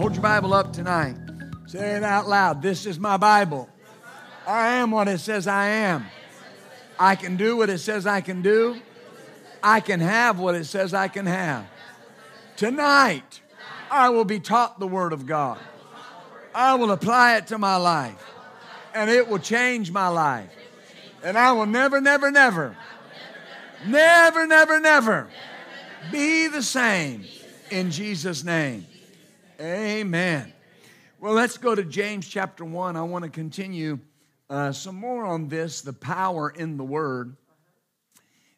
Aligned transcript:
Hold 0.00 0.14
your 0.14 0.22
Bible 0.22 0.54
up 0.54 0.72
tonight. 0.72 1.14
Say 1.66 1.96
it 1.96 2.02
out 2.02 2.26
loud. 2.26 2.62
This 2.62 2.86
is 2.86 2.98
my 2.98 3.18
Bible. 3.18 3.68
I 4.46 4.76
am 4.76 4.92
what 4.92 5.08
it 5.08 5.18
says 5.18 5.46
I 5.46 5.66
am. 5.66 6.06
I 6.98 7.16
can 7.16 7.36
do 7.36 7.58
what 7.58 7.68
it 7.68 7.80
says 7.80 8.06
I 8.06 8.22
can 8.22 8.40
do. 8.40 8.80
I 9.62 9.80
can 9.80 10.00
have 10.00 10.38
what 10.38 10.54
it 10.54 10.64
says 10.64 10.94
I 10.94 11.08
can 11.08 11.26
have. 11.26 11.66
Tonight, 12.56 13.42
I 13.90 14.08
will 14.08 14.24
be 14.24 14.40
taught 14.40 14.80
the 14.80 14.86
Word 14.86 15.12
of 15.12 15.26
God. 15.26 15.58
I 16.54 16.76
will 16.76 16.92
apply 16.92 17.36
it 17.36 17.48
to 17.48 17.58
my 17.58 17.76
life, 17.76 18.24
and 18.94 19.10
it 19.10 19.28
will 19.28 19.38
change 19.38 19.92
my 19.92 20.08
life. 20.08 20.48
And 21.22 21.36
I 21.36 21.52
will 21.52 21.66
never, 21.66 22.00
never, 22.00 22.30
never, 22.30 22.74
never, 23.86 24.46
never, 24.46 24.80
never 24.80 25.28
be 26.10 26.48
the 26.48 26.62
same 26.62 27.26
in 27.68 27.90
Jesus' 27.90 28.42
name. 28.42 28.86
Amen. 29.60 30.54
Well, 31.20 31.34
let's 31.34 31.58
go 31.58 31.74
to 31.74 31.84
James 31.84 32.26
chapter 32.26 32.64
1. 32.64 32.96
I 32.96 33.02
want 33.02 33.24
to 33.24 33.30
continue 33.30 33.98
uh, 34.48 34.72
some 34.72 34.94
more 34.94 35.26
on 35.26 35.48
this 35.48 35.82
the 35.82 35.92
power 35.92 36.48
in 36.48 36.78
the 36.78 36.84
Word. 36.84 37.36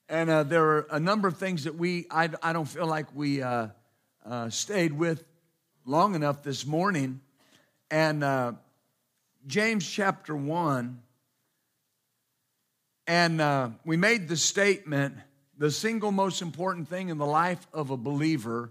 And 0.09 0.31
uh, 0.31 0.45
there 0.45 0.65
are 0.65 0.87
a 0.93 1.01
number 1.01 1.27
of 1.27 1.39
things 1.39 1.65
that 1.65 1.75
we, 1.75 2.07
I, 2.09 2.29
I 2.41 2.53
don't 2.53 2.69
feel 2.69 2.87
like 2.87 3.07
we 3.17 3.43
uh, 3.43 3.69
uh 4.25 4.49
stayed 4.51 4.93
with 4.93 5.25
long 5.85 6.15
enough 6.15 6.45
this 6.45 6.65
morning. 6.65 7.21
And 7.91 8.23
uh, 8.23 8.53
James 9.49 9.85
chapter 9.91 10.37
1, 10.37 11.03
and 13.09 13.41
uh, 13.41 13.71
we 13.85 13.97
made 13.97 14.29
the 14.29 14.37
statement 14.37 15.17
the 15.59 15.73
single 15.73 16.13
most 16.13 16.43
important 16.43 16.89
thing 16.89 17.09
in 17.09 17.19
the 17.19 17.27
life 17.27 17.67
of 17.73 17.91
a 17.91 17.97
believer 17.97 18.71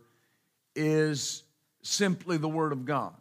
is 0.78 1.44
simply 1.82 2.38
the 2.38 2.50
Word 2.50 2.72
of 2.72 2.86
God. 2.86 3.14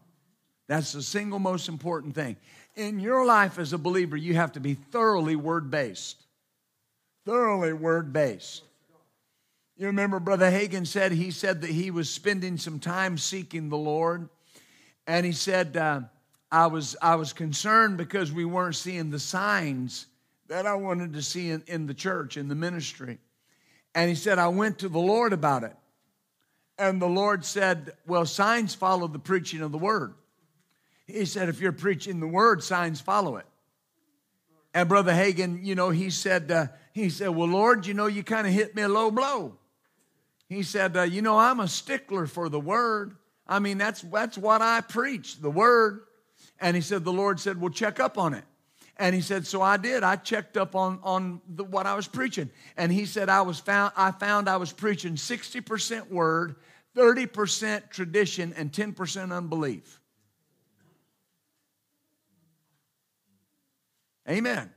That's 0.69 0.93
the 0.93 1.03
single 1.03 1.39
most 1.39 1.69
important 1.69 2.15
thing. 2.15 2.37
In 2.77 3.01
your 3.01 3.25
life 3.25 3.59
as 3.59 3.73
a 3.73 3.79
believer, 3.79 4.17
you 4.17 4.35
have 4.35 4.53
to 4.53 4.61
be 4.61 4.75
thoroughly 4.75 5.37
Word 5.37 5.71
based. 5.71 6.23
Thoroughly 7.27 7.73
Word 7.73 8.13
based. 8.13 8.63
You 9.77 9.87
remember 9.87 10.21
Brother 10.21 10.51
Hagin 10.51 10.87
said, 10.87 11.11
he 11.13 11.31
said 11.31 11.63
that 11.63 11.71
he 11.71 11.91
was 11.91 12.11
spending 12.11 12.59
some 12.59 12.79
time 12.79 13.17
seeking 13.17 13.69
the 13.69 13.79
Lord. 13.79 14.29
And 15.07 15.25
he 15.25 15.33
said, 15.33 15.77
uh, 15.77 16.03
I, 16.53 16.67
was, 16.67 16.97
I 17.01 17.17
was 17.17 17.33
concerned 17.33 17.97
because 17.97 18.31
we 18.31 18.45
weren't 18.45 18.77
seeing 18.77 19.11
the 19.11 19.19
signs 19.19 20.07
that 20.49 20.67
I 20.67 20.75
wanted 20.75 21.15
to 21.15 21.23
see 21.23 21.51
in, 21.51 21.63
in 21.67 21.87
the 21.87 21.95
church, 21.95 22.37
in 22.37 22.49
the 22.49 22.55
ministry. 22.55 23.19
And 23.95 24.09
he 24.09 24.15
said, 24.15 24.39
I 24.39 24.49
went 24.49 24.81
to 24.81 24.89
the 24.89 24.99
Lord 24.99 25.33
about 25.33 25.65
it. 25.65 25.75
And 26.81 27.01
the 27.01 27.07
Lord 27.07 27.45
said, 27.45 27.93
Well, 28.07 28.25
signs 28.25 28.75
follow 28.75 29.07
the 29.07 29.19
preaching 29.19 29.61
of 29.61 29.71
the 29.71 29.79
word. 29.79 30.15
He 31.07 31.27
said, 31.27 31.51
If 31.51 31.61
you're 31.61 31.73
preaching 31.73 32.21
the 32.21 32.27
word, 32.27 32.63
signs 32.63 33.03
follow 33.03 33.37
it. 33.37 33.45
And 34.73 34.89
Brother 34.89 35.13
Hagin, 35.13 35.63
you 35.63 35.75
know, 35.75 35.91
he 35.91 36.09
said, 36.09 36.51
uh, 36.51 36.67
he 36.95 37.11
said, 37.11 37.29
Well, 37.29 37.49
Lord, 37.49 37.87
you 37.87 37.93
know, 37.93 38.07
you 38.07 38.23
kind 38.23 38.47
of 38.47 38.55
hit 38.55 38.75
me 38.75 38.81
a 38.81 38.89
low 38.89 39.11
blow. 39.11 39.59
He 40.49 40.63
said, 40.63 40.97
uh, 40.97 41.03
You 41.03 41.21
know, 41.21 41.39
I'm 41.39 41.61
a 41.61 41.69
stickler 41.69 42.27
for 42.27 42.49
the 42.49 42.59
word. 42.61 43.15
I 43.47 43.59
mean, 43.59 43.77
that's, 43.77 44.01
that's 44.01 44.39
what 44.39 44.63
I 44.63 44.81
preach, 44.81 45.39
the 45.39 45.51
word. 45.51 46.01
And 46.61 46.75
he 46.75 46.81
said, 46.81 47.05
The 47.05 47.13
Lord 47.13 47.39
said, 47.41 47.61
Well, 47.61 47.71
check 47.71 48.01
up 48.01 48.17
on 48.17 48.33
it. 48.33 48.45
And 49.01 49.15
he 49.15 49.23
said, 49.23 49.47
so 49.47 49.63
I 49.63 49.79
did. 49.79 50.03
I 50.03 50.17
checked 50.17 50.59
up 50.59 50.77
on, 50.77 51.01
on 51.03 51.41
the, 51.49 51.65
what 51.65 51.87
I 51.87 51.95
was 51.95 52.07
preaching. 52.07 52.51
And 52.77 52.93
he 52.93 53.07
said, 53.07 53.31
I 53.31 53.41
was 53.41 53.59
found, 53.59 53.95
I 53.97 54.11
found 54.11 54.47
I 54.47 54.59
was 54.59 54.73
preaching 54.73 55.15
60% 55.15 56.11
word, 56.11 56.57
30% 56.97 57.91
tradition 57.91 58.53
and 58.57 58.73
10% 58.73 59.33
unbelief. 59.33 60.01
Amen. 64.29 64.71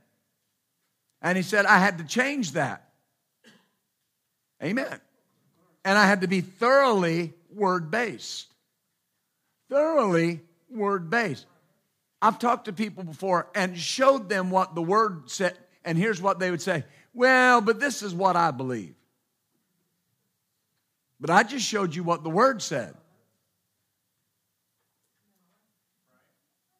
And 1.21 1.37
he 1.37 1.43
said, 1.43 1.65
I 1.65 1.79
had 1.79 1.99
to 1.99 2.03
change 2.03 2.53
that. 2.53 2.89
Amen. 4.61 4.99
And 5.85 5.97
I 5.97 6.05
had 6.05 6.21
to 6.21 6.27
be 6.27 6.41
thoroughly 6.41 7.33
word 7.53 7.91
based. 7.91 8.47
Thoroughly 9.69 10.41
word 10.69 11.09
based. 11.09 11.45
I've 12.21 12.39
talked 12.39 12.65
to 12.65 12.73
people 12.73 13.03
before 13.03 13.47
and 13.53 13.77
showed 13.77 14.29
them 14.29 14.49
what 14.49 14.75
the 14.75 14.81
word 14.81 15.29
said, 15.29 15.57
and 15.83 15.97
here's 15.97 16.21
what 16.21 16.39
they 16.39 16.51
would 16.51 16.61
say 16.61 16.85
Well, 17.13 17.61
but 17.61 17.79
this 17.79 18.01
is 18.01 18.13
what 18.13 18.35
I 18.35 18.51
believe. 18.51 18.95
But 21.23 21.29
I 21.29 21.43
just 21.43 21.65
showed 21.65 21.95
you 21.95 22.03
what 22.03 22.21
the 22.21 22.29
word 22.29 22.61
said. 22.61 22.95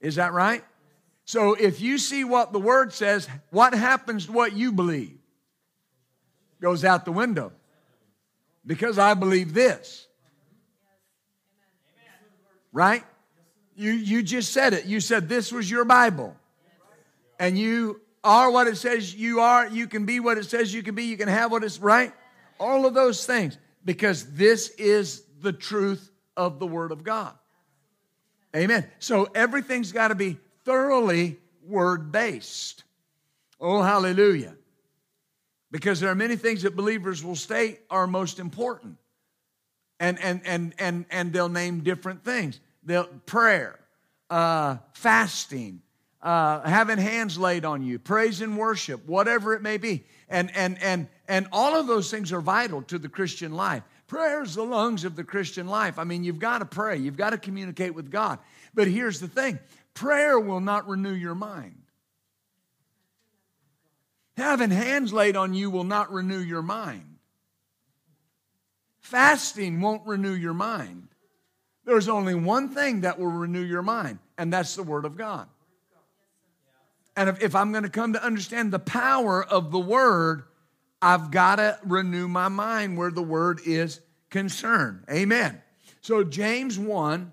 Is 0.01 0.15
that 0.15 0.33
right? 0.33 0.65
So 1.23 1.53
if 1.53 1.79
you 1.79 1.97
see 1.97 2.25
what 2.25 2.51
the 2.51 2.59
word 2.59 2.91
says, 2.91 3.29
what 3.51 3.73
happens 3.73 4.25
to 4.25 4.33
what 4.33 4.51
you 4.51 4.73
believe? 4.73 5.17
Goes 6.59 6.83
out 6.83 7.05
the 7.05 7.13
window. 7.13 7.53
Because 8.65 8.99
I 8.99 9.13
believe 9.13 9.53
this. 9.53 10.09
Right? 12.73 13.05
You, 13.77 13.91
you 13.91 14.23
just 14.23 14.51
said 14.51 14.73
it. 14.73 14.83
You 14.83 14.99
said 14.99 15.29
this 15.29 15.53
was 15.53 15.71
your 15.71 15.85
Bible. 15.85 16.35
And 17.39 17.57
you 17.57 18.01
are 18.25 18.51
what 18.51 18.67
it 18.67 18.75
says 18.75 19.15
you 19.15 19.39
are. 19.39 19.69
You 19.69 19.87
can 19.87 20.05
be 20.05 20.19
what 20.19 20.37
it 20.37 20.47
says 20.47 20.73
you 20.73 20.83
can 20.83 20.95
be. 20.95 21.05
You 21.05 21.15
can 21.15 21.29
have 21.29 21.49
what 21.49 21.63
it's 21.63 21.79
right. 21.79 22.11
All 22.59 22.85
of 22.85 22.93
those 22.93 23.25
things 23.25 23.57
because 23.85 24.33
this 24.33 24.69
is 24.69 25.23
the 25.41 25.53
truth 25.53 26.11
of 26.37 26.59
the 26.59 26.67
Word 26.67 26.91
of 26.91 27.03
God. 27.03 27.33
Amen. 28.55 28.85
So 28.99 29.27
everything's 29.33 29.91
got 29.91 30.09
to 30.09 30.15
be 30.15 30.37
thoroughly 30.63 31.37
Word 31.65 32.11
based. 32.11 32.83
Oh, 33.59 33.81
hallelujah. 33.81 34.55
Because 35.71 35.99
there 35.99 36.09
are 36.09 36.15
many 36.15 36.35
things 36.35 36.61
that 36.63 36.75
believers 36.75 37.23
will 37.23 37.35
state 37.35 37.79
are 37.89 38.05
most 38.05 38.39
important. 38.39 38.97
And, 39.99 40.19
and, 40.21 40.41
and, 40.45 40.73
and, 40.77 41.05
and 41.09 41.33
they'll 41.33 41.49
name 41.49 41.81
different 41.81 42.23
things. 42.23 42.59
They'll, 42.83 43.07
prayer, 43.25 43.79
uh, 44.29 44.77
fasting, 44.93 45.81
uh, 46.23 46.61
having 46.61 46.97
hands 46.97 47.37
laid 47.37 47.65
on 47.65 47.83
you, 47.83 47.99
praise 47.99 48.39
and 48.39 48.57
worship, 48.57 49.05
whatever 49.05 49.53
it 49.53 49.61
may 49.61 49.77
be. 49.77 50.05
And, 50.29 50.49
and, 50.55 50.81
and, 50.81 51.07
and 51.27 51.47
all 51.51 51.75
of 51.75 51.85
those 51.85 52.09
things 52.09 52.31
are 52.31 52.39
vital 52.39 52.81
to 52.83 52.97
the 52.97 53.09
Christian 53.09 53.51
life. 53.51 53.83
Prayer 54.07 54.41
is 54.41 54.55
the 54.55 54.63
lungs 54.63 55.03
of 55.03 55.17
the 55.17 55.23
Christian 55.25 55.67
life. 55.67 55.99
I 55.99 56.05
mean, 56.05 56.23
you've 56.23 56.39
got 56.39 56.59
to 56.59 56.65
pray, 56.65 56.97
you've 56.97 57.17
got 57.17 57.31
to 57.31 57.37
communicate 57.37 57.93
with 57.93 58.09
God. 58.09 58.39
But 58.73 58.87
here's 58.87 59.19
the 59.19 59.27
thing 59.27 59.59
prayer 59.93 60.39
will 60.39 60.61
not 60.61 60.87
renew 60.87 61.13
your 61.13 61.35
mind. 61.35 61.81
Having 64.37 64.71
hands 64.71 65.11
laid 65.11 65.35
on 65.35 65.53
you 65.53 65.69
will 65.69 65.83
not 65.83 66.11
renew 66.11 66.39
your 66.39 66.61
mind. 66.61 67.17
Fasting 69.01 69.81
won't 69.81 70.07
renew 70.07 70.33
your 70.33 70.53
mind. 70.53 71.09
There's 71.85 72.07
only 72.07 72.33
one 72.33 72.69
thing 72.69 73.01
that 73.01 73.19
will 73.19 73.27
renew 73.27 73.61
your 73.61 73.81
mind, 73.81 74.19
and 74.37 74.51
that's 74.51 74.75
the 74.75 74.83
Word 74.83 75.03
of 75.03 75.17
God. 75.17 75.49
And 77.15 77.29
if, 77.29 77.41
if 77.41 77.55
I'm 77.55 77.71
going 77.71 77.83
to 77.83 77.89
come 77.89 78.13
to 78.13 78.23
understand 78.23 78.71
the 78.71 78.79
power 78.79 79.43
of 79.43 79.71
the 79.71 79.79
word, 79.79 80.43
I've 81.01 81.31
got 81.31 81.57
to 81.57 81.77
renew 81.83 82.27
my 82.27 82.47
mind 82.47 82.97
where 82.97 83.11
the 83.11 83.21
word 83.21 83.59
is 83.65 83.99
concerned. 84.29 85.03
Amen. 85.11 85.61
So, 86.01 86.23
James 86.23 86.77
1 86.79 87.31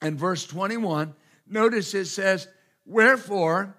and 0.00 0.18
verse 0.18 0.46
21, 0.46 1.14
notice 1.46 1.94
it 1.94 2.06
says, 2.06 2.48
Wherefore, 2.86 3.76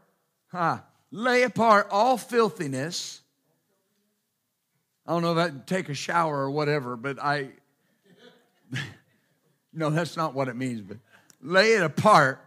huh, 0.47 0.79
lay 1.11 1.43
apart 1.43 1.87
all 1.91 2.17
filthiness. 2.17 3.21
I 5.05 5.11
don't 5.11 5.23
know 5.23 5.37
I 5.37 5.51
take 5.65 5.89
a 5.89 5.93
shower 5.93 6.37
or 6.37 6.51
whatever, 6.51 6.95
but 6.95 7.21
I, 7.21 7.49
no, 9.73 9.89
that's 9.89 10.15
not 10.15 10.33
what 10.33 10.47
it 10.47 10.55
means, 10.55 10.81
but 10.81 10.97
lay 11.41 11.73
it 11.73 11.83
apart, 11.83 12.39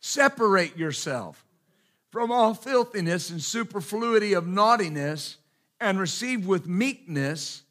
separate 0.00 0.76
yourself 0.76 1.45
from 2.16 2.32
all 2.32 2.54
filthiness 2.54 3.28
and 3.28 3.42
superfluity 3.42 4.32
of 4.32 4.46
naughtiness 4.46 5.36
and 5.78 6.00
receive 6.00 6.46
with 6.46 6.66
meekness. 6.66 7.62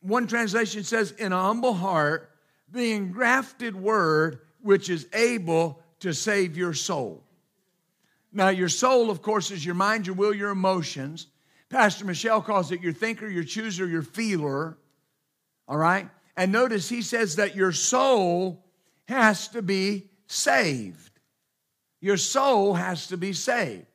One 0.00 0.26
translation 0.26 0.82
says, 0.82 1.10
in 1.10 1.30
a 1.30 1.42
humble 1.42 1.74
heart, 1.74 2.30
the 2.72 2.92
engrafted 2.92 3.76
word 3.76 4.38
which 4.62 4.88
is 4.88 5.06
able 5.12 5.82
to 6.00 6.14
save 6.14 6.56
your 6.56 6.72
soul. 6.72 7.22
Now, 8.32 8.48
your 8.48 8.70
soul, 8.70 9.10
of 9.10 9.20
course, 9.20 9.50
is 9.50 9.62
your 9.62 9.74
mind, 9.74 10.06
your 10.06 10.16
will, 10.16 10.32
your 10.32 10.48
emotions. 10.48 11.26
Pastor 11.68 12.06
Michelle 12.06 12.40
calls 12.40 12.72
it 12.72 12.80
your 12.80 12.94
thinker, 12.94 13.28
your 13.28 13.44
chooser, 13.44 13.86
your 13.86 14.00
feeler. 14.00 14.78
All 15.68 15.76
right? 15.76 16.08
And 16.34 16.50
notice 16.50 16.88
he 16.88 17.02
says 17.02 17.36
that 17.36 17.54
your 17.54 17.72
soul 17.72 18.64
has 19.06 19.48
to 19.48 19.60
be 19.60 20.08
saved. 20.28 21.13
Your 22.04 22.18
soul 22.18 22.74
has 22.74 23.06
to 23.06 23.16
be 23.16 23.32
saved. 23.32 23.86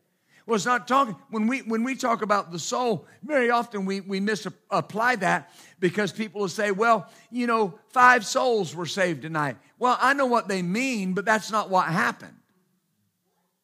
Well, 0.48 0.56
it's 0.56 0.66
not 0.66 0.88
talking, 0.88 1.16
when 1.30 1.46
we, 1.46 1.60
when 1.60 1.84
we 1.84 1.94
talk 1.94 2.24
about 2.24 2.52
the 2.52 2.58
soul, 2.58 3.06
very 3.22 3.52
often 3.52 3.86
we, 3.86 4.02
we 4.02 4.20
misapply 4.20 5.16
that 5.18 5.52
because 5.80 6.12
people 6.12 6.42
will 6.42 6.48
say, 6.48 6.72
well, 6.72 7.08
you 7.30 7.46
know, 7.46 7.78
five 7.90 8.26
souls 8.26 8.76
were 8.76 8.88
saved 8.88 9.22
tonight. 9.22 9.58
Well, 9.78 9.96
I 10.02 10.16
know 10.16 10.26
what 10.26 10.48
they 10.48 10.64
mean, 10.64 11.14
but 11.14 11.24
that's 11.24 11.52
not 11.52 11.70
what 11.70 11.86
happened. 11.86 12.34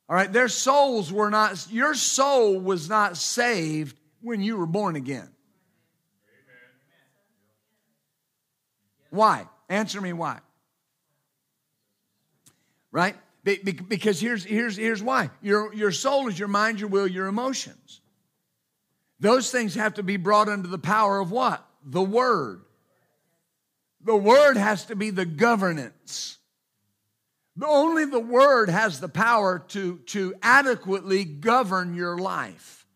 All 0.08 0.16
right, 0.16 0.32
their 0.32 0.48
souls 0.48 1.12
were 1.12 1.32
not, 1.32 1.66
your 1.72 1.96
soul 1.96 2.60
was 2.60 2.88
not 2.88 3.18
saved 3.18 3.98
when 4.22 4.42
you 4.42 4.58
were 4.58 4.68
born 4.68 4.96
again. 4.96 5.30
Why? 9.10 9.48
Answer 9.70 10.02
me 10.02 10.14
why. 10.14 10.38
Right? 12.92 13.16
Because 13.46 14.20
here's, 14.20 14.44
here's, 14.44 14.76
here's 14.76 15.04
why 15.04 15.30
your, 15.42 15.74
your 15.76 15.92
soul 15.92 16.28
is 16.28 16.38
your 16.38 16.48
mind, 16.48 16.80
your 16.80 16.90
will, 16.90 17.08
your 17.08 17.28
emotions. 17.28 18.02
Those 19.20 19.52
things 19.52 19.76
have 19.76 19.94
to 19.94 20.04
be 20.04 20.18
brought 20.18 20.50
under 20.50 20.68
the 20.68 20.80
power 20.80 21.20
of 21.20 21.32
what? 21.32 21.64
The 21.84 22.02
Word. 22.02 22.62
The 24.04 24.16
Word 24.16 24.58
has 24.58 24.86
to 24.86 24.96
be 24.96 25.12
the 25.12 25.26
governance. 25.26 26.40
Only 27.64 28.06
the 28.06 28.20
Word 28.20 28.70
has 28.70 29.00
the 29.00 29.08
power 29.08 29.60
to, 29.70 30.00
to 30.08 30.34
adequately 30.42 31.24
govern 31.24 31.94
your 31.94 32.18
life. 32.18 32.88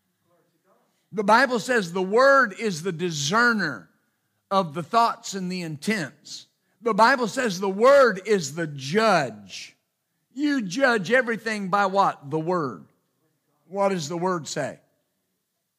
The 1.12 1.24
Bible 1.24 1.60
says 1.60 1.92
the 1.92 2.02
Word 2.02 2.54
is 2.58 2.82
the 2.82 2.92
discerner 2.92 3.88
of 4.50 4.74
the 4.74 4.82
thoughts 4.82 5.34
and 5.34 5.50
the 5.50 5.62
intents. 5.62 6.46
The 6.82 6.94
Bible 6.94 7.28
says 7.28 7.60
the 7.60 7.68
Word 7.68 8.20
is 8.26 8.56
the 8.56 8.66
judge. 8.66 9.76
You 10.32 10.62
judge 10.62 11.10
everything 11.10 11.68
by 11.68 11.86
what? 11.86 12.30
The 12.30 12.38
Word. 12.38 12.84
What 13.68 13.90
does 13.90 14.08
the 14.08 14.16
Word 14.16 14.46
say? 14.48 14.78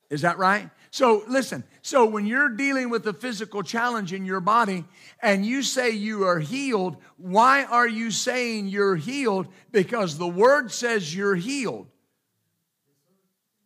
Is 0.09 0.21
that 0.21 0.37
right? 0.37 0.69
So 0.91 1.23
listen, 1.27 1.63
so 1.81 2.05
when 2.05 2.25
you're 2.25 2.49
dealing 2.49 2.89
with 2.89 3.07
a 3.07 3.13
physical 3.13 3.63
challenge 3.63 4.11
in 4.11 4.25
your 4.25 4.41
body 4.41 4.83
and 5.21 5.45
you 5.45 5.63
say 5.63 5.91
you 5.91 6.25
are 6.25 6.39
healed, 6.39 6.97
why 7.15 7.63
are 7.63 7.87
you 7.87 8.11
saying 8.11 8.67
you're 8.67 8.97
healed? 8.97 9.47
Because 9.71 10.17
the 10.17 10.27
Word 10.27 10.69
says 10.71 11.15
you're 11.15 11.35
healed. 11.35 11.87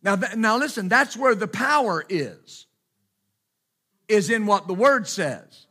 Now, 0.03 0.15
th- 0.15 0.35
now 0.35 0.57
listen, 0.57 0.87
that's 0.87 1.17
where 1.17 1.33
the 1.33 1.47
power 1.47 2.05
is, 2.07 2.67
is 4.07 4.29
in 4.29 4.45
what 4.45 4.67
the 4.67 4.75
Word 4.75 5.07
says. 5.07 5.65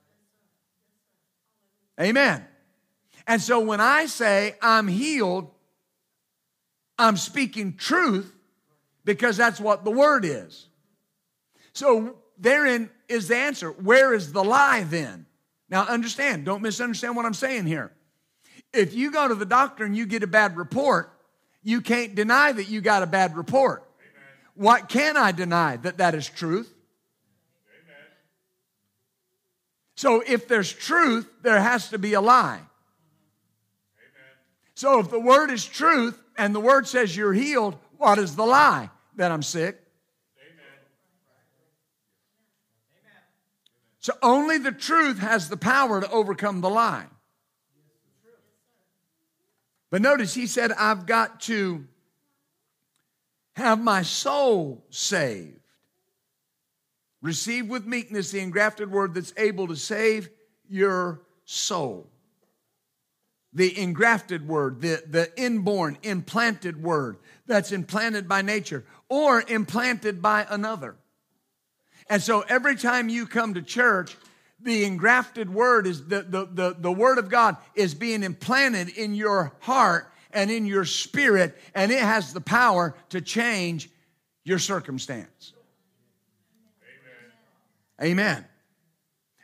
Amen. 2.00 2.44
And 3.26 3.40
so 3.40 3.60
when 3.60 3.80
I 3.80 4.06
say 4.06 4.56
I'm 4.60 4.88
healed, 4.88 5.50
I'm 6.98 7.16
speaking 7.16 7.76
truth 7.76 8.32
because 9.04 9.36
that's 9.36 9.60
what 9.60 9.84
the 9.84 9.90
word 9.90 10.24
is. 10.24 10.68
So 11.72 12.16
therein 12.38 12.90
is 13.08 13.28
the 13.28 13.36
answer. 13.36 13.70
Where 13.70 14.14
is 14.14 14.32
the 14.32 14.44
lie 14.44 14.84
then? 14.84 15.26
Now 15.68 15.84
understand, 15.84 16.44
don't 16.44 16.62
misunderstand 16.62 17.16
what 17.16 17.24
I'm 17.24 17.34
saying 17.34 17.66
here. 17.66 17.92
If 18.72 18.94
you 18.94 19.10
go 19.10 19.28
to 19.28 19.34
the 19.34 19.46
doctor 19.46 19.84
and 19.84 19.96
you 19.96 20.06
get 20.06 20.22
a 20.22 20.26
bad 20.26 20.56
report, 20.56 21.10
you 21.62 21.80
can't 21.80 22.14
deny 22.14 22.52
that 22.52 22.68
you 22.68 22.80
got 22.80 23.02
a 23.02 23.06
bad 23.06 23.36
report. 23.36 23.82
Amen. 23.98 24.22
What 24.54 24.88
can 24.88 25.16
I 25.16 25.32
deny 25.32 25.76
that 25.78 25.98
that 25.98 26.14
is 26.14 26.28
truth? 26.28 26.72
Amen. 27.66 27.96
So 29.96 30.22
if 30.26 30.46
there's 30.46 30.72
truth, 30.72 31.28
there 31.42 31.60
has 31.60 31.88
to 31.90 31.98
be 31.98 32.12
a 32.12 32.20
lie. 32.20 32.60
So 34.74 34.98
if 34.98 35.08
the 35.08 35.20
word 35.20 35.50
is 35.50 35.64
truth 35.64 36.20
and 36.36 36.54
the 36.54 36.60
word 36.60 36.86
says 36.86 37.16
you're 37.16 37.32
healed, 37.32 37.76
what 37.96 38.18
is 38.18 38.34
the 38.34 38.44
lie? 38.44 38.90
That 39.16 39.30
I'm 39.30 39.42
sick. 39.42 39.80
Amen. 40.40 40.66
So 44.00 44.12
only 44.20 44.58
the 44.58 44.72
truth 44.72 45.20
has 45.20 45.48
the 45.48 45.56
power 45.56 46.00
to 46.00 46.10
overcome 46.10 46.60
the 46.60 46.70
lie. 46.70 47.06
But 49.90 50.02
notice 50.02 50.34
he 50.34 50.48
said, 50.48 50.72
I've 50.72 51.06
got 51.06 51.40
to 51.42 51.86
have 53.54 53.80
my 53.80 54.02
soul 54.02 54.84
saved. 54.90 55.60
Receive 57.22 57.68
with 57.68 57.86
meekness 57.86 58.32
the 58.32 58.40
engrafted 58.40 58.90
word 58.90 59.14
that's 59.14 59.32
able 59.36 59.68
to 59.68 59.76
save 59.76 60.28
your 60.68 61.22
soul 61.44 62.10
the 63.54 63.78
engrafted 63.78 64.48
word, 64.48 64.80
the, 64.80 65.02
the 65.08 65.30
inborn, 65.40 65.96
implanted 66.02 66.82
word 66.82 67.18
that's 67.46 67.72
implanted 67.72 68.28
by 68.28 68.42
nature 68.42 68.84
or 69.08 69.42
implanted 69.46 70.20
by 70.20 70.46
another. 70.50 70.96
And 72.10 72.20
so 72.20 72.40
every 72.40 72.76
time 72.76 73.08
you 73.08 73.26
come 73.26 73.54
to 73.54 73.62
church, 73.62 74.16
the 74.60 74.84
engrafted 74.84 75.52
word 75.52 75.86
is 75.86 76.06
the, 76.06 76.22
the, 76.22 76.48
the, 76.50 76.76
the 76.78 76.92
word 76.92 77.18
of 77.18 77.28
God 77.28 77.56
is 77.74 77.94
being 77.94 78.22
implanted 78.22 78.88
in 78.88 79.14
your 79.14 79.52
heart 79.60 80.10
and 80.32 80.50
in 80.50 80.66
your 80.66 80.84
spirit, 80.84 81.56
and 81.74 81.92
it 81.92 82.00
has 82.00 82.32
the 82.32 82.40
power 82.40 82.94
to 83.10 83.20
change 83.20 83.88
your 84.42 84.58
circumstance. 84.58 85.52
Amen. 88.00 88.10
Amen. 88.10 88.44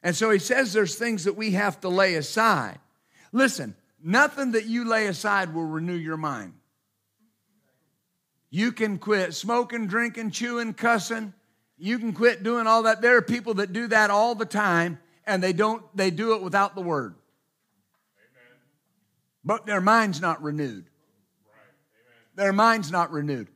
And 0.02 0.16
so 0.16 0.30
he 0.30 0.40
says 0.40 0.72
there's 0.72 0.96
things 0.96 1.24
that 1.24 1.36
we 1.36 1.52
have 1.52 1.80
to 1.82 1.88
lay 1.88 2.16
aside. 2.16 2.78
Listen, 3.32 3.76
Nothing 4.02 4.52
that 4.52 4.66
you 4.66 4.88
lay 4.88 5.06
aside 5.06 5.54
will 5.54 5.64
renew 5.64 5.94
your 5.94 6.16
mind. 6.16 6.54
You 8.50 8.72
can 8.72 8.98
quit 8.98 9.34
smoking, 9.34 9.86
drinking, 9.86 10.32
chewing, 10.32 10.74
cussing. 10.74 11.34
You 11.78 11.98
can 11.98 12.12
quit 12.12 12.42
doing 12.42 12.66
all 12.66 12.82
that. 12.84 13.00
There 13.00 13.16
are 13.16 13.22
people 13.22 13.54
that 13.54 13.72
do 13.72 13.86
that 13.88 14.10
all 14.10 14.34
the 14.34 14.44
time 14.44 14.98
and 15.24 15.42
they 15.42 15.52
don't 15.52 15.84
they 15.96 16.10
do 16.10 16.34
it 16.34 16.42
without 16.42 16.74
the 16.74 16.80
word. 16.80 17.14
Amen. 18.18 18.58
But 19.44 19.66
their 19.66 19.80
mind's 19.80 20.20
not 20.20 20.42
renewed. 20.42 20.86
Their 22.34 22.52
mind's 22.52 22.90
not 22.90 23.12
renewed. 23.12 23.48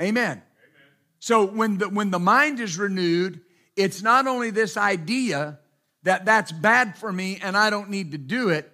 Amen. 0.00 0.30
Amen. 0.30 0.42
So 1.20 1.44
when 1.44 1.78
the 1.78 1.88
when 1.88 2.10
the 2.10 2.18
mind 2.18 2.58
is 2.58 2.76
renewed, 2.76 3.40
it's 3.76 4.02
not 4.02 4.26
only 4.26 4.50
this 4.50 4.76
idea 4.76 5.58
that 6.02 6.24
that's 6.24 6.52
bad 6.52 6.96
for 6.96 7.12
me 7.12 7.38
and 7.42 7.56
I 7.56 7.70
don't 7.70 7.90
need 7.90 8.12
to 8.12 8.18
do 8.18 8.48
it. 8.48 8.70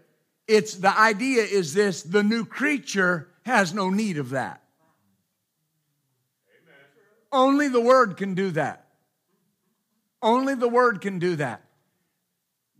It's 0.46 0.74
the 0.74 0.96
idea 0.98 1.42
is 1.42 1.74
this 1.74 2.02
the 2.02 2.22
new 2.22 2.44
creature 2.44 3.28
has 3.44 3.74
no 3.74 3.90
need 3.90 4.18
of 4.18 4.30
that. 4.30 4.62
Amen. 6.62 6.76
Only 7.30 7.68
the 7.68 7.80
word 7.80 8.16
can 8.16 8.34
do 8.34 8.50
that. 8.52 8.86
Only 10.22 10.54
the 10.54 10.68
word 10.68 11.00
can 11.00 11.18
do 11.18 11.36
that. 11.36 11.62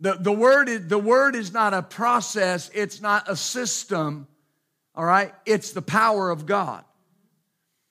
The, 0.00 0.14
the, 0.14 0.33
word 0.33 0.69
is, 0.69 0.87
the 0.87 0.99
word 0.99 1.35
is 1.35 1.52
not 1.52 1.75
a 1.75 1.83
process, 1.83 2.71
it's 2.73 3.00
not 3.00 3.28
a 3.28 3.35
system, 3.35 4.28
all 4.95 5.05
right? 5.05 5.35
It's 5.45 5.73
the 5.73 5.83
power 5.83 6.31
of 6.31 6.47
God. 6.47 6.85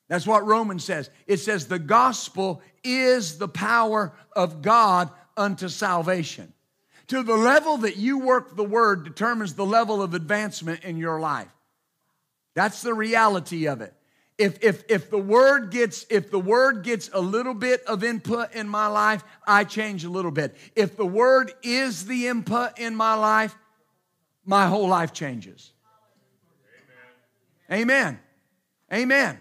That's 0.08 0.26
what 0.26 0.46
Romans 0.46 0.86
says. 0.86 1.10
It 1.26 1.38
says 1.38 1.68
the 1.68 1.80
gospel 1.80 2.62
is 2.84 3.38
the 3.38 3.50
power 3.50 4.14
of 4.34 4.62
God 4.62 5.10
unto 5.38 5.70
salvation. 5.70 6.54
To 7.08 7.24
the 7.24 7.36
level 7.38 7.78
that 7.78 7.96
you 7.96 8.20
work 8.20 8.56
the 8.56 8.64
word 8.64 9.06
determines 9.06 9.54
the 9.54 9.66
level 9.66 10.02
of 10.02 10.14
advancement 10.14 10.84
in 10.84 10.98
your 10.98 11.20
life. 11.20 11.48
That's 12.54 12.82
the 12.82 12.94
reality 12.94 13.68
of 13.68 13.82
it. 13.82 13.94
If, 14.38 14.64
if, 14.64 14.84
if 14.90 15.10
the 15.10 15.18
word 15.18 15.72
gets 15.72 16.06
if 16.10 16.30
the 16.30 16.40
word 16.40 16.84
gets 16.84 17.10
a 17.12 17.20
little 17.20 17.56
bit 17.56 17.84
of 17.86 18.04
input 18.04 18.54
in 18.54 18.70
my 18.70 18.88
life, 18.88 19.24
I 19.48 19.64
change 19.64 20.04
a 20.04 20.10
little 20.10 20.32
bit. 20.32 20.56
If 20.76 20.96
the 20.96 21.06
word 21.06 21.54
is 21.64 22.06
the 22.06 22.28
input 22.28 22.78
in 22.78 22.96
my 22.96 23.16
life, 23.16 23.56
my 24.46 24.68
whole 24.68 24.88
life 24.88 25.12
changes. 25.12 25.72
Amen. 27.72 27.82
Amen. 27.82 28.20
Amen. 28.94 29.40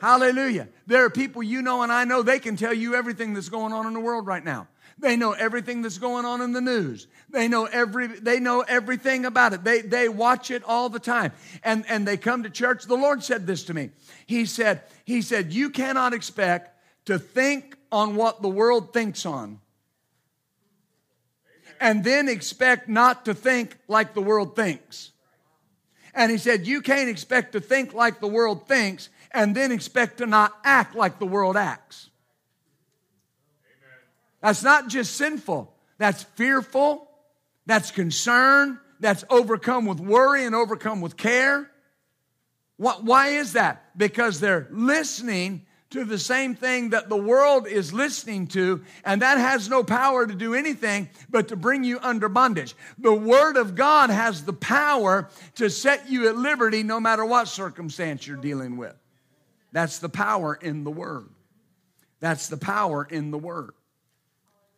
Hallelujah. 0.00 0.68
There 0.88 1.04
are 1.04 1.10
people 1.10 1.44
you 1.44 1.62
know 1.62 1.82
and 1.82 1.92
I 1.92 2.04
know, 2.04 2.22
they 2.22 2.40
can 2.40 2.56
tell 2.56 2.74
you 2.74 2.96
everything 2.96 3.34
that's 3.34 3.48
going 3.48 3.72
on 3.72 3.86
in 3.86 3.92
the 3.92 4.00
world 4.00 4.26
right 4.26 4.44
now. 4.44 4.66
They 4.98 5.16
know 5.16 5.32
everything 5.32 5.82
that's 5.82 5.98
going 5.98 6.24
on 6.24 6.40
in 6.40 6.52
the 6.52 6.60
news. 6.60 7.06
They 7.30 7.48
know 7.48 7.64
every 7.64 8.06
they 8.06 8.40
know 8.40 8.60
everything 8.60 9.24
about 9.24 9.52
it. 9.52 9.64
They 9.64 9.80
they 9.80 10.08
watch 10.08 10.50
it 10.50 10.62
all 10.64 10.88
the 10.88 11.00
time. 11.00 11.32
And 11.64 11.84
and 11.88 12.06
they 12.06 12.16
come 12.16 12.42
to 12.42 12.50
church. 12.50 12.84
The 12.84 12.96
Lord 12.96 13.22
said 13.22 13.46
this 13.46 13.64
to 13.64 13.74
me. 13.74 13.90
He 14.26 14.46
said, 14.46 14.82
He 15.04 15.22
said, 15.22 15.52
you 15.52 15.70
cannot 15.70 16.12
expect 16.12 16.78
to 17.06 17.18
think 17.18 17.76
on 17.90 18.16
what 18.16 18.42
the 18.42 18.48
world 18.48 18.92
thinks 18.92 19.26
on 19.26 19.60
and 21.82 22.04
then 22.04 22.28
expect 22.28 22.88
not 22.88 23.24
to 23.24 23.34
think 23.34 23.76
like 23.88 24.14
the 24.14 24.22
world 24.22 24.54
thinks. 24.54 25.10
And 26.14 26.30
he 26.30 26.38
said, 26.38 26.66
You 26.66 26.80
can't 26.80 27.10
expect 27.10 27.52
to 27.52 27.60
think 27.60 27.92
like 27.92 28.20
the 28.20 28.28
world 28.28 28.68
thinks 28.68 29.08
and 29.32 29.54
then 29.54 29.72
expect 29.72 30.18
to 30.18 30.26
not 30.26 30.56
act 30.64 30.94
like 30.94 31.18
the 31.18 31.26
world 31.26 31.56
acts. 31.56 32.08
That's 34.42 34.62
not 34.62 34.88
just 34.88 35.16
sinful, 35.16 35.72
that's 35.98 36.24
fearful, 36.24 37.08
that's 37.64 37.90
concern, 37.90 38.78
that's 39.00 39.24
overcome 39.30 39.86
with 39.86 40.00
worry 40.00 40.44
and 40.44 40.54
overcome 40.54 41.00
with 41.00 41.16
care. 41.16 41.70
Why 42.76 43.28
is 43.28 43.52
that? 43.52 43.96
Because 43.96 44.40
they're 44.40 44.66
listening 44.70 45.64
to 45.90 46.04
the 46.04 46.18
same 46.18 46.54
thing 46.54 46.90
that 46.90 47.08
the 47.08 47.16
world 47.16 47.68
is 47.68 47.92
listening 47.92 48.46
to, 48.48 48.82
and 49.04 49.22
that 49.22 49.38
has 49.38 49.68
no 49.68 49.84
power 49.84 50.26
to 50.26 50.34
do 50.34 50.54
anything 50.54 51.08
but 51.28 51.48
to 51.48 51.56
bring 51.56 51.84
you 51.84 52.00
under 52.00 52.28
bondage. 52.28 52.74
The 52.98 53.14
Word 53.14 53.56
of 53.56 53.74
God 53.74 54.10
has 54.10 54.44
the 54.44 54.54
power 54.54 55.28
to 55.56 55.68
set 55.68 56.08
you 56.08 56.28
at 56.28 56.36
liberty 56.36 56.82
no 56.82 56.98
matter 56.98 57.24
what 57.24 57.46
circumstance 57.46 58.26
you're 58.26 58.38
dealing 58.38 58.76
with. 58.78 58.96
That's 59.70 59.98
the 59.98 60.08
power 60.08 60.54
in 60.54 60.82
the 60.82 60.90
Word. 60.90 61.28
That's 62.20 62.48
the 62.48 62.56
power 62.56 63.06
in 63.08 63.30
the 63.30 63.38
Word. 63.38 63.72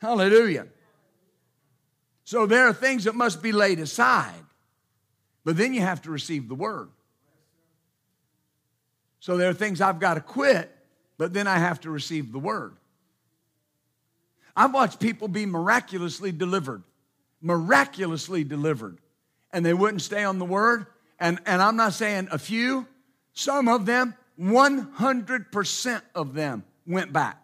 Hallelujah. 0.04 0.66
So 2.24 2.46
there 2.46 2.66
are 2.66 2.72
things 2.72 3.04
that 3.04 3.14
must 3.14 3.42
be 3.42 3.52
laid 3.52 3.80
aside, 3.80 4.44
but 5.44 5.56
then 5.56 5.74
you 5.74 5.80
have 5.80 6.02
to 6.02 6.10
receive 6.10 6.48
the 6.48 6.54
Word. 6.54 6.90
So 9.20 9.36
there 9.36 9.48
are 9.50 9.54
things 9.54 9.80
I've 9.80 10.00
got 10.00 10.14
to 10.14 10.20
quit 10.20 10.70
but 11.16 11.32
then 11.32 11.46
I 11.46 11.58
have 11.58 11.80
to 11.80 11.90
receive 11.90 12.32
the 12.32 12.38
word. 12.38 12.76
I've 14.56 14.72
watched 14.72 15.00
people 15.00 15.28
be 15.28 15.46
miraculously 15.46 16.32
delivered, 16.32 16.82
miraculously 17.40 18.44
delivered, 18.44 18.98
and 19.52 19.64
they 19.64 19.74
wouldn't 19.74 20.02
stay 20.02 20.24
on 20.24 20.38
the 20.38 20.44
word. 20.44 20.86
And, 21.18 21.40
and 21.46 21.62
I'm 21.62 21.76
not 21.76 21.92
saying 21.92 22.28
a 22.30 22.38
few, 22.38 22.86
some 23.32 23.68
of 23.68 23.86
them, 23.86 24.14
100% 24.40 26.02
of 26.14 26.34
them 26.34 26.64
went 26.86 27.12
back. 27.12 27.43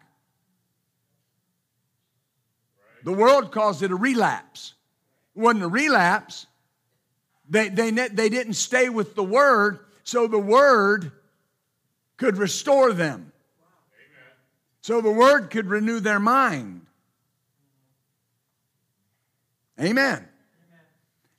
The 3.04 3.12
world 3.12 3.52
calls 3.52 3.82
it 3.82 3.90
a 3.90 3.96
relapse. 3.96 4.74
It 5.34 5.40
wasn't 5.40 5.64
a 5.64 5.68
relapse. 5.68 6.46
They, 7.48 7.68
they, 7.68 7.90
they 7.90 8.28
didn't 8.28 8.54
stay 8.54 8.88
with 8.88 9.14
the 9.14 9.24
word, 9.24 9.80
so 10.04 10.26
the 10.26 10.38
word 10.38 11.12
could 12.16 12.36
restore 12.36 12.92
them 12.92 13.30
so 14.82 15.00
the 15.00 15.10
word 15.10 15.50
could 15.50 15.66
renew 15.66 16.00
their 16.00 16.20
mind. 16.20 16.86
Amen. 19.80 20.26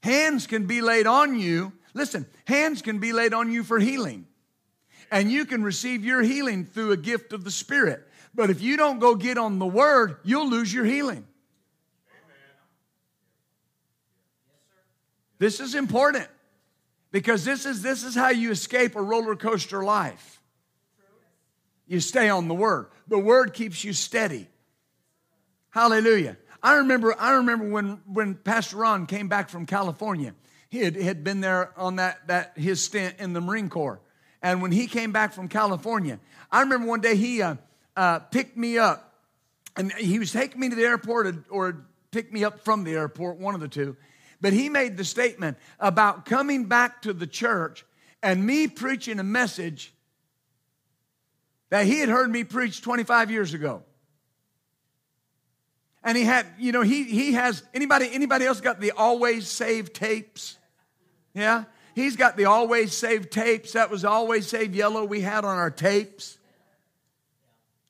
Hands 0.03 0.45
can 0.47 0.65
be 0.65 0.81
laid 0.81 1.07
on 1.07 1.39
you. 1.39 1.73
Listen, 1.93 2.25
hands 2.45 2.81
can 2.81 2.99
be 2.99 3.13
laid 3.13 3.33
on 3.33 3.51
you 3.51 3.63
for 3.63 3.79
healing. 3.79 4.25
And 5.11 5.31
you 5.31 5.45
can 5.45 5.63
receive 5.63 6.05
your 6.05 6.21
healing 6.21 6.65
through 6.65 6.91
a 6.91 6.97
gift 6.97 7.33
of 7.33 7.43
the 7.43 7.51
Spirit. 7.51 8.07
But 8.33 8.49
if 8.49 8.61
you 8.61 8.77
don't 8.77 8.99
go 8.99 9.15
get 9.15 9.37
on 9.37 9.59
the 9.59 9.65
word, 9.65 10.17
you'll 10.23 10.49
lose 10.49 10.73
your 10.73 10.85
healing. 10.85 11.27
This 15.41 15.59
is 15.59 15.73
important 15.73 16.27
because 17.11 17.43
this 17.43 17.65
is, 17.65 17.81
this 17.81 18.03
is 18.03 18.13
how 18.13 18.29
you 18.29 18.51
escape 18.51 18.95
a 18.95 19.01
roller 19.01 19.35
coaster 19.35 19.83
life. 19.83 20.39
You 21.87 21.99
stay 21.99 22.29
on 22.29 22.47
the 22.47 22.53
word. 22.53 22.91
The 23.07 23.17
word 23.17 23.55
keeps 23.55 23.83
you 23.83 23.91
steady. 23.91 24.47
Hallelujah. 25.71 26.37
I 26.61 26.75
remember, 26.75 27.19
I 27.19 27.31
remember 27.37 27.67
when, 27.71 28.01
when 28.05 28.35
Pastor 28.35 28.77
Ron 28.77 29.07
came 29.07 29.29
back 29.29 29.49
from 29.49 29.65
California. 29.65 30.35
He 30.69 30.83
had, 30.83 30.95
had 30.95 31.23
been 31.23 31.41
there 31.41 31.71
on 31.75 31.95
that, 31.95 32.27
that 32.27 32.51
his 32.55 32.83
stint 32.83 33.15
in 33.17 33.33
the 33.33 33.41
Marine 33.41 33.67
Corps. 33.67 33.99
And 34.43 34.61
when 34.61 34.71
he 34.71 34.85
came 34.85 35.11
back 35.11 35.33
from 35.33 35.47
California, 35.47 36.19
I 36.51 36.61
remember 36.61 36.85
one 36.85 37.01
day 37.01 37.15
he 37.15 37.41
uh, 37.41 37.55
uh, 37.97 38.19
picked 38.19 38.57
me 38.57 38.77
up. 38.77 39.15
And 39.75 39.91
he 39.93 40.19
was 40.19 40.31
taking 40.31 40.59
me 40.59 40.69
to 40.69 40.75
the 40.75 40.83
airport 40.83 41.25
or, 41.25 41.45
or 41.49 41.85
picked 42.11 42.31
me 42.31 42.43
up 42.43 42.59
from 42.59 42.83
the 42.83 42.93
airport, 42.93 43.37
one 43.37 43.55
of 43.55 43.61
the 43.61 43.67
two. 43.67 43.97
But 44.41 44.53
he 44.53 44.69
made 44.69 44.97
the 44.97 45.05
statement 45.05 45.57
about 45.79 46.25
coming 46.25 46.65
back 46.65 47.03
to 47.03 47.13
the 47.13 47.27
church 47.27 47.85
and 48.23 48.45
me 48.45 48.67
preaching 48.67 49.19
a 49.19 49.23
message 49.23 49.93
that 51.69 51.85
he 51.85 51.99
had 51.99 52.09
heard 52.09 52.29
me 52.29 52.43
preach 52.43 52.81
25 52.81 53.31
years 53.31 53.53
ago. 53.53 53.83
And 56.03 56.17
he 56.17 56.23
had, 56.23 56.47
you 56.57 56.71
know, 56.71 56.81
he 56.81 57.03
he 57.03 57.33
has 57.33 57.63
anybody 57.73 58.09
anybody 58.11 58.45
else 58.45 58.59
got 58.59 58.81
the 58.81 58.91
always 58.91 59.47
save 59.47 59.93
tapes? 59.93 60.57
Yeah? 61.35 61.65
He's 61.93 62.15
got 62.15 62.37
the 62.37 62.45
always 62.45 62.97
save 62.97 63.29
tapes. 63.29 63.73
That 63.73 63.91
was 63.91 64.03
always 64.03 64.47
save 64.47 64.75
yellow 64.75 65.05
we 65.05 65.21
had 65.21 65.45
on 65.45 65.57
our 65.57 65.69
tapes. 65.69 66.39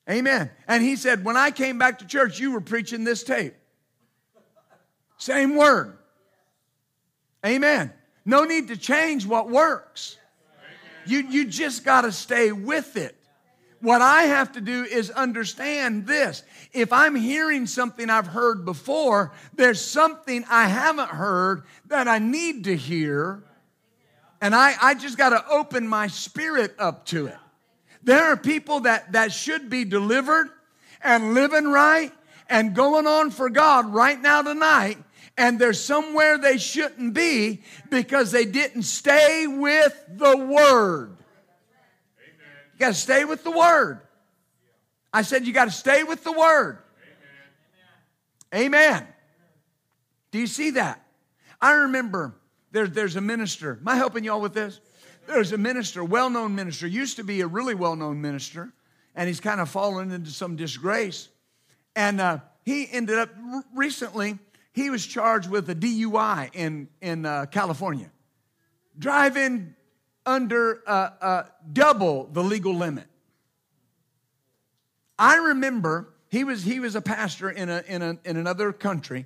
Amen. 0.09 0.49
And 0.67 0.83
he 0.83 0.95
said, 0.95 1.23
when 1.23 1.37
I 1.37 1.51
came 1.51 1.77
back 1.77 1.99
to 1.99 2.07
church, 2.07 2.39
you 2.39 2.51
were 2.51 2.61
preaching 2.61 3.03
this 3.03 3.23
tape. 3.23 3.53
Same 5.17 5.55
word. 5.55 5.97
Amen. 7.45 7.91
No 8.25 8.43
need 8.43 8.67
to 8.67 8.77
change 8.77 9.25
what 9.25 9.49
works. 9.49 10.17
You, 11.05 11.19
you 11.19 11.45
just 11.45 11.83
got 11.83 12.01
to 12.01 12.11
stay 12.11 12.51
with 12.51 12.95
it. 12.95 13.15
What 13.81 14.01
I 14.01 14.23
have 14.23 14.51
to 14.51 14.61
do 14.61 14.83
is 14.83 15.09
understand 15.09 16.05
this. 16.05 16.43
If 16.71 16.93
I'm 16.93 17.15
hearing 17.15 17.65
something 17.65 18.11
I've 18.11 18.27
heard 18.27 18.63
before, 18.63 19.31
there's 19.55 19.83
something 19.83 20.45
I 20.47 20.67
haven't 20.67 21.09
heard 21.09 21.63
that 21.87 22.07
I 22.07 22.19
need 22.19 22.65
to 22.65 22.75
hear. 22.75 23.41
And 24.39 24.53
I, 24.53 24.75
I 24.79 24.93
just 24.93 25.17
got 25.17 25.29
to 25.29 25.43
open 25.49 25.87
my 25.87 26.07
spirit 26.07 26.75
up 26.77 27.07
to 27.07 27.25
it. 27.25 27.37
There 28.03 28.23
are 28.31 28.37
people 28.37 28.81
that, 28.81 29.13
that 29.13 29.31
should 29.31 29.69
be 29.69 29.83
delivered 29.83 30.49
and 31.03 31.33
living 31.33 31.67
right 31.67 32.11
and 32.49 32.75
going 32.75 33.07
on 33.07 33.31
for 33.31 33.49
God 33.49 33.91
right 33.91 34.19
now 34.19 34.43
tonight. 34.43 34.97
And 35.41 35.57
they're 35.57 35.73
somewhere 35.73 36.37
they 36.37 36.59
shouldn't 36.59 37.15
be 37.15 37.63
because 37.89 38.31
they 38.31 38.45
didn't 38.45 38.83
stay 38.83 39.47
with 39.47 39.99
the 40.07 40.37
Word 40.37 41.17
You 42.73 42.77
got 42.77 42.89
to 42.89 42.93
stay 42.93 43.25
with 43.25 43.43
the 43.43 43.49
word. 43.49 44.01
I 45.11 45.23
said 45.23 45.47
you 45.47 45.51
got 45.51 45.65
to 45.65 45.71
stay 45.71 46.03
with 46.03 46.23
the 46.23 46.31
word. 46.31 46.77
Amen. 48.53 48.65
Amen. 48.65 49.07
Do 50.29 50.37
you 50.37 50.45
see 50.45 50.69
that? 50.71 51.03
I 51.59 51.71
remember 51.71 52.35
there, 52.71 52.85
there's 52.85 53.15
a 53.15 53.21
minister. 53.21 53.79
Am 53.81 53.87
I 53.87 53.95
helping 53.95 54.23
y'all 54.23 54.41
with 54.41 54.53
this? 54.53 54.79
There's 55.25 55.53
a 55.53 55.57
minister, 55.57 56.03
well 56.03 56.29
known 56.29 56.53
minister, 56.53 56.85
used 56.85 57.17
to 57.17 57.23
be 57.23 57.41
a 57.41 57.47
really 57.47 57.73
well 57.73 57.95
known 57.95 58.21
minister, 58.21 58.71
and 59.15 59.27
he's 59.27 59.39
kind 59.39 59.59
of 59.59 59.69
fallen 59.69 60.11
into 60.11 60.29
some 60.29 60.55
disgrace. 60.55 61.29
And 61.95 62.21
uh, 62.21 62.39
he 62.63 62.87
ended 62.91 63.17
up 63.17 63.29
recently, 63.73 64.37
he 64.73 64.89
was 64.89 65.05
charged 65.05 65.49
with 65.49 65.69
a 65.69 65.75
DUI 65.75 66.49
in, 66.53 66.87
in 67.01 67.25
uh, 67.25 67.45
California. 67.47 68.11
Driving 68.97 69.75
under 70.25 70.81
uh, 70.87 71.09
uh, 71.21 71.43
double 71.71 72.25
the 72.31 72.43
legal 72.43 72.75
limit. 72.75 73.07
I 75.17 75.37
remember 75.37 76.13
he 76.29 76.43
was, 76.43 76.63
he 76.63 76.79
was 76.79 76.95
a 76.95 77.01
pastor 77.01 77.49
in, 77.49 77.69
a, 77.69 77.83
in, 77.87 78.01
a, 78.01 78.17
in 78.23 78.37
another 78.37 78.71
country, 78.71 79.25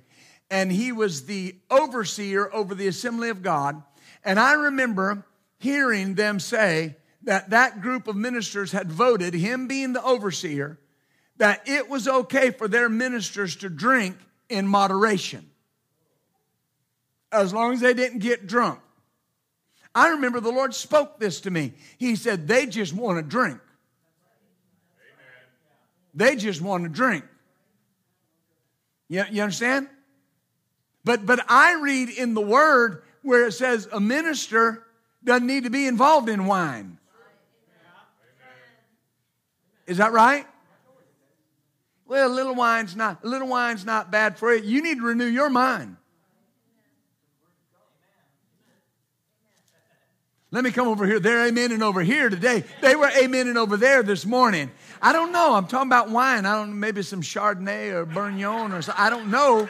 and 0.50 0.70
he 0.70 0.92
was 0.92 1.26
the 1.26 1.56
overseer 1.70 2.52
over 2.52 2.74
the 2.74 2.88
Assembly 2.88 3.28
of 3.28 3.42
God. 3.42 3.82
And 4.24 4.40
I 4.40 4.54
remember 4.54 5.24
hearing 5.58 6.14
them 6.14 6.40
say 6.40 6.96
that 7.22 7.50
that 7.50 7.80
group 7.80 8.08
of 8.08 8.16
ministers 8.16 8.72
had 8.72 8.90
voted, 8.90 9.34
him 9.34 9.68
being 9.68 9.92
the 9.92 10.02
overseer, 10.02 10.78
that 11.36 11.62
it 11.66 11.88
was 11.88 12.08
okay 12.08 12.50
for 12.50 12.66
their 12.68 12.88
ministers 12.88 13.56
to 13.56 13.68
drink 13.68 14.16
in 14.48 14.66
moderation 14.66 15.50
as 17.32 17.52
long 17.52 17.74
as 17.74 17.80
they 17.80 17.94
didn't 17.94 18.20
get 18.20 18.46
drunk. 18.46 18.80
I 19.94 20.10
remember 20.10 20.40
the 20.40 20.50
Lord 20.50 20.74
spoke 20.74 21.18
this 21.18 21.40
to 21.42 21.50
me. 21.50 21.72
He 21.98 22.16
said, 22.16 22.46
They 22.46 22.66
just 22.66 22.92
want 22.92 23.18
to 23.18 23.22
drink. 23.22 23.60
They 26.14 26.36
just 26.36 26.60
want 26.60 26.84
to 26.84 26.88
drink. 26.88 27.24
You, 29.08 29.24
you 29.30 29.42
understand? 29.42 29.88
But, 31.04 31.24
but 31.24 31.40
I 31.48 31.74
read 31.80 32.08
in 32.08 32.34
the 32.34 32.40
Word 32.40 33.02
where 33.22 33.46
it 33.46 33.52
says 33.52 33.88
a 33.92 34.00
minister 34.00 34.84
doesn't 35.24 35.46
need 35.46 35.64
to 35.64 35.70
be 35.70 35.86
involved 35.86 36.28
in 36.28 36.46
wine. 36.46 36.98
Is 39.86 39.98
that 39.98 40.12
right? 40.12 40.46
Well, 42.08 42.28
a 42.28 42.32
little 42.32 42.54
wine's 42.54 42.94
not 42.94 43.24
a 43.24 43.26
little 43.26 43.48
wine's 43.48 43.84
not 43.84 44.10
bad 44.10 44.38
for 44.38 44.54
you. 44.54 44.62
You 44.62 44.82
need 44.82 44.98
to 44.98 45.04
renew 45.04 45.26
your 45.26 45.50
mind. 45.50 45.96
Let 50.52 50.62
me 50.62 50.70
come 50.70 50.86
over 50.86 51.04
here. 51.04 51.18
They're 51.18 51.48
amen 51.48 51.72
and 51.72 51.82
over 51.82 52.02
here 52.02 52.28
today. 52.28 52.62
They 52.80 52.94
were 52.94 53.10
amen 53.10 53.48
and 53.48 53.58
over 53.58 53.76
there 53.76 54.04
this 54.04 54.24
morning. 54.24 54.70
I 55.02 55.12
don't 55.12 55.32
know. 55.32 55.54
I'm 55.54 55.66
talking 55.66 55.88
about 55.88 56.08
wine. 56.08 56.46
I 56.46 56.54
don't 56.54 56.70
know, 56.70 56.76
maybe 56.76 57.02
some 57.02 57.20
Chardonnay 57.20 57.92
or 57.92 58.06
Bernion 58.06 58.72
or 58.72 58.80
something. 58.80 59.04
I 59.04 59.10
don't 59.10 59.30
know. 59.30 59.68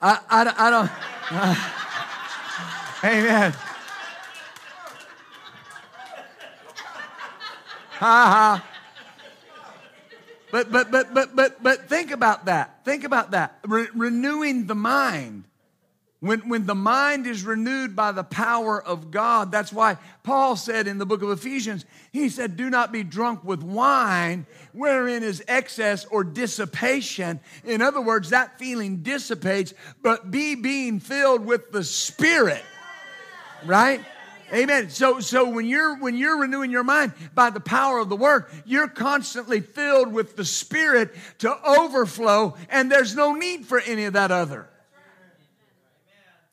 I, 0.00 0.18
I, 0.28 0.54
I 0.58 0.70
don't. 0.70 0.90
Uh, 1.30 1.54
amen. 3.04 3.54
But 10.52 10.70
but 10.70 10.90
but 10.90 11.12
but 11.12 11.34
but 11.34 11.62
but 11.62 11.88
think 11.88 12.12
about 12.12 12.46
that. 12.46 12.84
Think 12.84 13.04
about 13.04 13.32
that. 13.32 13.58
Re- 13.66 13.88
renewing 13.94 14.66
the 14.66 14.74
mind. 14.74 15.44
When, 16.20 16.48
when 16.48 16.64
the 16.64 16.74
mind 16.74 17.26
is 17.26 17.44
renewed 17.44 17.94
by 17.94 18.12
the 18.12 18.24
power 18.24 18.82
of 18.82 19.10
God, 19.10 19.52
that's 19.52 19.70
why 19.70 19.98
Paul 20.22 20.56
said 20.56 20.88
in 20.88 20.96
the 20.96 21.04
book 21.04 21.22
of 21.22 21.30
Ephesians, 21.30 21.84
he 22.10 22.30
said, 22.30 22.56
Do 22.56 22.70
not 22.70 22.90
be 22.90 23.02
drunk 23.04 23.44
with 23.44 23.62
wine, 23.62 24.46
wherein 24.72 25.22
is 25.22 25.44
excess 25.46 26.06
or 26.06 26.24
dissipation. 26.24 27.38
In 27.64 27.82
other 27.82 28.00
words, 28.00 28.30
that 28.30 28.58
feeling 28.58 29.02
dissipates, 29.02 29.74
but 30.02 30.30
be 30.30 30.54
being 30.54 31.00
filled 31.00 31.44
with 31.44 31.70
the 31.70 31.84
Spirit. 31.84 32.64
Right? 33.66 34.00
Amen. 34.52 34.90
So, 34.90 35.18
so 35.20 35.48
when 35.48 35.66
you're 35.66 35.96
when 35.98 36.16
you're 36.16 36.38
renewing 36.40 36.70
your 36.70 36.84
mind 36.84 37.12
by 37.34 37.50
the 37.50 37.60
power 37.60 37.98
of 37.98 38.08
the 38.08 38.16
word, 38.16 38.46
you're 38.64 38.88
constantly 38.88 39.60
filled 39.60 40.12
with 40.12 40.36
the 40.36 40.44
Spirit 40.44 41.14
to 41.38 41.56
overflow, 41.68 42.56
and 42.70 42.90
there's 42.90 43.16
no 43.16 43.34
need 43.34 43.66
for 43.66 43.80
any 43.80 44.04
of 44.04 44.12
that 44.12 44.30
other. 44.30 44.68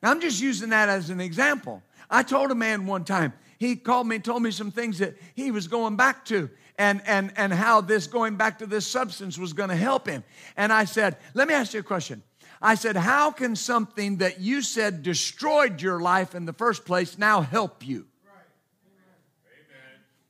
I'm 0.02 0.20
just 0.20 0.40
using 0.40 0.70
that 0.70 0.88
as 0.88 1.08
an 1.10 1.20
example. 1.20 1.82
I 2.10 2.22
told 2.22 2.50
a 2.50 2.54
man 2.54 2.86
one 2.86 3.04
time, 3.04 3.32
he 3.58 3.76
called 3.76 4.06
me 4.06 4.16
and 4.16 4.24
told 4.24 4.42
me 4.42 4.50
some 4.50 4.70
things 4.70 4.98
that 4.98 5.16
he 5.34 5.50
was 5.50 5.68
going 5.68 5.96
back 5.96 6.24
to 6.26 6.50
and, 6.78 7.00
and, 7.06 7.32
and 7.36 7.52
how 7.52 7.80
this 7.80 8.06
going 8.06 8.36
back 8.36 8.58
to 8.58 8.66
this 8.66 8.86
substance 8.86 9.38
was 9.38 9.52
going 9.52 9.70
to 9.70 9.76
help 9.76 10.06
him. 10.06 10.24
And 10.56 10.72
I 10.72 10.84
said, 10.84 11.16
Let 11.34 11.48
me 11.48 11.54
ask 11.54 11.72
you 11.72 11.80
a 11.80 11.84
question. 11.84 12.22
I 12.64 12.76
said, 12.76 12.96
How 12.96 13.30
can 13.30 13.56
something 13.56 14.16
that 14.16 14.40
you 14.40 14.62
said 14.62 15.02
destroyed 15.02 15.82
your 15.82 16.00
life 16.00 16.34
in 16.34 16.46
the 16.46 16.54
first 16.54 16.86
place 16.86 17.18
now 17.18 17.42
help 17.42 17.86
you? 17.86 18.06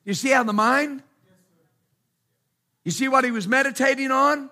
You 0.04 0.14
see 0.14 0.30
how 0.30 0.42
the 0.42 0.52
mind? 0.52 1.04
You 2.82 2.90
see 2.90 3.06
what 3.06 3.24
he 3.24 3.30
was 3.30 3.46
meditating 3.46 4.10
on? 4.10 4.50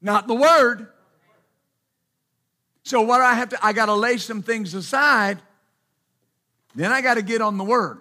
Not 0.00 0.26
the 0.26 0.34
word. 0.34 0.88
So 2.82 3.02
what 3.02 3.20
I 3.20 3.34
have 3.34 3.50
to 3.50 3.58
I 3.62 3.74
got 3.74 3.86
to 3.86 3.94
lay 3.94 4.16
some 4.16 4.42
things 4.42 4.72
aside. 4.72 5.38
Then 6.74 6.92
I 6.92 7.02
got 7.02 7.14
to 7.14 7.22
get 7.22 7.42
on 7.42 7.58
the 7.58 7.64
word. 7.64 7.98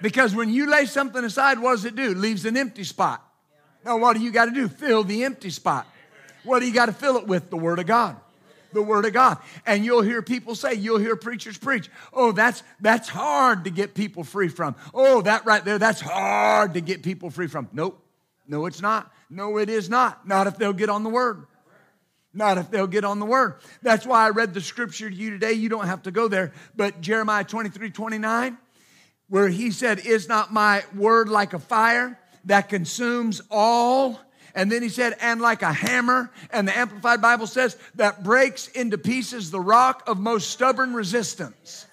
Because 0.00 0.34
when 0.34 0.48
you 0.48 0.70
lay 0.70 0.86
something 0.86 1.22
aside, 1.22 1.58
what 1.58 1.72
does 1.72 1.84
it 1.84 1.96
do? 1.96 2.12
It 2.12 2.16
leaves 2.16 2.46
an 2.46 2.56
empty 2.56 2.84
spot. 2.84 3.22
Now 3.84 3.98
what 3.98 4.16
do 4.16 4.22
you 4.22 4.30
got 4.30 4.46
to 4.46 4.50
do? 4.52 4.68
Fill 4.68 5.04
the 5.04 5.22
empty 5.24 5.50
spot. 5.50 5.86
What 6.46 6.60
do 6.60 6.66
you 6.66 6.72
got 6.72 6.86
to 6.86 6.92
fill 6.92 7.16
it 7.16 7.26
with? 7.26 7.50
The 7.50 7.56
word 7.56 7.78
of 7.78 7.86
God. 7.86 8.16
The 8.72 8.82
word 8.82 9.04
of 9.04 9.12
God. 9.12 9.38
And 9.66 9.84
you'll 9.84 10.02
hear 10.02 10.22
people 10.22 10.54
say, 10.54 10.74
you'll 10.74 10.98
hear 10.98 11.16
preachers 11.16 11.56
preach, 11.56 11.88
"Oh, 12.12 12.32
that's 12.32 12.62
that's 12.80 13.08
hard 13.08 13.64
to 13.64 13.70
get 13.70 13.94
people 13.94 14.24
free 14.24 14.48
from." 14.48 14.74
Oh, 14.94 15.22
that 15.22 15.46
right 15.46 15.64
there, 15.64 15.78
that's 15.78 16.00
hard 16.00 16.74
to 16.74 16.80
get 16.80 17.02
people 17.02 17.30
free 17.30 17.46
from. 17.46 17.68
Nope. 17.72 18.02
No, 18.48 18.66
it's 18.66 18.80
not. 18.80 19.12
No, 19.28 19.58
it 19.58 19.68
is 19.68 19.90
not. 19.90 20.26
Not 20.26 20.46
if 20.46 20.56
they'll 20.56 20.72
get 20.72 20.88
on 20.88 21.02
the 21.02 21.10
word. 21.10 21.46
Not 22.32 22.58
if 22.58 22.70
they'll 22.70 22.86
get 22.86 23.04
on 23.04 23.18
the 23.18 23.26
word. 23.26 23.54
That's 23.82 24.06
why 24.06 24.26
I 24.26 24.30
read 24.30 24.52
the 24.52 24.60
scripture 24.60 25.08
to 25.08 25.16
you 25.16 25.30
today. 25.30 25.54
You 25.54 25.70
don't 25.70 25.86
have 25.86 26.02
to 26.02 26.10
go 26.10 26.28
there. 26.28 26.52
But 26.76 27.00
Jeremiah 27.00 27.44
23 27.44 27.90
29, 27.90 28.58
where 29.28 29.48
he 29.48 29.70
said, 29.70 30.00
Is 30.00 30.28
not 30.28 30.52
my 30.52 30.84
word 30.94 31.28
like 31.30 31.54
a 31.54 31.58
fire 31.58 32.18
that 32.44 32.68
consumes 32.68 33.40
all? 33.50 34.20
And 34.56 34.72
then 34.72 34.82
he 34.82 34.88
said, 34.88 35.14
and 35.20 35.42
like 35.42 35.60
a 35.60 35.72
hammer, 35.72 36.30
and 36.50 36.66
the 36.66 36.76
Amplified 36.76 37.20
Bible 37.20 37.46
says, 37.46 37.76
that 37.96 38.24
breaks 38.24 38.68
into 38.68 38.96
pieces 38.96 39.50
the 39.50 39.60
rock 39.60 40.02
of 40.06 40.18
most 40.18 40.50
stubborn 40.50 40.94
resistance. 40.94 41.84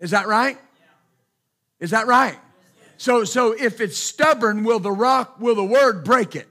Is 0.00 0.10
that 0.10 0.26
right? 0.26 0.58
Is 1.78 1.90
that 1.90 2.08
right? 2.08 2.36
So, 2.96 3.22
so 3.22 3.52
if 3.52 3.80
it's 3.80 3.96
stubborn, 3.96 4.64
will 4.64 4.80
the 4.80 4.90
rock, 4.90 5.38
will 5.38 5.54
the 5.54 5.64
word 5.64 6.04
break 6.04 6.34
it? 6.34 6.48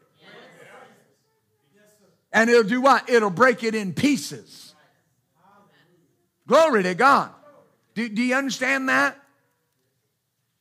And 2.32 2.50
it'll 2.50 2.64
do 2.64 2.80
what? 2.80 3.10
It'll 3.10 3.30
break 3.30 3.64
it 3.64 3.76
in 3.76 3.94
pieces. 3.94 4.74
Glory 6.48 6.84
to 6.84 6.96
God. 6.96 7.32
Do, 7.96 8.08
do 8.08 8.22
you 8.22 8.36
understand 8.36 8.88
that? 8.88 9.20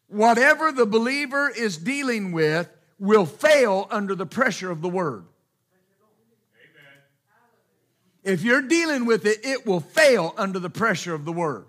Whatever 0.09 0.73
the 0.73 0.87
believer 0.87 1.49
is 1.49 1.77
dealing 1.77 2.33
with 2.33 2.69
will 2.99 3.27
fail 3.27 3.87
under 3.91 4.15
the 4.15 4.27
pressure 4.27 4.71
of 4.71 4.83
the 4.83 4.89
word. 4.89 5.25
If 8.25 8.43
you're 8.43 8.63
dealing 8.63 9.07
with 9.07 9.25
it, 9.25 9.39
it 9.45 9.67
will 9.67 9.81
fail 9.81 10.35
under 10.37 10.59
the 10.59 10.71
pressure 10.71 11.15
of 11.15 11.25
the 11.25 11.33
word. 11.33 11.65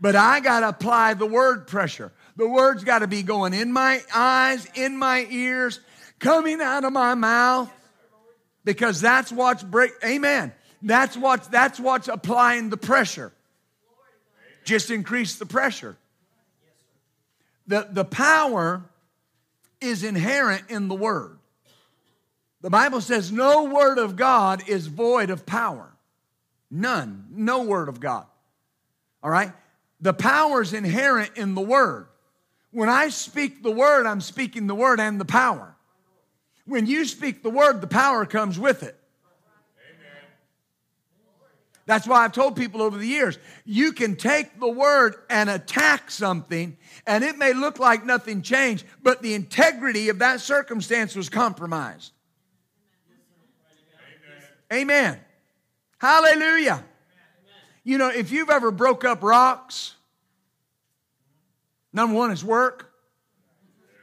But 0.00 0.16
I 0.16 0.40
got 0.40 0.60
to 0.60 0.68
apply 0.68 1.14
the 1.14 1.26
word 1.26 1.66
pressure. 1.66 2.12
The 2.36 2.48
word's 2.48 2.84
got 2.84 3.00
to 3.00 3.06
be 3.06 3.22
going 3.22 3.52
in 3.52 3.70
my 3.72 4.02
eyes, 4.14 4.66
in 4.74 4.96
my 4.96 5.26
ears, 5.28 5.78
coming 6.18 6.60
out 6.62 6.84
of 6.84 6.92
my 6.92 7.14
mouth 7.14 7.70
because 8.64 9.00
that's 9.00 9.30
what's 9.32 9.62
break 9.62 9.92
amen. 10.04 10.52
That's 10.82 11.16
what's 11.16 11.48
that's 11.48 11.78
what's 11.78 12.08
applying 12.08 12.70
the 12.70 12.76
pressure. 12.76 13.32
Just 14.64 14.90
increase 14.90 15.36
the 15.36 15.46
pressure. 15.46 15.96
The 17.66 17.88
the 17.90 18.04
power 18.04 18.82
is 19.80 20.04
inherent 20.04 20.64
in 20.68 20.88
the 20.88 20.94
word. 20.94 21.38
The 22.60 22.70
bible 22.70 23.00
says 23.00 23.32
no 23.32 23.64
word 23.64 23.98
of 23.98 24.16
god 24.16 24.68
is 24.68 24.86
void 24.86 25.30
of 25.30 25.46
power. 25.46 25.90
None. 26.70 27.26
No 27.30 27.62
word 27.62 27.88
of 27.88 28.00
god. 28.00 28.26
All 29.22 29.30
right? 29.30 29.52
The 30.00 30.12
power 30.12 30.62
is 30.62 30.72
inherent 30.72 31.32
in 31.36 31.54
the 31.54 31.60
word. 31.60 32.08
When 32.70 32.88
i 32.88 33.08
speak 33.08 33.62
the 33.62 33.70
word 33.70 34.06
i'm 34.06 34.20
speaking 34.20 34.66
the 34.66 34.74
word 34.74 35.00
and 35.00 35.20
the 35.20 35.24
power. 35.24 35.74
When 36.66 36.86
you 36.86 37.04
speak 37.04 37.42
the 37.42 37.50
word, 37.50 37.80
the 37.80 37.88
power 37.88 38.24
comes 38.26 38.58
with 38.58 38.84
it. 38.84 38.96
Amen. 41.90 41.98
That's 41.98 42.06
why 42.06 42.24
I've 42.24 42.32
told 42.32 42.56
people 42.56 42.82
over 42.82 42.96
the 42.96 43.06
years 43.06 43.38
you 43.64 43.92
can 43.92 44.14
take 44.14 44.60
the 44.60 44.68
word 44.68 45.16
and 45.28 45.50
attack 45.50 46.10
something, 46.10 46.76
and 47.06 47.24
it 47.24 47.36
may 47.36 47.52
look 47.52 47.78
like 47.78 48.04
nothing 48.04 48.42
changed, 48.42 48.84
but 49.02 49.22
the 49.22 49.34
integrity 49.34 50.08
of 50.08 50.20
that 50.20 50.40
circumstance 50.40 51.16
was 51.16 51.28
compromised. 51.28 52.12
Amen. 54.72 54.82
Amen. 54.82 55.20
Hallelujah. 55.98 56.84
You 57.82 57.98
know, 57.98 58.08
if 58.08 58.30
you've 58.30 58.50
ever 58.50 58.70
broke 58.70 59.04
up 59.04 59.22
rocks, 59.22 59.94
number 61.92 62.14
one 62.14 62.30
is 62.30 62.44
work. 62.44 62.86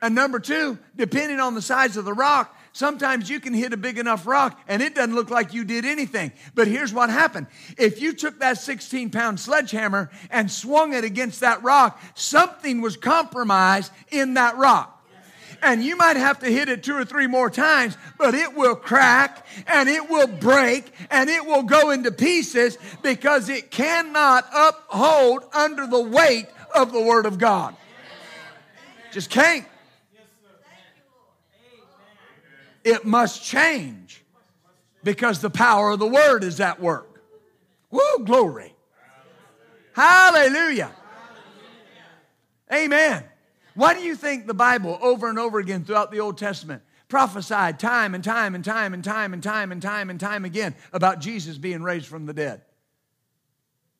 And 0.01 0.13
number 0.13 0.39
two, 0.39 0.77
depending 0.95 1.39
on 1.39 1.55
the 1.55 1.61
size 1.61 1.97
of 1.97 2.05
the 2.05 2.13
rock, 2.13 2.55
Sometimes 2.77 3.27
you 3.27 3.39
can 3.39 3.55
hit 3.55 3.73
a 3.73 3.77
big 3.77 3.97
enough 3.97 4.27
rock 4.27 4.61
and 4.67 4.83
it 4.83 4.93
doesn't 4.93 5.15
look 5.15 5.31
like 5.31 5.51
you 5.51 5.65
did 5.65 5.83
anything. 5.83 6.31
But 6.53 6.67
here's 6.67 6.93
what 6.93 7.09
happened. 7.09 7.47
If 7.75 7.99
you 7.99 8.13
took 8.13 8.37
that 8.37 8.59
16 8.59 9.09
pound 9.09 9.39
sledgehammer 9.39 10.11
and 10.29 10.51
swung 10.51 10.93
it 10.93 11.03
against 11.03 11.39
that 11.39 11.63
rock, 11.63 11.99
something 12.13 12.79
was 12.79 12.95
compromised 12.95 13.91
in 14.11 14.35
that 14.35 14.57
rock 14.57 14.93
and 15.63 15.83
you 15.83 15.95
might 15.95 16.17
have 16.17 16.37
to 16.41 16.51
hit 16.51 16.69
it 16.69 16.83
two 16.83 16.93
or 16.93 17.03
three 17.03 17.25
more 17.25 17.49
times, 17.49 17.97
but 18.19 18.35
it 18.35 18.55
will 18.55 18.75
crack 18.75 19.47
and 19.65 19.89
it 19.89 20.07
will 20.07 20.27
break 20.27 20.93
and 21.09 21.31
it 21.31 21.43
will 21.43 21.63
go 21.63 21.89
into 21.89 22.11
pieces 22.11 22.77
because 23.01 23.49
it 23.49 23.71
cannot 23.71 24.47
uphold 24.55 25.45
under 25.51 25.87
the 25.87 25.99
weight 25.99 26.45
of 26.75 26.91
the 26.91 27.01
Word 27.01 27.25
of 27.25 27.39
God. 27.39 27.75
Just 29.11 29.31
can't. 29.31 29.65
It 32.87 33.05
must 33.05 33.43
change 33.43 34.23
because 35.03 35.41
the 35.41 35.49
power 35.49 35.91
of 35.91 35.99
the 35.99 36.07
word 36.07 36.43
is 36.43 36.59
at 36.61 36.79
work. 36.79 37.21
Woo, 37.91 38.23
glory. 38.23 38.73
Hallelujah. 39.93 40.91
Amen. 42.71 43.23
Why 43.75 43.93
do 43.93 44.01
you 44.01 44.15
think 44.15 44.47
the 44.47 44.53
Bible 44.53 44.97
over 45.01 45.29
and 45.29 45.37
over 45.37 45.59
again 45.59 45.83
throughout 45.83 46.11
the 46.11 46.19
Old 46.19 46.37
Testament 46.37 46.81
prophesied 47.09 47.79
time 47.79 48.15
and 48.15 48.23
time 48.23 48.55
and 48.55 48.63
time 48.63 48.93
and 48.93 49.03
time 49.03 49.33
and 49.33 49.41
time 49.41 49.71
and 49.71 49.81
time 49.81 50.09
and 50.09 50.19
time 50.19 50.45
again 50.45 50.75
about 50.93 51.19
Jesus 51.19 51.57
being 51.57 51.83
raised 51.83 52.07
from 52.07 52.25
the 52.25 52.33
dead? 52.33 52.61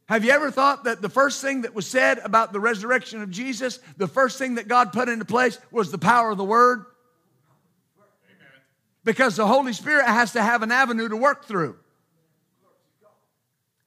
Have 0.08 0.23
you 0.23 0.32
ever 0.32 0.52
thought 0.52 0.86
that 0.86 1.02
the 1.02 1.10
first 1.10 1.41
thing 1.41 1.62
that 1.62 1.76
was 1.76 1.86
said 1.86 2.19
about 2.19 2.54
the 2.54 2.60
resurrection 2.62 3.21
of 3.21 3.30
Jesus, 3.30 3.80
the 3.97 4.08
first 4.08 4.38
thing 4.38 4.56
that 4.56 4.69
God 4.69 4.93
put 4.93 5.10
into 5.10 5.26
place 5.26 5.60
was 5.71 5.91
the 5.91 5.97
power 5.97 6.32
of 6.32 6.38
the 6.38 6.45
Word? 6.45 6.86
Because 9.08 9.38
the 9.38 9.48
Holy 9.48 9.72
Spirit 9.72 10.06
has 10.06 10.34
to 10.34 10.43
have 10.43 10.63
an 10.63 10.72
avenue 10.72 11.08
to 11.08 11.15
work 11.15 11.46
through. 11.46 11.78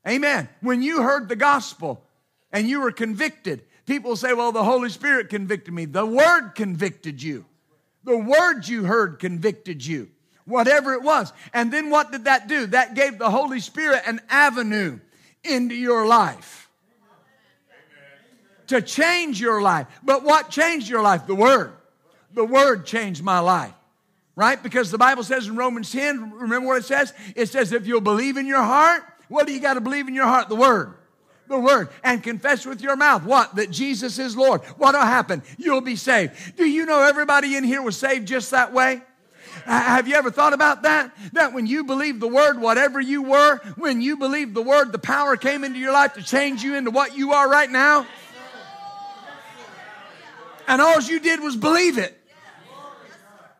Amen. 0.09 0.48
When 0.62 0.80
you 0.80 1.02
heard 1.02 1.28
the 1.28 1.37
gospel 1.37 2.02
and 2.50 2.66
you 2.66 2.80
were 2.80 2.90
convicted, 2.90 3.62
people 3.85 4.16
say, 4.16 4.33
Well, 4.33 4.50
the 4.50 4.64
Holy 4.64 4.88
Spirit 4.88 5.28
convicted 5.28 5.74
me. 5.74 5.85
The 5.85 6.06
Word 6.06 6.52
convicted 6.54 7.22
you. 7.22 7.44
The 8.02 8.16
words 8.16 8.66
you 8.66 8.85
heard 8.85 9.18
convicted 9.18 9.85
you. 9.85 10.09
whatever 10.46 10.94
it 10.94 11.02
was. 11.02 11.35
And 11.52 11.70
then 11.70 11.90
what 11.90 12.11
did 12.11 12.24
that 12.24 12.48
do? 12.48 12.66
That 12.68 12.94
gave 12.94 13.18
the 13.18 13.30
Holy 13.30 13.61
Spirit 13.61 14.02
an 14.06 14.22
avenue 14.30 15.00
into 15.44 15.74
your 15.74 16.06
life 16.06 16.70
to 18.68 18.80
change 18.80 19.38
your 19.38 19.61
life. 19.61 19.87
But 20.02 20.24
what 20.24 20.48
changed 20.48 20.88
your 20.88 21.02
life? 21.02 21.26
The 21.26 21.35
Word. 21.35 21.74
The 22.33 22.44
Word 22.44 22.87
changed 22.87 23.22
my 23.22 23.40
life. 23.40 23.74
Right? 24.40 24.62
Because 24.62 24.90
the 24.90 24.96
Bible 24.96 25.22
says 25.22 25.48
in 25.48 25.57
Romans 25.57 25.92
10, 25.92 26.33
remember 26.33 26.68
what 26.68 26.79
it 26.79 26.87
says? 26.87 27.12
It 27.37 27.50
says, 27.50 27.74
if 27.74 27.87
you'll 27.87 28.00
believe 28.00 28.38
in 28.38 28.46
your 28.46 28.62
heart, 28.62 29.03
what 29.29 29.46
do 29.46 29.53
you 29.53 29.61
got 29.61 29.74
to 29.74 29.83
believe 29.83 30.09
in 30.09 30.14
your 30.14 30.24
heart? 30.24 30.48
The 30.48 30.57
Word 30.57 30.94
the 31.46 31.59
word 31.59 31.88
and 32.05 32.22
confess 32.22 32.64
with 32.64 32.81
your 32.81 32.94
mouth 32.94 33.24
what 33.24 33.57
that 33.57 33.72
jesus 33.72 34.20
is 34.20 34.37
lord 34.37 34.61
what'll 34.76 35.00
happen 35.00 35.42
you'll 35.59 35.81
be 35.81 35.96
saved 35.96 36.57
do 36.57 36.64
you 36.64 36.87
know 36.87 37.03
everybody 37.03 37.57
in 37.57 37.64
here 37.64 37.83
was 37.83 37.96
saved 37.96 38.29
just 38.29 38.53
that 38.53 38.72
way 38.72 39.03
have 39.64 40.07
you 40.07 40.14
ever 40.14 40.31
thought 40.31 40.53
about 40.53 40.83
that? 40.83 41.12
That 41.33 41.53
when 41.53 41.66
you 41.66 41.83
believed 41.83 42.20
the 42.20 42.29
word, 42.29 42.61
whatever 42.61 43.00
you 43.00 43.22
were, 43.22 43.59
when 43.76 44.00
you 44.00 44.16
believed 44.16 44.55
the 44.55 44.62
word, 44.62 44.92
the 44.92 44.98
power 44.98 45.37
came 45.37 45.64
into 45.64 45.81
your 45.81 45.92
life 45.92 46.14
to 46.14 46.22
change 46.22 46.62
you 46.62 46.76
into 46.76 46.92
what 46.92 47.16
you 47.16 47.33
are 47.33 47.50
right 47.50 47.68
now? 47.68 48.07
And 50.68 50.81
all 50.81 51.00
you 51.00 51.18
did 51.18 51.40
was 51.40 51.57
believe 51.57 51.98
it. 51.98 52.19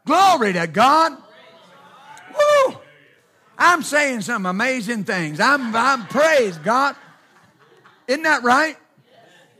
Glory 0.05 0.53
to 0.55 0.67
God. 0.67 1.17
Woo! 2.31 2.79
I'm 3.59 3.83
saying 3.83 4.23
some 4.23 4.47
amazing 4.47 5.05
things. 5.05 5.39
I'm, 5.41 5.75
I'm 5.77 6.07
praise 6.07 6.57
God. 6.59 6.97
Isn't 8.09 8.23
that 8.23 8.43
right? 8.43 8.77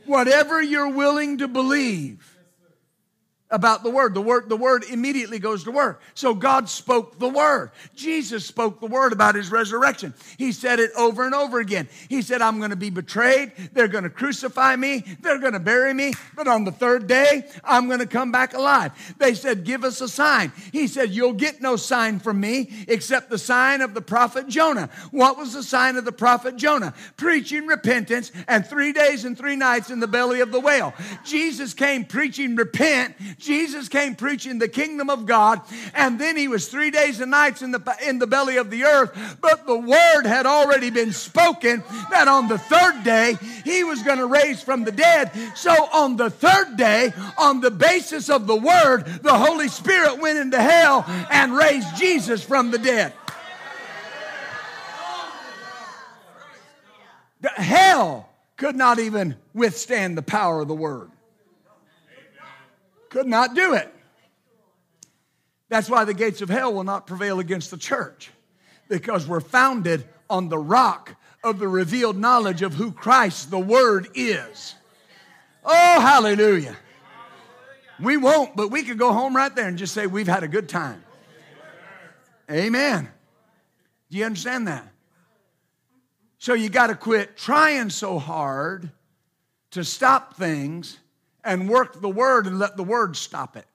Whatever 0.05 0.61
you're 0.61 0.89
willing 0.89 1.37
to 1.37 1.47
believe 1.47 2.30
about 3.51 3.83
the 3.83 3.89
word. 3.89 4.13
The 4.13 4.21
word, 4.21 4.49
the 4.49 4.57
word 4.57 4.83
immediately 4.89 5.39
goes 5.39 5.63
to 5.65 5.71
work. 5.71 6.01
So 6.13 6.33
God 6.33 6.69
spoke 6.69 7.19
the 7.19 7.29
word. 7.29 7.71
Jesus 7.95 8.45
spoke 8.45 8.79
the 8.79 8.87
word 8.87 9.13
about 9.13 9.35
his 9.35 9.51
resurrection. 9.51 10.13
He 10.37 10.51
said 10.51 10.79
it 10.79 10.91
over 10.97 11.25
and 11.25 11.35
over 11.35 11.59
again. 11.59 11.87
He 12.09 12.21
said, 12.21 12.41
I'm 12.41 12.57
going 12.57 12.71
to 12.71 12.75
be 12.75 12.89
betrayed. 12.89 13.51
They're 13.73 13.87
going 13.87 14.05
to 14.05 14.09
crucify 14.09 14.75
me. 14.75 15.03
They're 15.21 15.39
going 15.39 15.53
to 15.53 15.59
bury 15.59 15.93
me. 15.93 16.13
But 16.35 16.47
on 16.47 16.63
the 16.63 16.71
third 16.71 17.07
day, 17.07 17.45
I'm 17.63 17.87
going 17.87 17.99
to 17.99 18.05
come 18.05 18.31
back 18.31 18.53
alive. 18.53 18.91
They 19.17 19.33
said, 19.33 19.63
give 19.63 19.83
us 19.83 20.01
a 20.01 20.07
sign. 20.07 20.51
He 20.71 20.87
said, 20.87 21.11
you'll 21.11 21.33
get 21.33 21.61
no 21.61 21.75
sign 21.75 22.19
from 22.19 22.39
me 22.39 22.85
except 22.87 23.29
the 23.29 23.37
sign 23.37 23.81
of 23.81 23.93
the 23.93 24.01
prophet 24.01 24.47
Jonah. 24.47 24.89
What 25.11 25.37
was 25.37 25.53
the 25.53 25.63
sign 25.63 25.97
of 25.97 26.05
the 26.05 26.11
prophet 26.11 26.55
Jonah? 26.55 26.93
Preaching 27.17 27.67
repentance 27.67 28.31
and 28.47 28.65
three 28.65 28.93
days 28.93 29.25
and 29.25 29.37
three 29.37 29.55
nights 29.55 29.89
in 29.89 29.99
the 29.99 30.07
belly 30.07 30.39
of 30.39 30.51
the 30.51 30.59
whale. 30.59 30.93
Jesus 31.25 31.73
came 31.73 32.05
preaching 32.05 32.55
repent 32.55 33.15
Jesus 33.41 33.89
came 33.89 34.15
preaching 34.15 34.59
the 34.59 34.67
kingdom 34.67 35.09
of 35.09 35.25
God, 35.25 35.61
and 35.93 36.19
then 36.19 36.37
he 36.37 36.47
was 36.47 36.67
three 36.67 36.91
days 36.91 37.19
and 37.19 37.31
nights 37.31 37.61
in 37.61 37.71
the, 37.71 37.97
in 38.05 38.19
the 38.19 38.27
belly 38.27 38.57
of 38.57 38.69
the 38.69 38.83
earth. 38.83 39.37
But 39.41 39.65
the 39.65 39.77
word 39.77 40.23
had 40.25 40.45
already 40.45 40.89
been 40.89 41.11
spoken 41.11 41.83
that 42.09 42.27
on 42.27 42.47
the 42.47 42.57
third 42.57 43.03
day 43.03 43.37
he 43.65 43.83
was 43.83 44.01
going 44.03 44.19
to 44.19 44.27
raise 44.27 44.61
from 44.61 44.83
the 44.83 44.91
dead. 44.91 45.31
So 45.55 45.71
on 45.71 46.15
the 46.15 46.29
third 46.29 46.77
day, 46.77 47.13
on 47.37 47.61
the 47.61 47.71
basis 47.71 48.29
of 48.29 48.47
the 48.47 48.55
word, 48.55 49.05
the 49.21 49.37
Holy 49.37 49.67
Spirit 49.67 50.19
went 50.19 50.39
into 50.39 50.61
hell 50.61 51.05
and 51.29 51.55
raised 51.55 51.95
Jesus 51.97 52.43
from 52.43 52.71
the 52.71 52.77
dead. 52.77 53.13
Hell 57.43 58.29
could 58.57 58.75
not 58.75 58.99
even 58.99 59.35
withstand 59.53 60.17
the 60.17 60.21
power 60.21 60.61
of 60.61 60.67
the 60.67 60.75
word. 60.75 61.10
Could 63.11 63.27
not 63.27 63.53
do 63.53 63.73
it. 63.73 63.93
That's 65.67 65.89
why 65.89 66.05
the 66.05 66.13
gates 66.13 66.41
of 66.41 66.49
hell 66.49 66.73
will 66.73 66.85
not 66.85 67.05
prevail 67.05 67.39
against 67.39 67.69
the 67.69 67.77
church, 67.77 68.31
because 68.89 69.27
we're 69.27 69.41
founded 69.41 70.05
on 70.29 70.49
the 70.49 70.57
rock 70.57 71.15
of 71.43 71.59
the 71.59 71.67
revealed 71.67 72.17
knowledge 72.17 72.61
of 72.61 72.73
who 72.73 72.91
Christ, 72.91 73.51
the 73.51 73.59
Word, 73.59 74.07
is. 74.15 74.75
Oh, 75.63 75.99
hallelujah. 75.99 76.75
We 77.99 78.15
won't, 78.15 78.55
but 78.55 78.69
we 78.69 78.83
could 78.83 78.97
go 78.97 79.11
home 79.11 79.35
right 79.35 79.53
there 79.53 79.67
and 79.67 79.77
just 79.77 79.93
say, 79.93 80.07
We've 80.07 80.27
had 80.27 80.43
a 80.43 80.47
good 80.47 80.69
time. 80.69 81.03
Amen. 82.49 83.09
Do 84.09 84.17
you 84.17 84.25
understand 84.25 84.67
that? 84.67 84.87
So 86.39 86.53
you 86.53 86.69
got 86.69 86.87
to 86.87 86.95
quit 86.95 87.35
trying 87.37 87.89
so 87.89 88.19
hard 88.19 88.89
to 89.71 89.83
stop 89.83 90.35
things 90.35 90.97
and 91.43 91.69
work 91.69 91.99
the 92.01 92.09
word 92.09 92.47
and 92.47 92.59
let 92.59 92.77
the 92.77 92.83
word 92.83 93.15
stop 93.15 93.57
it. 93.57 93.65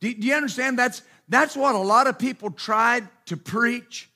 Do, 0.00 0.14
do 0.14 0.26
you 0.26 0.34
understand? 0.34 0.78
That's, 0.78 1.02
that's 1.28 1.56
what 1.56 1.74
a 1.74 1.78
lot 1.78 2.06
of 2.06 2.18
people 2.18 2.50
tried 2.50 3.08
to 3.26 3.36
preach 3.36 4.08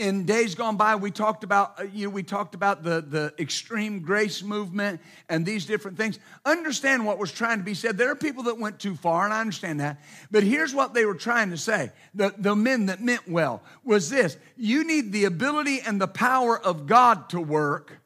in 0.00 0.24
days 0.24 0.54
gone 0.54 0.76
by. 0.76 0.96
We 0.96 1.10
talked 1.10 1.44
about 1.44 1.78
uh, 1.78 1.82
you 1.92 2.06
know 2.06 2.10
we 2.10 2.22
talked 2.22 2.54
about 2.54 2.82
the 2.82 3.02
the 3.02 3.34
extreme 3.38 4.00
grace 4.00 4.42
movement 4.42 5.00
and 5.28 5.44
these 5.44 5.66
different 5.66 5.98
things. 5.98 6.18
Understand 6.44 7.04
what 7.04 7.18
was 7.18 7.30
trying 7.30 7.58
to 7.58 7.64
be 7.64 7.74
said. 7.74 7.98
There 7.98 8.10
are 8.10 8.16
people 8.16 8.44
that 8.44 8.58
went 8.58 8.78
too 8.78 8.96
far 8.96 9.26
and 9.26 9.34
i 9.34 9.40
understand 9.40 9.80
that. 9.80 10.00
But 10.30 10.42
here's 10.42 10.74
what 10.74 10.94
they 10.94 11.04
were 11.04 11.14
trying 11.14 11.50
to 11.50 11.58
say. 11.58 11.92
The, 12.14 12.34
the 12.38 12.56
men 12.56 12.86
that 12.86 13.02
meant 13.02 13.28
well 13.28 13.62
was 13.84 14.08
this. 14.08 14.38
You 14.56 14.84
need 14.84 15.12
the 15.12 15.26
ability 15.26 15.82
and 15.86 16.00
the 16.00 16.08
power 16.08 16.58
of 16.58 16.86
god 16.86 17.28
to 17.30 17.40
work 17.40 18.00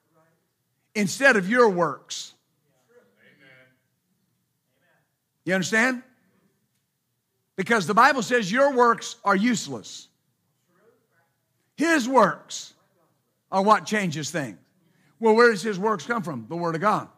instead 0.95 1.37
of 1.37 1.49
your 1.49 1.69
works. 1.69 2.33
You 5.45 5.55
understand? 5.55 6.03
Because 7.57 7.87
the 7.87 7.95
Bible 7.95 8.23
says 8.23 8.51
your 8.51 8.75
works 8.75 9.17
are 9.25 9.37
useless. 9.37 10.09
His 11.77 12.09
works 12.09 12.75
are 13.53 13.63
what 13.63 13.85
changes 13.85 14.31
things. 14.31 14.59
Well, 15.21 15.35
where 15.35 15.51
does 15.51 15.63
his 15.63 15.79
works 15.79 16.05
come 16.05 16.23
from? 16.23 16.47
The 16.49 16.57
Word 16.57 16.75
of 16.75 16.81
God. 16.81 17.09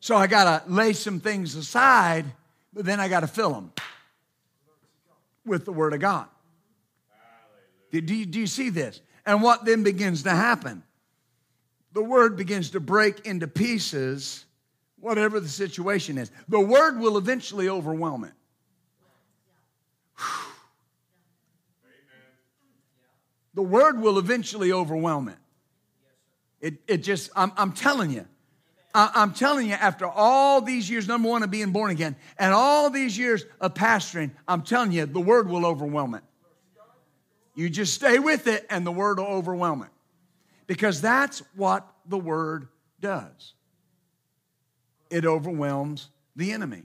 So 0.00 0.16
I 0.16 0.26
got 0.26 0.64
to 0.64 0.70
lay 0.70 0.92
some 0.92 1.20
things 1.20 1.54
aside, 1.54 2.26
but 2.72 2.84
then 2.84 3.00
I 3.00 3.08
got 3.08 3.20
to 3.20 3.26
fill 3.26 3.52
them 3.52 3.72
with 5.46 5.64
the 5.64 5.72
Word 5.72 5.94
of 5.94 6.00
God. 6.00 6.26
Do 7.90 8.14
you, 8.14 8.26
do 8.26 8.40
you 8.40 8.46
see 8.46 8.70
this? 8.70 9.00
And 9.24 9.42
what 9.42 9.64
then 9.64 9.82
begins 9.82 10.24
to 10.24 10.30
happen? 10.30 10.82
The 11.94 12.02
word 12.02 12.36
begins 12.36 12.70
to 12.70 12.80
break 12.80 13.24
into 13.24 13.46
pieces, 13.46 14.44
whatever 14.98 15.40
the 15.40 15.48
situation 15.48 16.18
is. 16.18 16.30
The 16.48 16.60
word 16.60 16.98
will 16.98 17.16
eventually 17.16 17.68
overwhelm 17.68 18.24
it. 18.24 18.32
The 23.54 23.62
word 23.62 24.00
will 24.00 24.18
eventually 24.18 24.72
overwhelm 24.72 25.28
it. 25.28 25.36
It, 26.60 26.74
it 26.88 26.96
just, 26.98 27.30
I'm, 27.36 27.52
I'm 27.56 27.72
telling 27.72 28.10
you, 28.10 28.26
I'm 28.96 29.32
telling 29.32 29.68
you, 29.68 29.74
after 29.74 30.06
all 30.06 30.60
these 30.60 30.88
years, 30.90 31.06
number 31.08 31.28
one, 31.28 31.42
of 31.42 31.50
being 31.50 31.72
born 31.72 31.90
again, 31.90 32.14
and 32.38 32.52
all 32.52 32.90
these 32.90 33.18
years 33.18 33.44
of 33.60 33.74
pastoring, 33.74 34.30
I'm 34.46 34.62
telling 34.62 34.92
you, 34.92 35.06
the 35.06 35.20
word 35.20 35.48
will 35.48 35.66
overwhelm 35.66 36.14
it. 36.14 36.22
You 37.56 37.68
just 37.70 37.94
stay 37.94 38.18
with 38.18 38.46
it, 38.46 38.66
and 38.70 38.86
the 38.86 38.92
word 38.92 39.18
will 39.18 39.26
overwhelm 39.26 39.82
it 39.82 39.88
because 40.66 41.00
that's 41.00 41.42
what 41.54 41.86
the 42.06 42.18
word 42.18 42.68
does 43.00 43.54
it 45.10 45.24
overwhelms 45.24 46.08
the 46.34 46.50
enemy. 46.50 46.82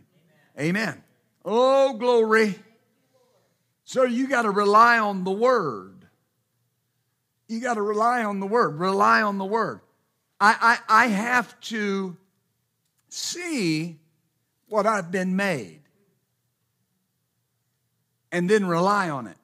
Amen. 0.59 1.03
Oh, 1.43 1.93
glory. 1.93 2.55
So 3.85 4.03
you 4.03 4.27
got 4.27 4.43
to 4.43 4.51
rely 4.51 4.99
on 4.99 5.23
the 5.23 5.31
word. 5.31 6.05
You 7.47 7.59
got 7.59 7.73
to 7.73 7.81
rely 7.81 8.23
on 8.23 8.39
the 8.39 8.45
word. 8.45 8.79
Rely 8.79 9.23
on 9.23 9.39
the 9.39 9.45
word. 9.45 9.81
I, 10.39 10.77
I, 10.89 11.05
I 11.05 11.07
have 11.07 11.59
to 11.61 12.15
see 13.07 13.97
what 14.67 14.85
I've 14.85 15.09
been 15.09 15.35
made 15.35 15.81
and 18.31 18.47
then 18.47 18.67
rely 18.67 19.09
on 19.09 19.25
it. 19.25 19.37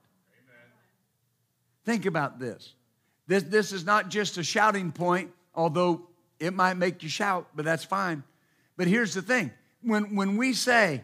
Amen. 0.43 0.71
Think 1.85 2.05
about 2.05 2.37
this. 2.39 2.75
This, 3.27 3.43
this 3.43 3.71
is 3.71 3.85
not 3.85 4.09
just 4.09 4.37
a 4.37 4.43
shouting 4.43 4.91
point, 4.91 5.31
although 5.53 6.07
it 6.39 6.53
might 6.53 6.75
make 6.75 7.01
you 7.01 7.09
shout, 7.09 7.47
but 7.55 7.65
that's 7.65 7.83
fine. 7.83 8.23
But 8.77 8.87
here's 8.87 9.13
the 9.13 9.21
thing 9.21 9.51
when, 9.81 10.15
when 10.15 10.37
we 10.37 10.53
say, 10.53 11.03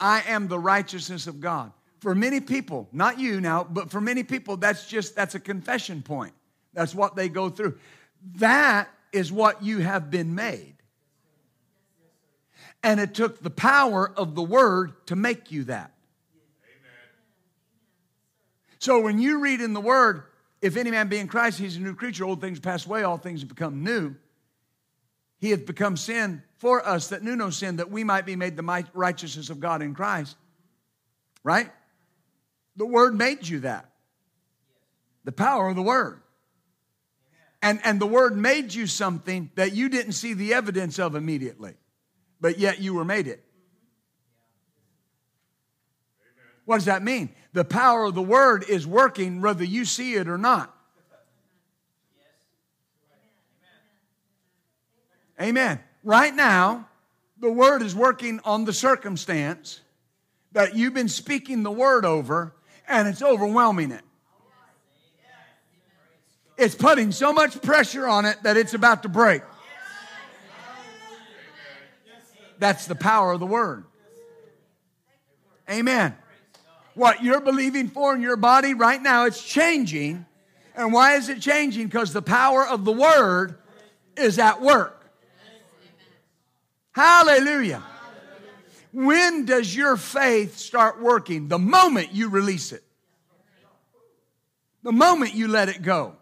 I 0.00 0.22
am 0.28 0.48
the 0.48 0.58
righteousness 0.58 1.26
of 1.26 1.40
God, 1.40 1.72
for 2.00 2.14
many 2.14 2.40
people, 2.40 2.88
not 2.92 3.18
you 3.18 3.40
now, 3.40 3.64
but 3.64 3.90
for 3.90 4.00
many 4.00 4.22
people, 4.22 4.56
that's 4.56 4.86
just 4.86 5.16
that's 5.16 5.34
a 5.34 5.40
confession 5.40 6.02
point. 6.02 6.34
That's 6.74 6.94
what 6.94 7.16
they 7.16 7.28
go 7.28 7.48
through. 7.48 7.78
That 8.36 8.88
is 9.12 9.32
what 9.32 9.62
you 9.62 9.78
have 9.78 10.10
been 10.10 10.34
made. 10.34 10.74
And 12.82 13.00
it 13.00 13.14
took 13.14 13.42
the 13.42 13.50
power 13.50 14.12
of 14.14 14.34
the 14.34 14.42
word 14.42 15.06
to 15.06 15.16
make 15.16 15.50
you 15.50 15.64
that. 15.64 15.92
Amen. 16.66 16.92
So 18.78 19.00
when 19.00 19.18
you 19.18 19.38
read 19.38 19.62
in 19.62 19.72
the 19.72 19.80
word, 19.80 20.24
if 20.64 20.78
any 20.78 20.90
man 20.90 21.08
be 21.08 21.18
in 21.18 21.28
Christ, 21.28 21.58
he's 21.58 21.76
a 21.76 21.80
new 21.80 21.94
creature. 21.94 22.24
Old 22.24 22.40
things 22.40 22.58
pass 22.58 22.86
away, 22.86 23.02
all 23.02 23.18
things 23.18 23.40
have 23.40 23.50
become 23.50 23.84
new. 23.84 24.14
he 25.38 25.50
hath 25.50 25.66
become 25.66 25.94
sin 25.94 26.42
for 26.56 26.86
us 26.88 27.08
that 27.08 27.22
knew 27.22 27.36
no 27.36 27.50
sin, 27.50 27.76
that 27.76 27.90
we 27.90 28.02
might 28.02 28.24
be 28.24 28.34
made 28.34 28.56
the 28.56 28.86
righteousness 28.94 29.50
of 29.50 29.60
God 29.60 29.82
in 29.82 29.94
Christ. 29.94 30.38
Right? 31.42 31.70
The 32.76 32.86
Word 32.86 33.14
made 33.14 33.46
you 33.46 33.60
that. 33.60 33.90
The 35.24 35.32
power 35.32 35.68
of 35.68 35.76
the 35.76 35.82
Word. 35.82 36.22
And, 37.60 37.78
and 37.84 38.00
the 38.00 38.06
Word 38.06 38.34
made 38.34 38.72
you 38.72 38.86
something 38.86 39.50
that 39.56 39.74
you 39.74 39.90
didn't 39.90 40.12
see 40.12 40.32
the 40.32 40.54
evidence 40.54 40.98
of 40.98 41.14
immediately, 41.14 41.74
but 42.40 42.58
yet 42.58 42.80
you 42.80 42.94
were 42.94 43.04
made 43.04 43.26
it. 43.26 43.44
What 46.64 46.76
does 46.76 46.86
that 46.86 47.02
mean? 47.02 47.30
The 47.52 47.64
power 47.64 48.04
of 48.04 48.14
the 48.14 48.22
Word 48.22 48.64
is 48.68 48.86
working 48.86 49.40
whether 49.40 49.64
you 49.64 49.84
see 49.84 50.14
it 50.14 50.28
or 50.28 50.38
not. 50.38 50.74
Amen. 55.40 55.80
Right 56.02 56.34
now, 56.34 56.88
the 57.38 57.50
word 57.50 57.82
is 57.82 57.94
working 57.94 58.40
on 58.44 58.64
the 58.64 58.72
circumstance 58.72 59.80
that 60.52 60.76
you've 60.76 60.94
been 60.94 61.08
speaking 61.08 61.62
the 61.62 61.70
word 61.70 62.04
over, 62.04 62.54
and 62.86 63.08
it's 63.08 63.22
overwhelming 63.22 63.90
it. 63.90 64.02
It's 66.56 66.76
putting 66.76 67.10
so 67.10 67.32
much 67.32 67.60
pressure 67.62 68.06
on 68.06 68.24
it 68.24 68.42
that 68.44 68.56
it's 68.56 68.74
about 68.74 69.02
to 69.02 69.08
break. 69.08 69.42
That's 72.60 72.86
the 72.86 72.94
power 72.94 73.32
of 73.32 73.40
the 73.40 73.46
word. 73.46 73.84
Amen. 75.68 76.14
What 76.94 77.22
you're 77.22 77.40
believing 77.40 77.88
for 77.88 78.14
in 78.14 78.20
your 78.20 78.36
body 78.36 78.74
right 78.74 79.02
now, 79.02 79.24
it's 79.24 79.42
changing. 79.42 80.26
And 80.76 80.92
why 80.92 81.14
is 81.14 81.28
it 81.28 81.40
changing? 81.40 81.86
Because 81.86 82.12
the 82.12 82.22
power 82.22 82.66
of 82.66 82.84
the 82.84 82.92
word 82.92 83.58
is 84.16 84.38
at 84.38 84.60
work. 84.60 85.04
Hallelujah. 86.92 87.82
When 88.92 89.44
does 89.44 89.74
your 89.74 89.96
faith 89.96 90.56
start 90.56 91.02
working? 91.02 91.48
The 91.48 91.58
moment 91.58 92.12
you 92.12 92.28
release 92.28 92.70
it. 92.70 92.84
The 94.84 94.92
moment 94.92 95.34
you 95.34 95.48
let 95.48 95.68
it 95.68 95.82
go. 95.82 96.14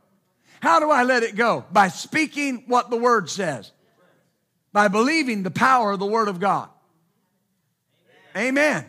How 0.61 0.81
do 0.81 0.91
I 0.91 1.03
let 1.03 1.23
it 1.23 1.35
go? 1.35 1.65
By 1.73 1.89
speaking 1.89 2.65
what 2.69 2.89
the 2.89 2.97
Word 2.97 3.29
says, 3.29 3.73
by 4.73 4.89
believing 4.89 5.43
the 5.43 5.51
power 5.51 5.91
of 5.91 5.99
the 5.99 6.07
Word 6.07 6.29
of 6.29 6.39
God. 6.39 6.71
Amen. 8.37 8.89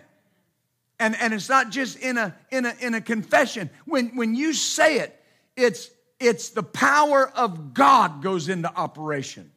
And, 1.03 1.17
and 1.19 1.33
it's 1.33 1.49
not 1.49 1.69
just 1.69 1.99
in 1.99 2.17
a, 2.17 2.33
in, 2.49 2.65
a, 2.65 2.73
in 2.79 2.93
a 2.93 3.01
confession. 3.01 3.69
When, 3.83 4.15
when 4.15 4.35
you 4.35 4.53
say 4.53 4.99
it, 4.99 5.21
it's, 5.57 5.89
it's 6.17 6.51
the 6.51 6.63
power 6.63 7.29
of 7.35 7.73
God 7.73 8.23
goes 8.23 8.47
into 8.47 8.73
operation. 8.73 9.51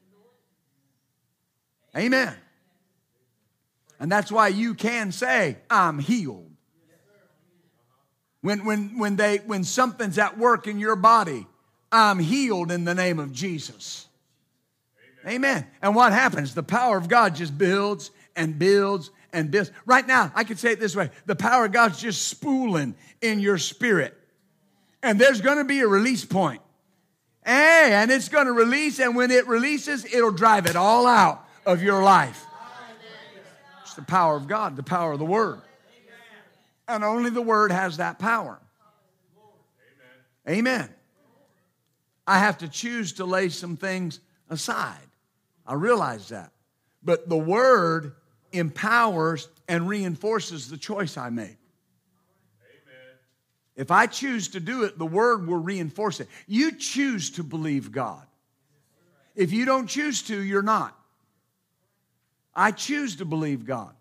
Amen. 1.97 2.35
And 4.01 4.11
that's 4.11 4.33
why 4.33 4.49
you 4.49 4.75
can 4.75 5.13
say, 5.13 5.59
I'm 5.71 6.01
healed. 6.01 6.51
When, 8.41 8.65
when, 8.65 8.99
when, 8.99 9.15
they, 9.15 9.37
when 9.37 9.63
something's 9.63 10.19
at 10.19 10.37
work 10.37 10.67
in 10.67 10.81
your 10.81 10.97
body, 10.97 11.47
I'm 11.93 12.19
healed 12.19 12.73
in 12.73 12.85
the 12.85 12.95
name 12.95 13.21
of 13.21 13.31
Jesus. 13.31 14.09
Amen. 15.25 15.37
Amen. 15.37 15.67
And 15.81 15.95
what 15.95 16.13
happens? 16.13 16.57
The 16.57 16.65
power 16.65 16.99
of 16.99 17.07
God 17.07 17.37
just 17.37 17.57
builds 17.57 18.11
and 18.35 18.59
builds 18.59 19.13
and 19.37 19.51
builds. 19.51 19.71
Right 19.85 20.07
now, 20.07 20.33
I 20.35 20.45
could 20.45 20.59
say 20.59 20.73
it 20.73 20.81
this 20.81 20.97
way 20.97 21.11
the 21.27 21.37
power 21.37 21.67
of 21.67 21.73
God's 21.73 22.01
just 22.01 22.27
spooling 22.27 22.97
in 23.21 23.39
your 23.39 23.59
spirit. 23.59 24.17
And 25.03 25.21
there's 25.21 25.41
going 25.41 25.59
to 25.59 25.65
be 25.65 25.81
a 25.81 25.87
release 25.87 26.25
point. 26.25 26.63
Hey, 27.45 27.91
and 27.93 28.11
it's 28.11 28.29
going 28.29 28.47
to 28.47 28.53
release, 28.53 28.99
and 28.99 29.15
when 29.15 29.31
it 29.31 29.47
releases, 29.47 30.05
it'll 30.05 30.33
drive 30.33 30.67
it 30.67 30.75
all 30.75 31.07
out 31.07 31.47
of 31.65 31.81
your 31.81 32.03
life. 32.03 32.45
It's 33.83 33.95
the 33.95 34.03
power 34.03 34.37
of 34.37 34.49
God, 34.49 34.75
the 34.75 34.83
power 34.83 35.13
of 35.13 35.21
the 35.21 35.25
Word. 35.25 35.61
And 36.89 37.05
only 37.05 37.31
the 37.31 37.43
Word 37.43 37.71
has 37.71 37.99
that 37.99 38.19
power. 38.19 38.59
Amen. 40.49 40.89
I 42.27 42.39
have 42.39 42.59
to 42.59 42.69
choose 42.69 43.13
to 43.15 43.25
lay 43.25 43.51
some 43.51 43.77
things 43.77 44.19
aside. 44.51 44.97
I 45.65 45.75
realize 45.75 46.31
that. 46.31 46.53
But 47.05 47.29
the 47.29 47.37
Word 47.37 48.15
empowers 48.53 49.49
and 49.69 49.89
reinforces 49.89 50.69
the 50.69 50.77
choice 50.77 51.17
I 51.17 51.31
make. 51.31 51.57
If 53.77 53.91
I 53.91 54.07
choose 54.07 54.49
to 54.49 54.61
do 54.61 54.85
it, 54.85 54.99
the 54.99 55.07
Word 55.07 55.47
will 55.47 55.59
reinforce 55.59 56.21
it. 56.21 56.29
You 56.47 56.73
choose 56.73 57.31
to 57.33 57.43
believe 57.43 57.93
God. 57.93 58.27
If 59.35 59.53
you 59.53 59.67
don't 59.67 59.87
choose 59.87 60.23
to, 60.25 60.41
you're 60.41 60.63
not. 60.63 60.99
I 62.55 62.71
choose 62.71 63.17
to 63.17 63.27
believe 63.27 63.67
God. 63.67 63.95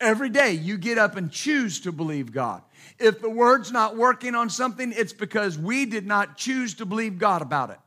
Every 0.00 0.30
day 0.30 0.52
you 0.52 0.78
get 0.78 0.96
up 0.96 1.16
and 1.16 1.30
choose 1.30 1.80
to 1.80 1.92
believe 1.92 2.32
God. 2.32 2.62
If 2.98 3.20
the 3.20 3.28
word's 3.28 3.72
not 3.72 3.96
working 3.96 4.34
on 4.36 4.48
something, 4.48 4.94
it's 4.96 5.12
because 5.12 5.58
we 5.58 5.86
did 5.86 6.06
not 6.06 6.36
choose 6.36 6.74
to 6.74 6.86
believe 6.86 7.18
God 7.18 7.42
about 7.42 7.70
it. 7.70 7.78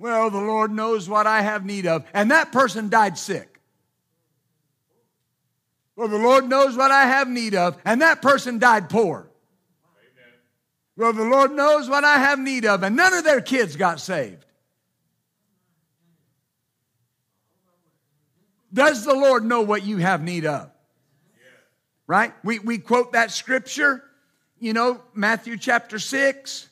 Well, 0.00 0.30
the 0.30 0.40
Lord 0.40 0.70
knows 0.70 1.10
what 1.10 1.26
I 1.26 1.42
have 1.42 1.66
need 1.66 1.86
of. 1.86 2.06
And 2.14 2.30
that 2.30 2.52
person 2.52 2.88
died 2.88 3.18
sick. 3.18 3.60
Well, 5.94 6.08
the 6.08 6.16
Lord 6.16 6.48
knows 6.48 6.74
what 6.74 6.90
I 6.90 7.04
have 7.04 7.28
need 7.28 7.54
of. 7.54 7.76
And 7.84 8.00
that 8.00 8.22
person 8.22 8.58
died 8.58 8.88
poor. 8.88 9.28
Amen. 10.00 10.32
Well, 10.96 11.12
the 11.12 11.24
Lord 11.24 11.52
knows 11.52 11.86
what 11.90 12.02
I 12.02 12.16
have 12.16 12.38
need 12.38 12.64
of. 12.64 12.82
And 12.82 12.96
none 12.96 13.12
of 13.12 13.24
their 13.24 13.42
kids 13.42 13.76
got 13.76 14.00
saved. 14.00 14.46
Does 18.72 19.04
the 19.04 19.12
Lord 19.12 19.44
know 19.44 19.60
what 19.60 19.84
you 19.84 19.98
have 19.98 20.22
need 20.22 20.46
of? 20.46 20.70
Right? 22.06 22.32
We, 22.42 22.58
we 22.58 22.78
quote 22.78 23.12
that 23.12 23.32
scripture, 23.32 24.02
you 24.58 24.72
know, 24.72 25.02
Matthew 25.12 25.58
chapter 25.58 25.98
6, 25.98 26.69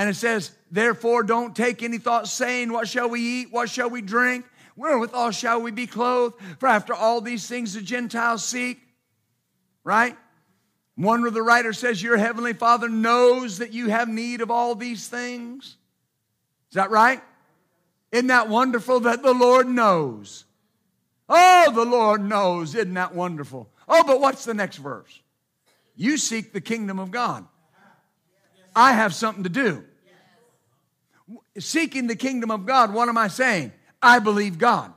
and 0.00 0.08
it 0.08 0.16
says, 0.16 0.52
Therefore, 0.70 1.22
don't 1.22 1.54
take 1.54 1.82
any 1.82 1.98
thought 1.98 2.26
saying, 2.26 2.72
What 2.72 2.88
shall 2.88 3.10
we 3.10 3.20
eat? 3.20 3.48
What 3.50 3.68
shall 3.68 3.90
we 3.90 4.00
drink? 4.00 4.46
Wherewithal 4.74 5.32
shall 5.32 5.60
we 5.60 5.72
be 5.72 5.86
clothed? 5.86 6.36
For 6.58 6.68
after 6.68 6.94
all 6.94 7.20
these 7.20 7.46
things 7.46 7.74
the 7.74 7.82
Gentiles 7.82 8.42
seek. 8.42 8.80
Right? 9.84 10.16
One 10.94 11.26
of 11.26 11.34
the 11.34 11.42
writer 11.42 11.74
says, 11.74 12.02
Your 12.02 12.16
heavenly 12.16 12.54
Father 12.54 12.88
knows 12.88 13.58
that 13.58 13.74
you 13.74 13.90
have 13.90 14.08
need 14.08 14.40
of 14.40 14.50
all 14.50 14.74
these 14.74 15.06
things. 15.06 15.76
Is 16.70 16.76
that 16.76 16.90
right? 16.90 17.20
Isn't 18.10 18.28
that 18.28 18.48
wonderful 18.48 19.00
that 19.00 19.22
the 19.22 19.34
Lord 19.34 19.68
knows? 19.68 20.46
Oh, 21.28 21.72
the 21.74 21.84
Lord 21.84 22.24
knows. 22.24 22.74
Isn't 22.74 22.94
that 22.94 23.14
wonderful? 23.14 23.68
Oh, 23.86 24.02
but 24.06 24.18
what's 24.18 24.46
the 24.46 24.54
next 24.54 24.78
verse? 24.78 25.20
You 25.94 26.16
seek 26.16 26.54
the 26.54 26.62
kingdom 26.62 26.98
of 26.98 27.10
God. 27.10 27.46
I 28.74 28.94
have 28.94 29.14
something 29.14 29.42
to 29.42 29.50
do. 29.50 29.84
Seeking 31.58 32.06
the 32.06 32.16
kingdom 32.16 32.50
of 32.50 32.66
God, 32.66 32.92
what 32.92 33.08
am 33.08 33.18
I 33.18 33.28
saying? 33.28 33.72
I 34.02 34.18
believe 34.18 34.58
God. 34.58 34.92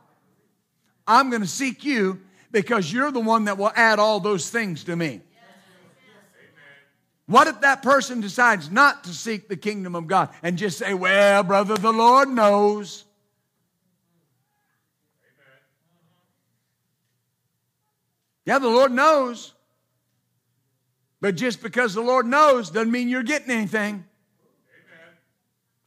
I'm 1.07 1.29
going 1.29 1.41
to 1.41 1.47
seek 1.47 1.83
you 1.83 2.21
because 2.51 2.91
you're 2.91 3.11
the 3.11 3.19
one 3.19 3.45
that 3.45 3.57
will 3.57 3.71
add 3.75 3.99
all 3.99 4.19
those 4.19 4.49
things 4.49 4.83
to 4.85 4.95
me. 4.95 5.21
What 7.25 7.47
if 7.47 7.61
that 7.61 7.83
person 7.83 8.21
decides 8.21 8.69
not 8.69 9.05
to 9.05 9.09
seek 9.11 9.47
the 9.47 9.55
kingdom 9.55 9.95
of 9.95 10.07
God 10.07 10.29
and 10.41 10.57
just 10.57 10.77
say, 10.77 10.93
Well, 10.93 11.43
brother, 11.43 11.75
the 11.75 11.91
Lord 11.91 12.27
knows. 12.29 13.05
Yeah, 18.45 18.59
the 18.59 18.67
Lord 18.67 18.91
knows. 18.91 19.53
But 21.21 21.35
just 21.35 21.63
because 21.63 21.93
the 21.93 22.01
Lord 22.01 22.25
knows 22.25 22.69
doesn't 22.69 22.91
mean 22.91 23.07
you're 23.07 23.23
getting 23.23 23.49
anything. 23.49 24.03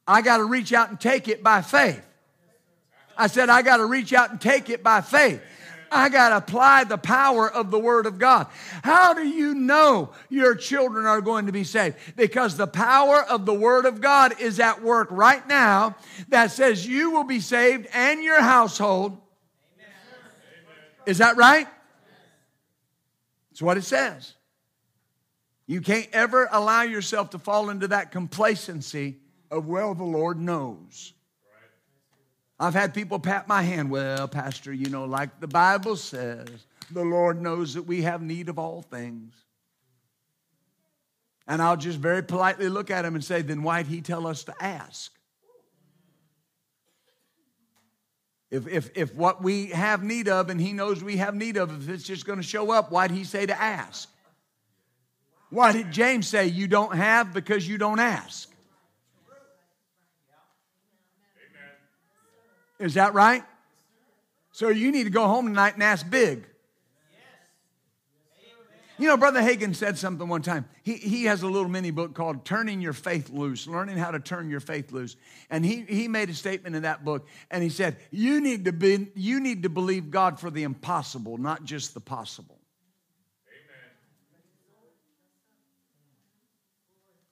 I 0.06 0.22
got 0.22 0.38
to 0.38 0.44
reach 0.44 0.72
out 0.72 0.90
and 0.90 1.00
take 1.00 1.28
it 1.28 1.42
by 1.42 1.62
faith. 1.62 2.02
I 3.16 3.26
said, 3.26 3.48
I 3.48 3.62
got 3.62 3.78
to 3.78 3.86
reach 3.86 4.12
out 4.12 4.30
and 4.30 4.40
take 4.40 4.70
it 4.70 4.82
by 4.82 5.00
faith. 5.00 5.42
I 5.90 6.08
got 6.08 6.30
to 6.30 6.36
apply 6.38 6.84
the 6.84 6.98
power 6.98 7.50
of 7.50 7.70
the 7.70 7.78
Word 7.78 8.06
of 8.06 8.18
God. 8.18 8.48
How 8.82 9.14
do 9.14 9.26
you 9.26 9.54
know 9.54 10.10
your 10.28 10.54
children 10.54 11.06
are 11.06 11.20
going 11.20 11.46
to 11.46 11.52
be 11.52 11.64
saved? 11.64 11.96
Because 12.16 12.56
the 12.56 12.66
power 12.66 13.22
of 13.22 13.46
the 13.46 13.54
Word 13.54 13.86
of 13.86 14.00
God 14.00 14.40
is 14.40 14.60
at 14.60 14.82
work 14.82 15.08
right 15.10 15.46
now 15.46 15.96
that 16.28 16.50
says 16.50 16.86
you 16.86 17.12
will 17.12 17.24
be 17.24 17.40
saved 17.40 17.86
and 17.92 18.22
your 18.22 18.40
household. 18.40 19.12
Amen. 19.78 19.88
Is 21.06 21.18
that 21.18 21.36
right? 21.36 21.68
That's 23.50 23.62
what 23.62 23.76
it 23.76 23.84
says. 23.84 24.34
You 25.66 25.80
can't 25.80 26.08
ever 26.12 26.48
allow 26.50 26.82
yourself 26.82 27.30
to 27.30 27.38
fall 27.38 27.70
into 27.70 27.88
that 27.88 28.12
complacency 28.12 29.16
of, 29.50 29.66
well, 29.66 29.94
the 29.94 30.04
Lord 30.04 30.38
knows. 30.38 31.12
I've 32.59 32.74
had 32.74 32.94
people 32.94 33.18
pat 33.18 33.48
my 33.48 33.62
hand. 33.62 33.90
Well, 33.90 34.28
Pastor, 34.28 34.72
you 34.72 34.88
know, 34.88 35.04
like 35.04 35.40
the 35.40 35.48
Bible 35.48 35.96
says, 35.96 36.48
the 36.90 37.04
Lord 37.04 37.40
knows 37.40 37.74
that 37.74 37.82
we 37.82 38.02
have 38.02 38.22
need 38.22 38.48
of 38.48 38.59
all 38.59 38.82
things. 38.82 39.35
And 41.46 41.62
I'll 41.62 41.76
just 41.76 41.98
very 41.98 42.22
politely 42.22 42.68
look 42.68 42.90
at 42.90 43.04
him 43.04 43.14
and 43.14 43.22
say, 43.22 43.42
then 43.42 43.62
why'd 43.62 43.87
he 43.87 44.00
tell 44.00 44.26
us 44.26 44.44
to 44.44 44.54
ask? 44.61 45.12
If, 48.50 48.66
if, 48.68 48.90
if 48.94 49.14
what 49.14 49.42
we 49.42 49.66
have 49.66 50.02
need 50.02 50.28
of 50.28 50.50
and 50.50 50.61
he 50.61 50.72
knows 50.72 51.02
we 51.02 51.18
have 51.18 51.35
need 51.35 51.56
of, 51.56 51.82
if 51.82 51.88
it's 51.92 52.04
just 52.04 52.26
going 52.26 52.38
to 52.38 52.44
show 52.44 52.70
up, 52.70 52.90
why'd 52.90 53.11
he 53.11 53.24
say 53.24 53.44
to 53.46 53.61
ask? 53.61 54.09
Why 55.50 55.72
did 55.72 55.92
James 55.92 56.26
say 56.26 56.46
you 56.46 56.66
don't 56.66 56.94
have 56.94 57.35
because 57.35 57.68
you 57.68 57.78
don't 57.78 58.00
ask? 58.00 58.50
Is 62.78 62.94
that 62.94 63.14
right? 63.14 63.42
So 64.52 64.68
you 64.68 64.90
need 64.90 65.04
to 65.04 65.10
go 65.10 65.26
home 65.26 65.46
tonight 65.46 65.74
and 65.74 65.82
ask 65.82 66.08
big. 66.08 66.46
You 68.98 69.08
know, 69.08 69.18
Brother 69.18 69.40
Hagin 69.40 69.74
said 69.74 69.98
something 69.98 70.26
one 70.26 70.40
time. 70.40 70.64
He, 70.82 70.94
he 70.94 71.24
has 71.24 71.42
a 71.42 71.46
little 71.46 71.68
mini 71.68 71.90
book 71.90 72.14
called 72.14 72.46
Turning 72.46 72.80
Your 72.80 72.94
Faith 72.94 73.28
Loose, 73.28 73.66
Learning 73.66 73.98
How 73.98 74.10
to 74.10 74.18
Turn 74.18 74.48
Your 74.48 74.60
Faith 74.60 74.90
Loose. 74.90 75.16
And 75.50 75.66
he, 75.66 75.82
he 75.82 76.08
made 76.08 76.30
a 76.30 76.34
statement 76.34 76.74
in 76.74 76.82
that 76.82 77.04
book, 77.04 77.26
and 77.50 77.62
he 77.62 77.68
said, 77.68 77.98
you 78.10 78.40
need, 78.40 78.64
to 78.64 78.72
be, 78.72 79.08
you 79.14 79.38
need 79.38 79.64
to 79.64 79.68
believe 79.68 80.10
God 80.10 80.40
for 80.40 80.50
the 80.50 80.62
impossible, 80.62 81.36
not 81.36 81.64
just 81.64 81.92
the 81.92 82.00
possible. 82.00 82.58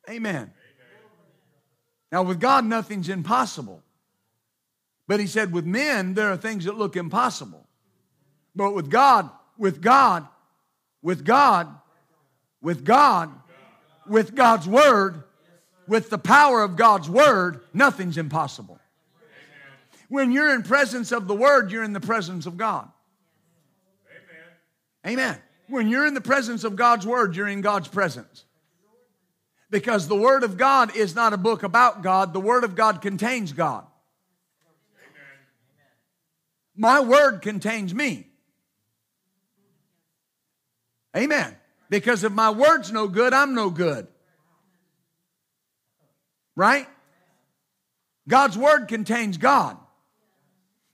Amen. 0.06 0.16
Amen. 0.16 0.52
Now, 2.12 2.24
with 2.24 2.40
God, 2.40 2.66
nothing's 2.66 3.08
impossible. 3.08 3.82
But 5.06 5.20
he 5.20 5.26
said, 5.26 5.52
with 5.52 5.66
men, 5.66 6.14
there 6.14 6.30
are 6.32 6.36
things 6.36 6.64
that 6.64 6.78
look 6.78 6.96
impossible. 6.96 7.66
But 8.56 8.74
with 8.74 8.90
God, 8.90 9.30
with 9.58 9.82
God, 9.82 10.26
with 11.02 11.24
God, 11.24 11.68
with 12.62 12.84
God, 12.84 13.30
with 14.06 14.34
God's 14.34 14.66
Word, 14.66 15.22
with 15.86 16.08
the 16.08 16.18
power 16.18 16.62
of 16.62 16.76
God's 16.76 17.10
Word, 17.10 17.60
nothing's 17.74 18.16
impossible. 18.16 18.78
When 20.08 20.32
you're 20.32 20.54
in 20.54 20.62
presence 20.62 21.12
of 21.12 21.26
the 21.26 21.34
Word, 21.34 21.70
you're 21.70 21.84
in 21.84 21.92
the 21.92 22.00
presence 22.00 22.46
of 22.46 22.56
God. 22.56 22.88
Amen. 25.06 25.36
When 25.68 25.88
you're 25.88 26.06
in 26.06 26.14
the 26.14 26.20
presence 26.20 26.64
of 26.64 26.76
God's 26.76 27.06
Word, 27.06 27.36
you're 27.36 27.48
in 27.48 27.60
God's 27.60 27.88
presence. 27.88 28.44
Because 29.70 30.08
the 30.08 30.16
Word 30.16 30.44
of 30.44 30.56
God 30.56 30.96
is 30.96 31.14
not 31.14 31.32
a 31.32 31.36
book 31.36 31.62
about 31.62 32.02
God, 32.02 32.32
the 32.32 32.40
Word 32.40 32.64
of 32.64 32.74
God 32.74 33.02
contains 33.02 33.52
God. 33.52 33.84
My 36.76 37.00
Word 37.00 37.42
contains 37.42 37.94
me. 37.94 38.28
Amen. 41.16 41.56
Because 41.90 42.24
if 42.24 42.32
my 42.32 42.50
word's 42.50 42.90
no 42.90 43.06
good, 43.06 43.32
I'm 43.32 43.54
no 43.54 43.70
good. 43.70 44.08
Right? 46.56 46.88
God's 48.28 48.56
word 48.56 48.88
contains 48.88 49.36
God. 49.36 49.76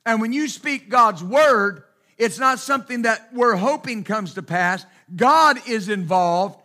And 0.05 0.21
when 0.21 0.33
you 0.33 0.49
speak 0.49 0.89
God's 0.89 1.23
word, 1.23 1.85
it's 2.19 2.39
not 2.39 2.59
something 2.59 3.03
that 3.03 3.33
we're 3.33 3.57
hoping 3.57 4.05
comes 4.05 4.35
to 4.35 4.43
pass. 4.43 4.85
God 5.15 5.59
is 5.69 5.89
involved 5.89 6.60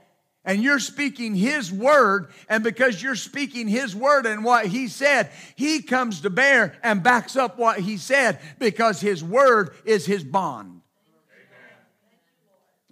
and 0.46 0.64
you're 0.64 0.80
speaking 0.80 1.36
His 1.36 1.72
word. 1.72 2.28
And 2.48 2.64
because 2.64 3.02
you're 3.02 3.16
speaking 3.16 3.68
His 3.68 3.96
word 3.96 4.26
and 4.26 4.44
what 4.44 4.68
He 4.68 4.88
said, 4.88 5.32
He 5.56 5.82
comes 5.82 6.22
to 6.22 6.30
bear 6.30 6.78
and 6.84 7.04
backs 7.04 7.36
up 7.36 7.58
what 7.58 7.80
He 7.80 7.98
said 7.98 8.40
because 8.60 9.02
His 9.02 9.24
word 9.24 9.72
is 9.84 10.06
His 10.06 10.24
bond. 10.24 10.82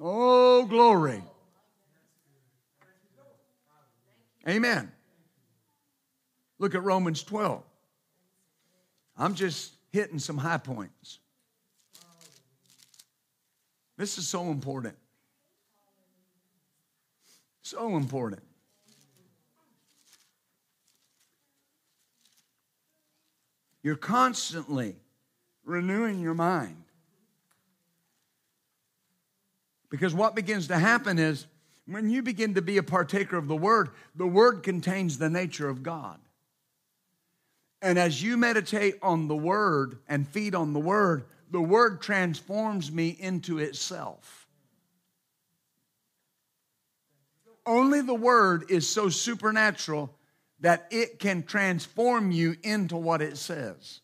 Oh, 0.01 0.65
glory. 0.65 1.23
Amen. 4.47 4.91
Look 6.59 6.75
at 6.75 6.83
Romans 6.83 7.23
12. 7.23 7.63
I'm 9.17 9.35
just 9.35 9.73
hitting 9.91 10.19
some 10.19 10.37
high 10.37 10.57
points. 10.57 11.19
This 13.95 14.17
is 14.17 14.27
so 14.27 14.49
important. 14.49 14.95
So 17.63 17.95
important. 17.95 18.43
You're 23.81 23.95
constantly 23.95 24.95
renewing 25.65 26.19
your 26.19 26.33
mind. 26.33 26.83
Because 29.89 30.13
what 30.13 30.35
begins 30.35 30.67
to 30.67 30.77
happen 30.77 31.19
is 31.19 31.45
when 31.85 32.09
you 32.09 32.21
begin 32.21 32.55
to 32.55 32.61
be 32.61 32.77
a 32.77 32.83
partaker 32.83 33.37
of 33.37 33.47
the 33.47 33.55
Word, 33.55 33.89
the 34.15 34.27
Word 34.27 34.63
contains 34.63 35.17
the 35.17 35.29
nature 35.29 35.69
of 35.69 35.83
God. 35.83 36.19
And 37.81 37.99
as 37.99 38.23
you 38.23 38.37
meditate 38.37 38.95
on 39.01 39.27
the 39.27 39.35
Word 39.35 39.99
and 40.07 40.27
feed 40.27 40.55
on 40.55 40.73
the 40.73 40.79
Word, 40.79 41.25
the 41.51 41.61
Word 41.61 42.01
transforms 42.01 42.91
me 42.91 43.09
into 43.09 43.59
itself. 43.59 44.42
Only 47.65 48.01
the 48.01 48.13
Word 48.13 48.65
is 48.69 48.87
so 48.87 49.09
supernatural 49.09 50.13
that 50.59 50.87
it 50.91 51.19
can 51.19 51.43
transform 51.43 52.31
you 52.31 52.55
into 52.63 52.97
what 52.97 53.21
it 53.21 53.37
says. 53.37 54.01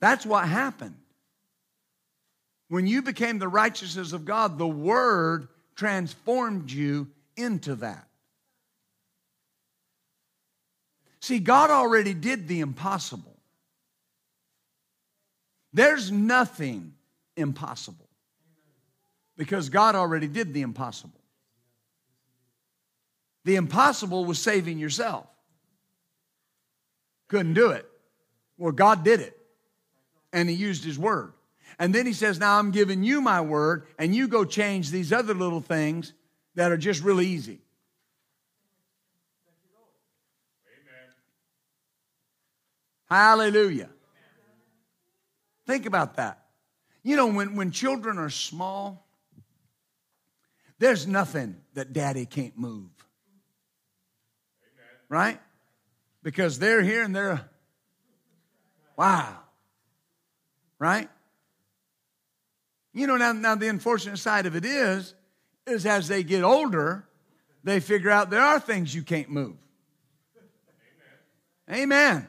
That's 0.00 0.24
what 0.24 0.48
happened. 0.48 0.96
When 2.68 2.86
you 2.86 3.02
became 3.02 3.38
the 3.38 3.48
righteousness 3.48 4.12
of 4.12 4.24
God, 4.24 4.58
the 4.58 4.66
Word 4.66 5.48
transformed 5.74 6.70
you 6.70 7.08
into 7.36 7.76
that. 7.76 8.06
See, 11.20 11.38
God 11.38 11.70
already 11.70 12.14
did 12.14 12.48
the 12.48 12.60
impossible. 12.60 13.36
There's 15.72 16.10
nothing 16.10 16.94
impossible 17.36 18.07
because 19.38 19.70
God 19.70 19.94
already 19.94 20.26
did 20.26 20.52
the 20.52 20.60
impossible. 20.60 21.20
The 23.44 23.56
impossible 23.56 24.26
was 24.26 24.38
saving 24.38 24.78
yourself. 24.78 25.26
Couldn't 27.28 27.54
do 27.54 27.70
it. 27.70 27.88
Well, 28.58 28.72
God 28.72 29.04
did 29.04 29.20
it, 29.20 29.38
and 30.32 30.50
He 30.50 30.54
used 30.54 30.84
His 30.84 30.98
Word. 30.98 31.32
And 31.78 31.94
then 31.94 32.06
he 32.06 32.12
says, 32.12 32.40
Now 32.40 32.58
I'm 32.58 32.72
giving 32.72 33.04
you 33.04 33.20
my 33.20 33.40
word, 33.40 33.86
and 33.98 34.14
you 34.14 34.26
go 34.26 34.44
change 34.44 34.90
these 34.90 35.12
other 35.12 35.34
little 35.34 35.60
things 35.60 36.12
that 36.56 36.72
are 36.72 36.76
just 36.76 37.02
really 37.02 37.26
easy. 37.26 37.60
Hallelujah. 43.08 43.88
Think 45.66 45.86
about 45.86 46.16
that. 46.16 46.46
You 47.02 47.16
know, 47.16 47.26
when, 47.28 47.54
when 47.54 47.70
children 47.70 48.18
are 48.18 48.28
small, 48.28 49.07
there's 50.78 51.06
nothing 51.06 51.56
that 51.74 51.92
daddy 51.92 52.26
can't 52.26 52.56
move. 52.56 52.90
Amen. 54.62 54.86
Right? 55.08 55.40
Because 56.22 56.58
they're 56.58 56.82
here 56.82 57.02
and 57.02 57.14
they're, 57.14 57.48
wow. 58.96 59.36
Right? 60.78 61.08
You 62.92 63.06
know, 63.06 63.16
now, 63.16 63.32
now 63.32 63.54
the 63.54 63.68
unfortunate 63.68 64.18
side 64.18 64.46
of 64.46 64.56
it 64.56 64.64
is, 64.64 65.14
is 65.66 65.86
as 65.86 66.08
they 66.08 66.22
get 66.22 66.42
older, 66.42 67.04
they 67.64 67.80
figure 67.80 68.10
out 68.10 68.30
there 68.30 68.40
are 68.40 68.60
things 68.60 68.94
you 68.94 69.02
can't 69.02 69.28
move. 69.28 69.56
Amen. 71.68 71.82
Amen. 71.82 72.28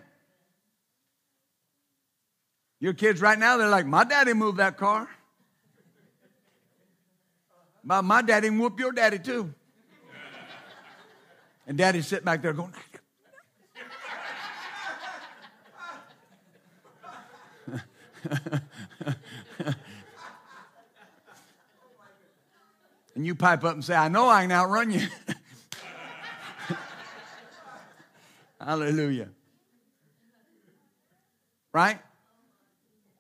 Your 2.80 2.94
kids 2.94 3.22
right 3.22 3.38
now, 3.38 3.58
they're 3.58 3.70
like, 3.70 3.86
my 3.86 4.04
daddy 4.04 4.34
moved 4.34 4.58
that 4.58 4.78
car. 4.78 5.08
My, 7.84 8.02
my 8.02 8.22
daddy 8.22 8.50
can 8.50 8.60
whoop 8.60 8.80
your 8.80 8.92
daddy 8.92 9.20
too. 9.20 9.54
And 11.68 11.78
daddy's 11.78 12.08
sitting 12.08 12.26
back 12.26 12.42
there 12.42 12.54
going, 12.54 12.74
and 23.16 23.26
you 23.26 23.36
pipe 23.36 23.64
up 23.64 23.74
and 23.74 23.86
say, 23.86 23.96
I 23.96 24.08
know 24.08 24.28
I 24.28 24.42
can 24.42 24.52
outrun 24.52 24.92
you. 24.92 25.08
Hallelujah. 28.60 29.30
Right? 31.72 32.00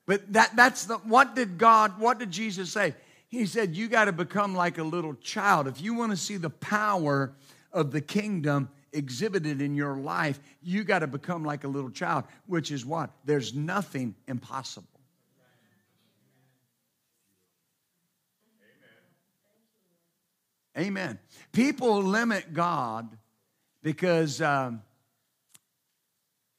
But 0.06 0.34
that, 0.34 0.56
that's 0.56 0.86
the, 0.86 0.98
what 0.98 1.36
did 1.36 1.58
God, 1.58 2.00
what 2.00 2.18
did 2.18 2.32
Jesus 2.32 2.72
say? 2.72 2.96
He 3.30 3.46
said, 3.46 3.76
You 3.76 3.88
got 3.88 4.06
to 4.06 4.12
become 4.12 4.54
like 4.54 4.78
a 4.78 4.84
little 4.84 5.14
child. 5.16 5.68
If 5.68 5.80
you 5.80 5.94
want 5.94 6.12
to 6.12 6.18
see 6.18 6.36
the 6.36 6.50
power 6.50 7.34
of 7.72 7.92
the 7.92 8.02
kingdom 8.02 8.70
exhibited 8.92 9.62
in 9.62 9.76
your 9.76 9.96
life, 9.96 10.40
you 10.62 10.84
got 10.84 11.00
to 11.00 11.08
become 11.08 11.46
like 11.46 11.64
a 11.64 11.68
little 11.68 11.92
child, 11.92 12.26
which 12.48 12.72
is 12.72 12.86
what? 12.86 13.12
There's 13.24 13.54
nothing 13.54 14.16
impossible. 14.28 14.88
Amen. 20.78 21.20
People 21.52 22.02
limit 22.04 22.54
God 22.54 23.18
because 23.82 24.42
um, 24.42 24.82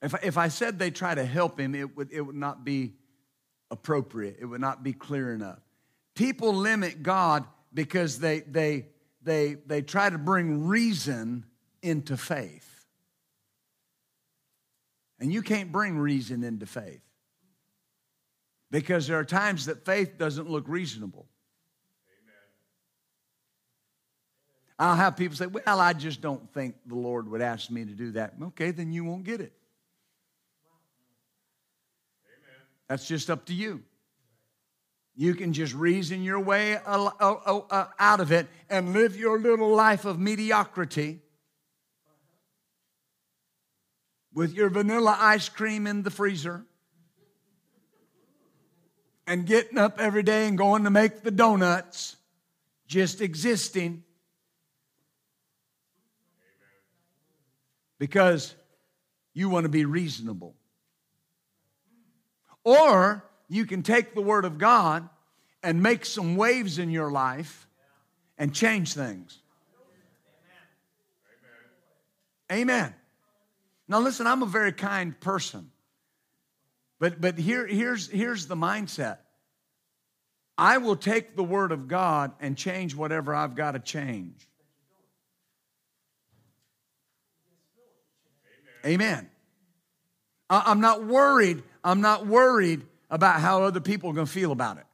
If, 0.03 0.15
if 0.23 0.39
I 0.39 0.49
said 0.49 0.79
they 0.79 0.91
try 0.91 1.15
to 1.15 1.25
help 1.25 1.59
him, 1.59 1.75
it 1.75 1.97
would, 1.97 2.11
it 2.13 2.21
would 2.21 2.37
not 2.37 2.65
be 2.65 2.95
appropriate. 3.71 4.37
It 4.41 4.47
would 4.47 4.61
not 4.61 4.83
be 4.83 4.93
clear 4.93 5.35
enough. 5.35 5.61
People 6.21 6.53
limit 6.53 7.03
God 7.03 7.47
because 7.73 8.19
they, 8.19 8.41
they, 8.41 8.89
they, 9.23 9.55
they 9.55 9.81
try 9.81 10.11
to 10.11 10.19
bring 10.19 10.69
reason 10.69 11.47
into 11.81 12.19
faith. 12.19 12.85
And 15.19 15.33
you 15.33 15.41
can't 15.41 15.73
bring 15.73 15.97
reason 15.97 16.45
into 16.45 16.67
faith 16.67 17.01
because 18.71 19.07
there 19.07 19.19
are 19.19 19.25
times 19.25 19.65
that 19.65 19.87
faith 19.87 20.19
doesn't 20.19 20.47
look 20.47 20.69
reasonable. 20.69 21.27
I'll 24.79 24.97
have 24.97 25.17
people 25.17 25.39
say, 25.39 25.47
Well, 25.47 25.81
I 25.81 25.95
just 25.95 26.21
don't 26.21 26.53
think 26.53 26.75
the 26.85 26.97
Lord 26.97 27.31
would 27.31 27.41
ask 27.41 27.71
me 27.71 27.87
to 27.87 27.93
do 27.93 28.11
that. 28.13 28.35
Okay, 28.43 28.73
then 28.73 28.93
you 28.93 29.05
won't 29.05 29.25
get 29.25 29.41
it. 29.41 29.55
That's 32.89 33.09
just 33.09 33.31
up 33.31 33.47
to 33.47 33.55
you. 33.55 33.85
You 35.17 35.35
can 35.35 35.53
just 35.53 35.75
reason 35.75 36.23
your 36.23 36.41
way 36.41 36.79
out 36.87 38.21
of 38.21 38.33
it 38.33 38.47
and 38.69 38.93
live 38.93 39.17
your 39.17 39.39
little 39.39 39.75
life 39.75 40.05
of 40.05 40.19
mediocrity 40.19 41.21
with 44.33 44.55
your 44.55 44.71
vanilla 44.71 45.17
ice 45.19 45.49
cream 45.49 45.87
in 45.87 46.03
the 46.03 46.11
freezer 46.11 46.65
and 49.27 49.47
getting 49.47 49.79
up 49.79 50.01
every 50.01 50.23
day 50.23 50.49
and 50.49 50.57
going 50.57 50.85
to 50.85 50.91
make 50.91 51.23
the 51.23 51.31
donuts, 51.31 52.17
just 52.87 53.21
existing. 53.21 54.03
Because 57.99 58.55
you 59.35 59.49
want 59.49 59.65
to 59.65 59.69
be 59.69 59.85
reasonable. 59.85 60.55
Or 62.65 63.25
you 63.51 63.67
can 63.67 63.83
take 63.83 64.15
the 64.15 64.23
Word 64.23 64.45
of 64.45 64.57
God 64.57 65.09
and 65.63 65.83
make 65.83 66.07
some 66.07 66.37
waves 66.37 66.79
in 66.79 66.91
your 66.91 67.11
life 67.11 67.67
and 68.39 68.55
change 68.55 68.95
things. 68.95 69.39
Amen. 72.51 72.95
Now, 73.89 74.01
listen, 74.01 74.27
I'm 74.27 74.43
a 74.43 74.47
very 74.47 74.73
kind 74.73 75.19
person. 75.21 75.71
But, 76.99 77.21
but 77.21 77.39
here, 77.39 77.67
here's, 77.67 78.09
here's 78.09 78.47
the 78.47 78.57
mindset 78.57 79.19
I 80.57 80.79
will 80.79 80.97
take 80.97 81.37
the 81.37 81.45
Word 81.45 81.73
of 81.73 81.89
God 81.89 82.33
and 82.41 82.57
change 82.57 82.95
whatever 82.95 83.35
I've 83.35 83.55
got 83.55 83.73
to 83.73 83.81
change. 83.81 84.49
Amen. 88.85 88.95
Amen. 88.95 89.31
I'm 90.49 90.81
not 90.81 91.05
worried 91.05 91.63
I'm 91.83 92.01
not 92.01 92.27
worried 92.27 92.87
about 93.11 93.41
how 93.41 93.63
other 93.65 93.81
people 93.81 94.11
are 94.11 94.13
going 94.13 94.27
to 94.27 94.33
feel 94.33 94.53
about 94.53 94.77
it. 94.77 94.87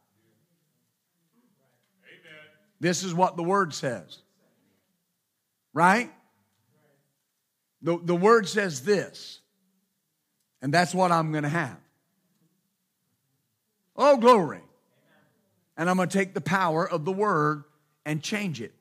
Amen. 2.04 2.40
This 2.80 3.04
is 3.04 3.14
what 3.14 3.36
the 3.36 3.42
word 3.42 3.74
says. 3.74 4.18
Right? 5.74 6.10
The, 7.82 7.98
the 8.02 8.16
word 8.16 8.48
says 8.48 8.82
this, 8.82 9.40
and 10.62 10.72
that's 10.72 10.94
what 10.94 11.12
I'm 11.12 11.30
going 11.30 11.44
to 11.44 11.50
have. 11.50 11.76
Oh, 13.94 14.16
glory. 14.16 14.60
And 15.76 15.90
I'm 15.90 15.96
going 15.96 16.08
to 16.08 16.18
take 16.18 16.32
the 16.32 16.40
power 16.40 16.88
of 16.88 17.04
the 17.04 17.12
word 17.12 17.64
and 18.06 18.22
change 18.22 18.62
it. 18.62 18.72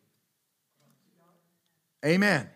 Amen. 2.06 2.50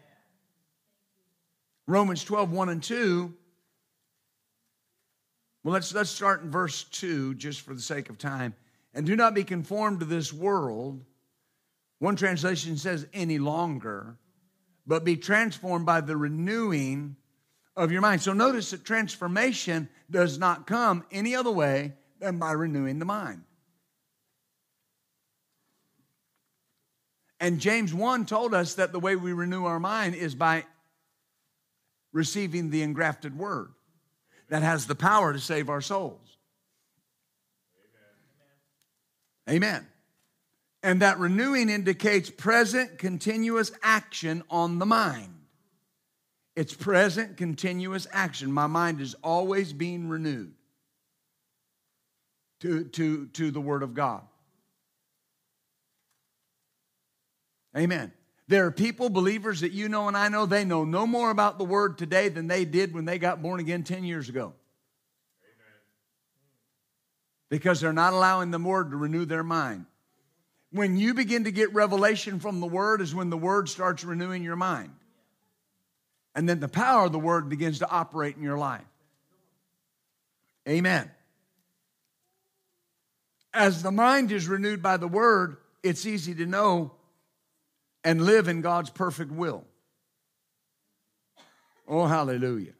Romans 1.88 2.24
12, 2.24 2.52
1 2.52 2.70
and 2.70 2.84
2 2.84 3.34
well, 5.64 5.74
let's, 5.74 5.94
let's 5.94 6.10
start 6.10 6.42
in 6.42 6.52
verse 6.52 6.84
2 6.86 7.36
just 7.36 7.62
for 7.62 7.74
the 7.74 7.82
sake 7.82 8.10
of 8.10 8.18
time. 8.18 8.56
And 8.94 9.06
do 9.06 9.16
not 9.16 9.34
be 9.34 9.44
conformed 9.44 10.00
to 10.00 10.06
this 10.06 10.32
world. 10.32 11.04
One 12.00 12.16
translation 12.16 12.78
says 12.78 13.06
any 13.14 13.40
longer, 13.40 14.18
but 14.88 15.04
be 15.04 15.18
transformed 15.18 15.86
by 15.86 16.02
the 16.02 16.16
renewing 16.16 17.18
of 17.76 17.92
your 17.92 18.02
mind. 18.02 18.22
So 18.22 18.34
notice 18.34 18.72
that 18.72 18.86
transformation 18.86 19.90
does 20.10 20.40
not 20.40 20.66
come 20.66 21.04
any 21.12 21.36
other 21.36 21.52
way 21.52 21.94
than 22.20 22.40
by 22.40 22.54
renewing 22.54 23.00
the 23.00 23.06
mind. 23.06 23.44
And 27.42 27.60
James 27.60 27.94
1 27.94 28.26
told 28.26 28.54
us 28.54 28.76
that 28.76 28.92
the 28.92 29.00
way 29.00 29.16
we 29.16 29.34
renew 29.34 29.66
our 29.66 29.80
mind 29.80 30.16
is 30.16 30.36
by 30.36 30.66
receiving 32.12 32.70
the 32.70 32.82
engrafted 32.82 33.38
word 33.38 33.72
that 34.50 34.64
has 34.64 34.88
the 34.88 34.96
power 34.96 35.34
to 35.34 35.40
save 35.40 35.70
our 35.70 35.82
souls. 35.82 36.38
Amen. 39.48 39.64
Amen. 39.64 39.88
And 40.82 41.02
that 41.02 41.20
renewing 41.20 41.70
indicates 41.70 42.30
present 42.30 42.98
continuous 42.98 43.72
action 43.84 44.44
on 44.50 44.80
the 44.80 44.86
mind. 44.86 45.34
It's 46.56 46.74
present 46.74 47.38
continuous 47.38 48.08
action. 48.12 48.52
My 48.52 48.68
mind 48.68 49.02
is 49.02 49.16
always 49.24 49.72
being 49.72 50.10
renewed 50.10 50.54
to, 52.62 52.86
to, 52.86 53.28
to 53.28 53.52
the 53.52 53.62
Word 53.62 53.84
of 53.84 53.94
God. 53.94 54.22
Amen. 57.78 58.12
There 58.50 58.66
are 58.66 58.72
people, 58.72 59.10
believers 59.10 59.62
that 59.62 59.74
you 59.74 59.90
know 59.90 60.08
and 60.08 60.18
I 60.18 60.28
know, 60.28 60.48
they 60.48 60.66
know 60.66 60.84
no 60.84 61.06
more 61.06 61.30
about 61.30 61.60
the 61.60 61.64
Word 61.64 62.00
today 62.00 62.30
than 62.30 62.48
they 62.48 62.66
did 62.66 62.96
when 62.96 63.06
they 63.06 63.20
got 63.20 63.44
born 63.44 63.60
again 63.60 63.84
10 63.84 64.04
years 64.04 64.28
ago. 64.28 64.54
Because 67.50 67.80
they're 67.80 67.94
not 67.94 68.14
allowing 68.14 68.50
the 68.50 68.58
Word 68.58 68.90
to 68.90 68.98
renew 68.98 69.26
their 69.26 69.44
mind. 69.44 69.86
When 70.72 70.98
you 70.98 71.14
begin 71.14 71.44
to 71.44 71.52
get 71.52 71.76
revelation 71.76 72.40
from 72.40 72.60
the 72.60 72.66
Word, 72.66 73.02
is 73.02 73.14
when 73.14 73.30
the 73.30 73.38
Word 73.38 73.70
starts 73.70 74.04
renewing 74.04 74.44
your 74.44 74.56
mind. 74.56 74.96
And 76.34 76.50
then 76.50 76.60
the 76.60 76.68
power 76.68 77.06
of 77.06 77.12
the 77.12 77.20
Word 77.20 77.50
begins 77.50 77.80
to 77.80 77.90
operate 77.90 78.36
in 78.36 78.42
your 78.42 78.58
life. 78.58 78.82
Amen. 80.68 81.12
As 83.54 83.84
the 83.84 83.92
mind 83.92 84.32
is 84.32 84.48
renewed 84.48 84.82
by 84.82 84.98
the 84.98 85.08
Word, 85.08 85.58
it's 85.84 86.08
easy 86.08 86.34
to 86.34 86.48
know 86.48 86.94
and 88.04 88.22
live 88.22 88.48
in 88.48 88.62
God's 88.62 88.90
perfect 88.90 89.32
will. 89.32 89.66
Oh, 91.88 92.06
hallelujah. 92.06 92.74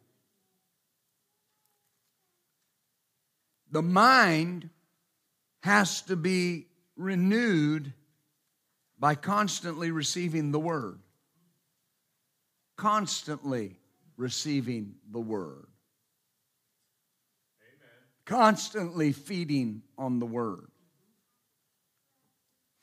The 3.72 3.82
mind 3.82 4.70
has 5.62 6.02
to 6.04 6.16
be 6.16 6.68
renewed 6.96 7.94
by 9.00 9.16
constantly 9.16 9.92
receiving 9.92 10.52
the 10.52 10.60
word. 10.60 11.00
Constantly 12.78 13.78
receiving 14.18 14.96
the 15.12 15.20
word. 15.20 15.68
Amen. 17.62 17.90
Constantly 18.26 19.12
feeding 19.12 19.82
on 19.98 20.20
the 20.20 20.26
word. 20.26 20.72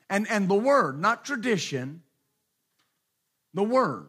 And, 0.09 0.27
and 0.29 0.47
the 0.47 0.55
word, 0.55 0.99
not 0.99 1.25
tradition, 1.25 2.03
the 3.57 3.63
Word. 3.63 4.05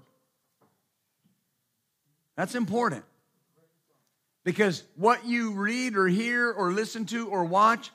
That's 2.36 2.54
important. 2.54 3.02
Because 4.44 4.84
what 4.94 5.24
you 5.24 5.52
read 5.52 5.96
or 5.96 6.06
hear 6.06 6.52
or 6.52 6.70
listen 6.70 7.06
to 7.06 7.28
or 7.28 7.46
watch, 7.46 7.90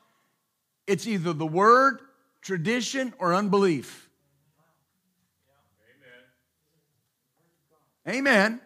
it's 0.88 1.06
either 1.06 1.32
the 1.32 1.46
Word, 1.46 2.00
tradition, 2.42 3.14
or 3.20 3.36
unbelief. 3.36 4.10
Amen. 8.08 8.18
Amen. 8.18 8.62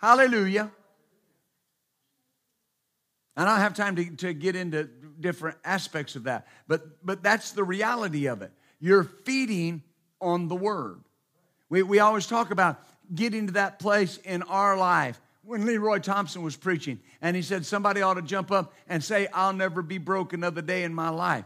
Hallelujah. 0.00 0.70
I 3.36 3.44
don't 3.44 3.58
have 3.58 3.74
time 3.74 3.96
to, 3.96 4.08
to 4.18 4.34
get 4.34 4.54
into 4.54 4.88
different 5.18 5.58
aspects 5.64 6.14
of 6.14 6.24
that, 6.24 6.46
but, 6.68 7.04
but 7.04 7.24
that's 7.24 7.50
the 7.50 7.64
reality 7.64 8.26
of 8.26 8.42
it. 8.42 8.52
You're 8.78 9.02
feeding 9.02 9.82
on 10.20 10.46
the 10.46 10.54
Word. 10.54 11.00
We, 11.70 11.82
we 11.82 12.00
always 12.00 12.26
talk 12.26 12.50
about 12.50 12.82
getting 13.14 13.46
to 13.46 13.52
that 13.54 13.78
place 13.78 14.18
in 14.18 14.42
our 14.42 14.76
life. 14.76 15.18
When 15.42 15.64
Leroy 15.64 16.00
Thompson 16.00 16.42
was 16.42 16.54
preaching, 16.54 17.00
and 17.22 17.34
he 17.34 17.42
said, 17.42 17.64
Somebody 17.64 18.02
ought 18.02 18.14
to 18.14 18.22
jump 18.22 18.52
up 18.52 18.74
and 18.88 19.02
say, 19.02 19.26
I'll 19.32 19.54
never 19.54 19.80
be 19.80 19.98
broke 19.98 20.32
another 20.32 20.60
day 20.60 20.84
in 20.84 20.92
my 20.92 21.08
life. 21.08 21.44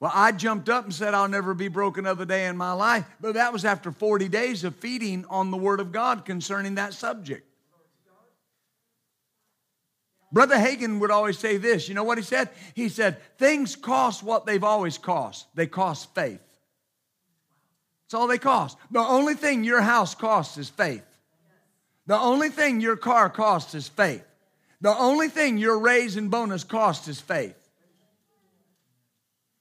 Well, 0.00 0.12
I 0.14 0.32
jumped 0.32 0.68
up 0.68 0.84
and 0.84 0.94
said, 0.94 1.14
I'll 1.14 1.28
never 1.28 1.54
be 1.54 1.68
broke 1.68 1.98
another 1.98 2.24
day 2.24 2.46
in 2.46 2.56
my 2.56 2.72
life. 2.72 3.06
But 3.20 3.34
that 3.34 3.52
was 3.52 3.64
after 3.64 3.90
40 3.90 4.28
days 4.28 4.62
of 4.62 4.76
feeding 4.76 5.24
on 5.30 5.50
the 5.50 5.56
Word 5.56 5.80
of 5.80 5.92
God 5.92 6.24
concerning 6.24 6.76
that 6.76 6.94
subject. 6.94 7.46
Brother 10.30 10.56
Hagin 10.56 10.98
would 11.00 11.10
always 11.10 11.38
say 11.38 11.56
this. 11.56 11.88
You 11.88 11.94
know 11.94 12.04
what 12.04 12.18
he 12.18 12.24
said? 12.24 12.50
He 12.74 12.88
said, 12.88 13.18
Things 13.38 13.76
cost 13.76 14.22
what 14.22 14.46
they've 14.46 14.64
always 14.64 14.98
cost. 14.98 15.46
They 15.54 15.66
cost 15.66 16.14
faith. 16.14 16.43
That's 18.14 18.20
all 18.20 18.28
they 18.28 18.38
cost. 18.38 18.78
The 18.92 19.00
only 19.00 19.34
thing 19.34 19.64
your 19.64 19.80
house 19.80 20.14
costs 20.14 20.56
is 20.56 20.68
faith. 20.68 21.02
The 22.06 22.16
only 22.16 22.48
thing 22.48 22.80
your 22.80 22.94
car 22.94 23.28
costs 23.28 23.74
is 23.74 23.88
faith. 23.88 24.24
The 24.80 24.96
only 24.96 25.26
thing 25.26 25.58
your 25.58 25.80
raise 25.80 26.14
and 26.14 26.30
bonus 26.30 26.62
costs 26.62 27.08
is 27.08 27.20
faith. 27.20 27.56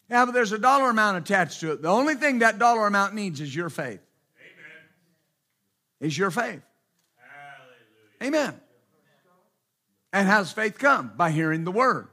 Yeah, 0.08 0.26
but 0.26 0.36
there's 0.36 0.52
a 0.52 0.60
dollar 0.60 0.92
amount 0.92 1.18
attached 1.18 1.62
to 1.62 1.72
it. 1.72 1.82
The 1.82 1.88
only 1.88 2.14
thing 2.14 2.40
that 2.40 2.60
dollar 2.60 2.86
amount 2.86 3.16
needs 3.16 3.42
is 3.42 3.56
your 3.56 3.72
faith. 3.72 4.02
Amen. 4.38 4.82
Is 6.02 6.16
your 6.16 6.30
faith. 6.30 6.62
Hallelujah. 7.18 8.22
Amen. 8.22 8.54
And 10.12 10.28
how 10.28 10.42
does 10.42 10.52
faith 10.52 10.78
come? 10.78 11.12
By 11.18 11.32
hearing 11.32 11.64
the 11.64 11.72
word. 11.72 12.08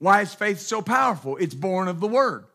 Why 0.00 0.22
is 0.22 0.34
faith 0.34 0.58
so 0.58 0.82
powerful? 0.82 1.36
It's 1.36 1.54
born 1.54 1.86
of 1.86 2.00
the 2.00 2.08
word. 2.08 2.46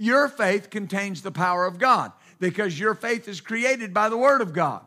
Your 0.00 0.30
faith 0.30 0.70
contains 0.70 1.20
the 1.20 1.30
power 1.30 1.66
of 1.66 1.78
God 1.78 2.12
because 2.38 2.80
your 2.80 2.94
faith 2.94 3.28
is 3.28 3.42
created 3.42 3.92
by 3.92 4.08
the 4.08 4.16
word 4.16 4.40
of 4.40 4.54
God. 4.54 4.80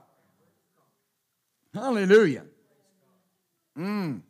Hallelujah. 1.72 2.45
Mm. 3.78 4.22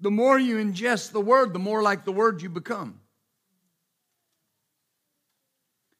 The 0.00 0.10
more 0.10 0.38
you 0.38 0.56
ingest 0.56 1.12
the 1.12 1.20
word, 1.22 1.54
the 1.54 1.58
more 1.58 1.82
like 1.82 2.04
the 2.04 2.12
word 2.12 2.42
you 2.42 2.50
become. 2.50 3.00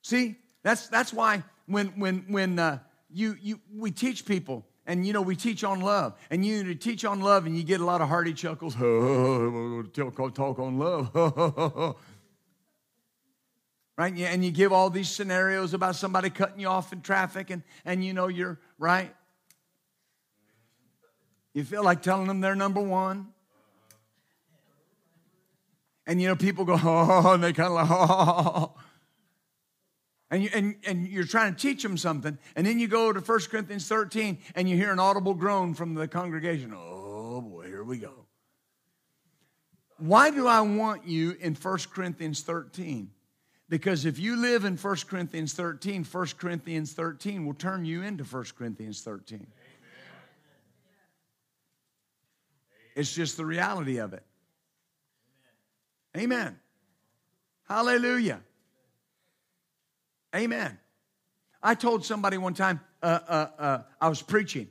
See, 0.03 0.37
that's 0.63 0.89
that's 0.89 1.11
why 1.11 1.43
when 1.65 1.87
when 1.99 2.27
when 2.29 2.59
uh, 2.59 2.81
you 3.11 3.39
you 3.41 3.61
we 3.75 3.93
teach 3.93 4.27
people 4.27 4.67
and 4.87 5.07
you 5.07 5.15
know 5.15 5.23
we 5.23 5.37
teach 5.37 5.65
on 5.65 5.81
love 5.81 6.19
and 6.29 6.45
you 6.45 6.75
teach 6.75 7.07
on 7.07 7.23
love 7.23 7.47
and 7.47 7.57
you 7.57 7.65
get 7.65 7.81
a 7.81 7.85
lot 7.85 8.03
of 8.03 8.09
hearty 8.11 8.35
chuckles 8.35 8.75
talk 10.35 10.59
on 10.59 10.79
love 10.79 11.97
right 13.97 14.15
and 14.17 14.45
you 14.45 14.51
give 14.51 14.73
all 14.73 14.91
these 14.91 15.09
scenarios 15.09 15.75
about 15.75 15.97
somebody 15.97 16.31
cutting 16.31 16.61
you 16.61 16.69
off 16.69 16.93
in 16.93 17.01
traffic 17.01 17.51
and 17.51 17.63
and 17.85 18.05
you 18.05 18.13
know 18.13 18.29
you're 18.29 18.59
right 18.79 19.15
you 21.57 21.65
feel 21.65 21.83
like 21.83 22.03
telling 22.03 22.27
them 22.27 22.43
they're 22.43 22.55
number 22.55 22.83
one. 22.83 23.29
And 26.07 26.21
you 26.21 26.29
know, 26.29 26.37
people 26.37 26.67
go, 26.67 26.79
oh, 26.85 27.33
and 27.33 27.43
they 27.43 27.55
kind 27.55 27.69
of 27.69 27.75
like, 27.77 27.89
oh. 27.91 28.75
And, 30.31 30.43
you, 30.43 30.51
and, 30.53 30.75
and 30.87 31.09
you're 31.09 31.25
trying 31.25 31.55
to 31.55 31.59
teach 31.59 31.83
them 31.83 31.97
something, 31.97 32.37
and 32.57 32.67
then 32.67 32.79
you 32.79 32.89
go 32.89 33.11
to 33.11 33.21
1 33.21 33.39
Corinthians 33.51 33.89
13 33.89 34.37
and 34.55 34.69
you 34.69 34.77
hear 34.77 34.93
an 34.93 34.99
audible 34.99 35.33
groan 35.33 35.73
from 35.73 35.95
the 35.95 36.07
congregation. 36.07 36.75
Oh 36.77 37.41
boy, 37.41 37.69
here 37.69 37.85
we 37.85 37.97
go. 37.97 38.27
Why 39.97 40.29
do 40.29 40.47
I 40.47 40.61
want 40.61 41.07
you 41.07 41.39
in 41.41 41.55
1 41.55 41.79
Corinthians 41.91 42.43
13? 42.43 43.13
Because 43.69 44.05
if 44.05 44.19
you 44.19 44.37
live 44.37 44.65
in 44.65 44.77
1 44.77 44.97
Corinthians 45.09 45.53
13, 45.55 46.05
1 46.05 46.27
Corinthians 46.39 46.93
13 46.93 47.45
will 47.45 47.55
turn 47.55 47.85
you 47.85 48.03
into 48.03 48.23
1 48.23 48.45
Corinthians 48.57 49.01
13. 49.01 49.47
It's 52.95 53.13
just 53.13 53.37
the 53.37 53.45
reality 53.45 53.99
of 53.99 54.15
it. 54.15 54.23
Amen. 56.17 56.59
Hallelujah. 57.69 58.41
Amen. 60.35 60.79
I 61.63 61.75
told 61.75 62.05
somebody 62.05 62.39
one 62.39 62.55
time, 62.55 62.81
uh, 63.03 63.19
uh, 63.29 63.47
uh, 63.59 63.79
I 64.01 64.09
was 64.09 64.23
preaching, 64.23 64.69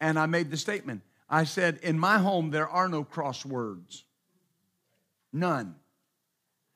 and 0.00 0.18
I 0.18 0.26
made 0.26 0.50
the 0.50 0.56
statement. 0.56 1.02
I 1.30 1.44
said, 1.44 1.78
In 1.82 1.98
my 1.98 2.18
home, 2.18 2.50
there 2.50 2.68
are 2.68 2.88
no 2.88 3.04
crosswords. 3.04 4.02
None. 5.32 5.76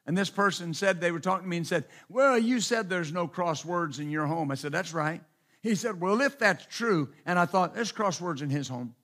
And 0.08 0.16
this 0.16 0.30
person 0.30 0.72
said, 0.72 1.02
they 1.02 1.12
were 1.12 1.20
talking 1.20 1.44
to 1.44 1.48
me 1.50 1.58
and 1.58 1.66
said, 1.66 1.84
Well, 2.08 2.38
you 2.38 2.60
said 2.60 2.88
there's 2.88 3.12
no 3.12 3.28
crosswords 3.28 4.00
in 4.00 4.10
your 4.10 4.24
home. 4.24 4.50
I 4.50 4.54
said, 4.54 4.72
That's 4.72 4.94
right. 4.94 5.20
He 5.62 5.74
said, 5.74 6.00
Well, 6.00 6.22
if 6.22 6.38
that's 6.38 6.64
true, 6.64 7.10
and 7.26 7.38
I 7.38 7.44
thought, 7.44 7.74
There's 7.74 7.92
crosswords 7.92 8.40
in 8.40 8.48
his 8.48 8.68
home. 8.68 8.94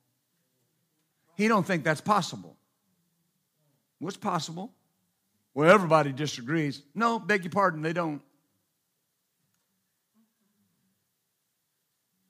He 1.35 1.47
don't 1.47 1.63
think 1.65 1.83
that's 1.83 2.01
possible. 2.01 2.57
What's 3.99 4.17
possible? 4.17 4.73
Well, 5.53 5.69
everybody 5.71 6.11
disagrees. 6.11 6.81
No, 6.95 7.19
beg 7.19 7.43
your 7.43 7.51
pardon, 7.51 7.83
they 7.83 7.93
don't. 7.93 8.23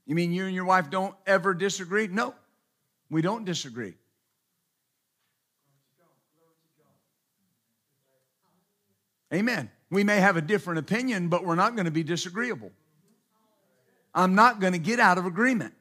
You 0.06 0.16
mean 0.16 0.34
you 0.34 0.48
and 0.48 0.54
your 0.54 0.66
wife 0.66 0.90
don't 0.90 1.16
ever 1.26 1.54
disagree? 1.54 2.08
No, 2.08 2.36
we 3.10 3.22
don't 3.22 3.46
disagree. 3.46 3.94
Amen. 9.34 9.70
We 9.90 10.04
may 10.04 10.20
have 10.20 10.38
a 10.38 10.42
different 10.42 10.80
opinion, 10.80 11.30
but 11.30 11.46
we're 11.46 11.56
not 11.56 11.76
going 11.76 11.86
to 11.86 11.92
be 11.92 12.04
disagreeable. 12.04 12.72
I'm 14.14 14.36
not 14.36 14.60
going 14.60 14.74
to 14.74 14.80
get 14.80 15.00
out 15.00 15.18
of 15.18 15.26
agreement. 15.26 15.74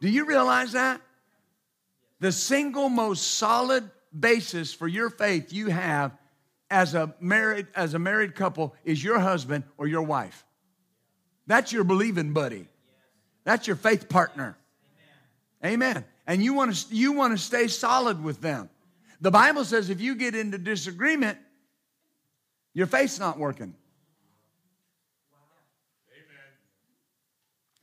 Do 0.00 0.08
you 0.08 0.24
realize 0.24 0.72
that? 0.72 1.00
The 2.20 2.32
single 2.32 2.88
most 2.88 3.32
solid 3.32 3.90
basis 4.18 4.72
for 4.72 4.88
your 4.88 5.10
faith 5.10 5.52
you 5.52 5.68
have 5.68 6.16
as 6.70 6.94
a 6.94 7.14
married 7.20 7.66
as 7.74 7.94
a 7.94 7.98
married 7.98 8.34
couple 8.34 8.74
is 8.84 9.02
your 9.02 9.18
husband 9.18 9.64
or 9.76 9.86
your 9.86 10.02
wife. 10.02 10.44
That's 11.46 11.72
your 11.72 11.84
believing 11.84 12.32
buddy. 12.32 12.68
That's 13.44 13.66
your 13.66 13.76
faith 13.76 14.08
partner. 14.08 14.56
Amen. 15.64 16.04
And 16.26 16.42
you 16.42 16.54
want 16.54 16.74
to 16.74 16.94
you 16.94 17.12
want 17.12 17.36
to 17.36 17.38
stay 17.42 17.68
solid 17.68 18.22
with 18.22 18.40
them. 18.40 18.68
The 19.20 19.30
Bible 19.30 19.64
says 19.64 19.90
if 19.90 20.00
you 20.00 20.14
get 20.14 20.34
into 20.34 20.58
disagreement, 20.58 21.38
your 22.78 22.86
faith's 22.86 23.18
not 23.18 23.36
working. 23.40 23.74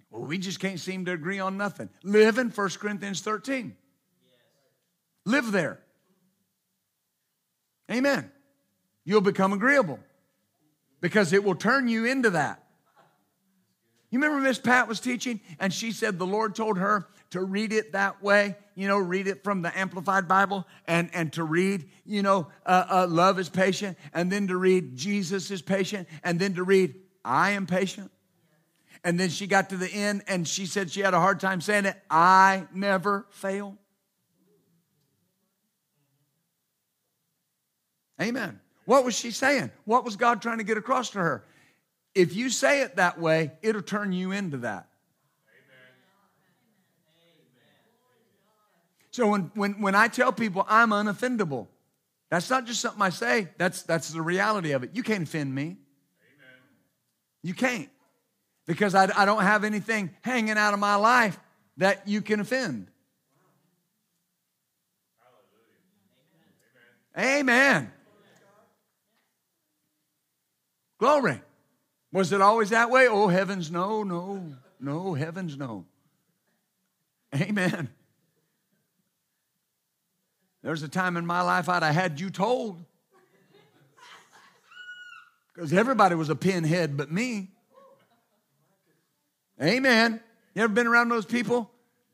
Well, 0.09 0.23
we 0.23 0.37
just 0.37 0.61
can't 0.61 0.79
seem 0.79 1.03
to 1.03 1.11
agree 1.11 1.37
on 1.37 1.57
nothing. 1.57 1.89
Live 2.01 2.37
in 2.37 2.49
1 2.49 2.69
Corinthians 2.79 3.19
13. 3.19 3.75
Live 5.25 5.51
there. 5.51 5.81
Amen. 7.91 8.31
You'll 9.03 9.19
become 9.19 9.51
agreeable 9.51 9.99
because 11.01 11.33
it 11.33 11.43
will 11.43 11.55
turn 11.55 11.89
you 11.89 12.05
into 12.05 12.29
that. 12.29 12.63
You 14.11 14.19
remember 14.19 14.47
Miss 14.47 14.59
Pat 14.59 14.87
was 14.87 15.01
teaching 15.01 15.41
and 15.59 15.73
she 15.73 15.91
said 15.91 16.17
the 16.17 16.25
Lord 16.25 16.55
told 16.55 16.77
her 16.77 17.05
to 17.35 17.43
read 17.43 17.71
it 17.71 17.91
that 17.91 18.23
way, 18.23 18.55
you 18.75 18.87
know, 18.87 18.97
read 18.97 19.27
it 19.27 19.43
from 19.43 19.61
the 19.61 19.77
Amplified 19.77 20.27
Bible 20.27 20.65
and, 20.87 21.09
and 21.13 21.31
to 21.33 21.43
read, 21.43 21.89
you 22.05 22.23
know, 22.23 22.47
uh, 22.65 22.85
uh, 22.89 23.07
love 23.09 23.39
is 23.39 23.49
patient 23.49 23.97
and 24.13 24.31
then 24.31 24.47
to 24.47 24.57
read 24.57 24.95
Jesus 24.95 25.51
is 25.51 25.61
patient 25.61 26.07
and 26.23 26.39
then 26.39 26.55
to 26.55 26.63
read 26.63 26.95
I 27.23 27.51
am 27.51 27.67
patient. 27.67 28.09
And 29.03 29.19
then 29.19 29.29
she 29.29 29.47
got 29.47 29.69
to 29.69 29.77
the 29.77 29.89
end 29.89 30.23
and 30.27 30.47
she 30.47 30.65
said 30.65 30.89
she 30.89 31.01
had 31.01 31.13
a 31.13 31.19
hard 31.19 31.39
time 31.39 31.59
saying 31.59 31.85
it 31.85 32.01
I 32.09 32.67
never 32.73 33.27
fail. 33.31 33.77
Amen. 38.21 38.61
What 38.85 39.03
was 39.03 39.13
she 39.13 39.31
saying? 39.31 39.71
What 39.83 40.05
was 40.05 40.15
God 40.15 40.41
trying 40.41 40.59
to 40.59 40.63
get 40.63 40.77
across 40.77 41.09
to 41.11 41.19
her? 41.19 41.43
If 42.13 42.33
you 42.33 42.49
say 42.49 42.81
it 42.81 42.95
that 42.95 43.19
way, 43.19 43.51
it'll 43.61 43.81
turn 43.81 44.13
you 44.13 44.31
into 44.31 44.57
that. 44.59 44.87
So 49.15 49.29
when, 49.29 49.49
when, 49.55 49.79
when 49.79 49.95
I 49.95 50.09
tell 50.09 50.33
people 50.33 50.65
I'm 50.67 50.89
unoffendable, 50.89 51.67
that's 52.29 52.49
not 52.49 52.65
just 52.65 52.81
something 52.81 53.01
I 53.01 53.11
say, 53.11 53.47
that's, 53.57 53.83
that's 53.83 54.09
the 54.09 54.21
reality 54.21 54.73
of 54.73 54.83
it. 54.83 54.89
You 54.93 55.03
can't 55.03 55.23
offend 55.23 55.55
me. 55.55 55.63
Amen. 55.63 55.77
You 57.41 57.53
can't. 57.53 57.87
Because 58.65 58.93
I, 58.93 59.09
I 59.15 59.23
don't 59.23 59.43
have 59.43 59.63
anything 59.63 60.09
hanging 60.21 60.57
out 60.57 60.73
of 60.73 60.81
my 60.81 60.95
life 60.95 61.39
that 61.77 62.05
you 62.09 62.21
can 62.21 62.41
offend. 62.41 62.87
Amen. 67.17 67.39
Amen. 67.39 67.91
Glory. 70.99 71.41
Was 72.11 72.33
it 72.33 72.41
always 72.41 72.71
that 72.71 72.89
way? 72.89 73.07
Oh, 73.07 73.29
heavens, 73.29 73.71
no, 73.71 74.03
no, 74.03 74.45
no, 74.81 75.13
heavens, 75.13 75.57
no. 75.57 75.85
Amen. 77.33 77.87
There's 80.65 80.81
a 80.81 80.87
time 80.87 81.15
in 81.15 81.27
my 81.27 81.41
life 81.41 81.69
I'd 81.69 81.83
have 81.83 81.93
had 81.93 82.19
you 82.19 82.31
told. 82.31 82.83
Because 85.53 85.71
everybody 85.71 86.15
was 86.15 86.29
a 86.29 86.35
pinhead 86.35 86.97
but 86.97 87.11
me. 87.11 87.51
Amen. 89.61 90.19
You 90.55 90.63
ever 90.63 90.73
been 90.73 90.87
around 90.87 91.09
those 91.09 91.27
people? 91.27 91.69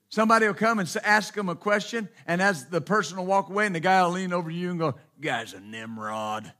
Somebody 0.09 0.47
will 0.47 0.53
come 0.53 0.79
and 0.79 0.97
ask 1.05 1.33
them 1.33 1.47
a 1.47 1.55
question, 1.55 2.09
and 2.27 2.41
as 2.41 2.65
the 2.65 2.81
person 2.81 3.15
will 3.15 3.25
walk 3.25 3.49
away, 3.49 3.67
and 3.67 3.73
the 3.73 3.79
guy 3.79 4.03
will 4.03 4.11
lean 4.11 4.33
over 4.33 4.51
you 4.51 4.69
and 4.69 4.77
go, 4.77 4.95
Guy's 5.21 5.53
a 5.53 5.61
Nimrod. 5.61 6.51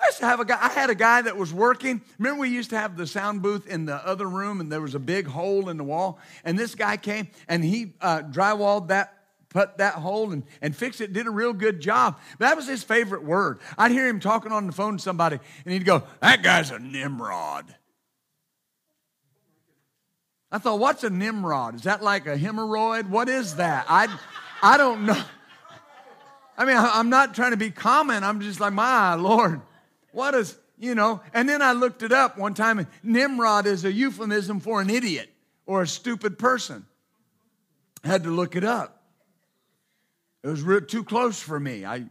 I 0.00 0.06
used 0.06 0.18
to 0.18 0.26
have 0.26 0.40
a 0.40 0.44
guy, 0.44 0.58
I 0.60 0.68
had 0.68 0.90
a 0.90 0.94
guy 0.94 1.22
that 1.22 1.36
was 1.36 1.52
working. 1.52 2.02
Remember, 2.18 2.40
we 2.40 2.50
used 2.50 2.70
to 2.70 2.78
have 2.78 2.96
the 2.96 3.06
sound 3.06 3.42
booth 3.42 3.66
in 3.66 3.84
the 3.84 3.96
other 3.96 4.28
room, 4.28 4.60
and 4.60 4.70
there 4.70 4.80
was 4.80 4.94
a 4.94 5.00
big 5.00 5.26
hole 5.26 5.68
in 5.68 5.76
the 5.76 5.84
wall. 5.84 6.18
And 6.44 6.58
this 6.58 6.74
guy 6.74 6.96
came 6.96 7.28
and 7.48 7.64
he 7.64 7.94
uh, 8.00 8.22
drywalled 8.22 8.88
that 8.88 9.14
put 9.48 9.78
that 9.78 9.94
hole 9.94 10.30
and, 10.32 10.42
and 10.60 10.76
fix 10.76 11.00
it, 11.00 11.12
did 11.12 11.26
a 11.26 11.30
real 11.30 11.52
good 11.52 11.80
job. 11.80 12.18
That 12.38 12.54
was 12.54 12.66
his 12.66 12.82
favorite 12.82 13.24
word. 13.24 13.60
I'd 13.78 13.90
hear 13.90 14.06
him 14.06 14.20
talking 14.20 14.52
on 14.52 14.66
the 14.66 14.72
phone 14.72 14.98
to 14.98 15.02
somebody, 15.02 15.38
and 15.64 15.72
he'd 15.72 15.84
go, 15.84 16.02
That 16.20 16.42
guy's 16.42 16.70
a 16.70 16.78
Nimrod. 16.78 17.74
I 20.50 20.58
thought, 20.58 20.78
what's 20.78 21.04
a 21.04 21.10
Nimrod? 21.10 21.74
Is 21.74 21.82
that 21.82 22.02
like 22.02 22.26
a 22.26 22.36
hemorrhoid? 22.36 23.08
What 23.10 23.28
is 23.28 23.56
that? 23.56 23.84
I, 23.88 24.08
I 24.62 24.78
don't 24.78 25.04
know. 25.04 25.22
I 26.56 26.64
mean, 26.64 26.76
I'm 26.76 27.10
not 27.10 27.34
trying 27.34 27.50
to 27.50 27.58
be 27.58 27.70
common. 27.70 28.24
I'm 28.24 28.40
just 28.40 28.58
like, 28.58 28.72
my 28.72 29.14
Lord, 29.14 29.60
what 30.12 30.34
is, 30.34 30.58
you 30.78 30.94
know? 30.94 31.20
And 31.32 31.48
then 31.48 31.62
I 31.62 31.72
looked 31.72 32.02
it 32.02 32.12
up 32.12 32.38
one 32.38 32.54
time, 32.54 32.78
and 32.78 32.88
Nimrod 33.02 33.66
is 33.66 33.84
a 33.84 33.92
euphemism 33.92 34.60
for 34.60 34.80
an 34.80 34.90
idiot 34.90 35.30
or 35.66 35.82
a 35.82 35.86
stupid 35.86 36.38
person. 36.38 36.86
I 38.04 38.08
had 38.08 38.24
to 38.24 38.30
look 38.30 38.56
it 38.56 38.64
up. 38.64 39.02
It 40.42 40.48
was 40.48 40.62
real, 40.62 40.80
too 40.80 41.04
close 41.04 41.40
for 41.40 41.58
me. 41.58 41.84
I, 41.84 42.04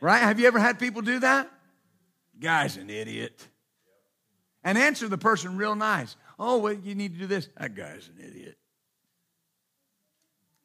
right? 0.00 0.18
Have 0.18 0.38
you 0.38 0.46
ever 0.46 0.58
had 0.58 0.78
people 0.78 1.02
do 1.02 1.20
that? 1.20 1.50
Guy's 2.38 2.76
an 2.76 2.90
idiot 2.90 3.46
and 4.62 4.76
answer 4.76 5.08
the 5.08 5.16
person 5.16 5.56
real 5.56 5.74
nice. 5.74 6.16
Oh, 6.38 6.58
well, 6.58 6.74
you 6.74 6.94
need 6.94 7.14
to 7.14 7.20
do 7.20 7.26
this. 7.26 7.48
That 7.56 7.74
guy's 7.74 8.08
an 8.08 8.22
idiot. 8.22 8.58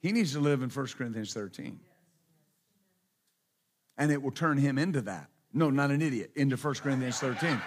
He 0.02 0.12
needs 0.12 0.34
to 0.34 0.40
live 0.40 0.64
in 0.64 0.70
1 0.70 0.88
Corinthians 0.98 1.34
13. 1.34 1.80
And 3.98 4.12
it 4.12 4.22
will 4.22 4.32
turn 4.32 4.58
him 4.58 4.78
into 4.78 5.02
that. 5.02 5.30
No, 5.54 5.70
not 5.70 5.92
an 5.92 6.02
idiot, 6.02 6.32
into 6.36 6.56
1 6.56 6.74
Corinthians 6.76 7.20
13. 7.20 7.62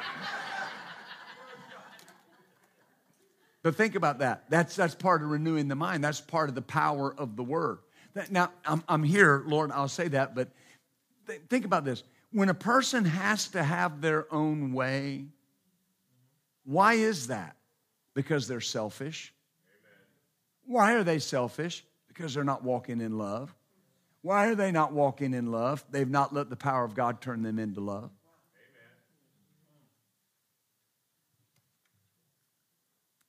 but 3.62 3.74
think 3.74 3.94
about 3.94 4.20
that. 4.20 4.44
That's, 4.48 4.74
that's 4.74 4.94
part 4.94 5.22
of 5.22 5.28
renewing 5.28 5.68
the 5.68 5.74
mind. 5.74 6.02
That's 6.02 6.20
part 6.20 6.48
of 6.48 6.54
the 6.54 6.62
power 6.62 7.14
of 7.14 7.36
the 7.36 7.42
word. 7.42 7.78
That, 8.14 8.32
now, 8.32 8.50
I'm, 8.64 8.82
I'm 8.88 9.02
here, 9.02 9.42
Lord, 9.46 9.70
I'll 9.70 9.88
say 9.88 10.08
that, 10.08 10.34
but 10.34 10.48
th- 11.26 11.42
think 11.50 11.64
about 11.64 11.84
this. 11.84 12.02
When 12.32 12.48
a 12.48 12.54
person 12.54 13.04
has 13.04 13.48
to 13.48 13.62
have 13.62 14.00
their 14.00 14.32
own 14.32 14.72
way, 14.72 15.26
why 16.64 16.94
is 16.94 17.26
that? 17.26 17.56
Because 18.14 18.48
they're 18.48 18.60
selfish. 18.60 19.34
Why 20.66 20.94
are 20.94 21.04
they 21.04 21.18
selfish? 21.18 21.84
Because 22.08 22.34
they're 22.34 22.44
not 22.44 22.64
walking 22.64 23.00
in 23.00 23.18
love. 23.18 23.54
Why 24.24 24.46
are 24.46 24.54
they 24.54 24.72
not 24.72 24.94
walking 24.94 25.34
in 25.34 25.52
love? 25.52 25.84
They've 25.90 26.08
not 26.08 26.32
let 26.32 26.48
the 26.48 26.56
power 26.56 26.82
of 26.82 26.94
God 26.94 27.20
turn 27.20 27.42
them 27.42 27.58
into 27.58 27.82
love. 27.82 28.10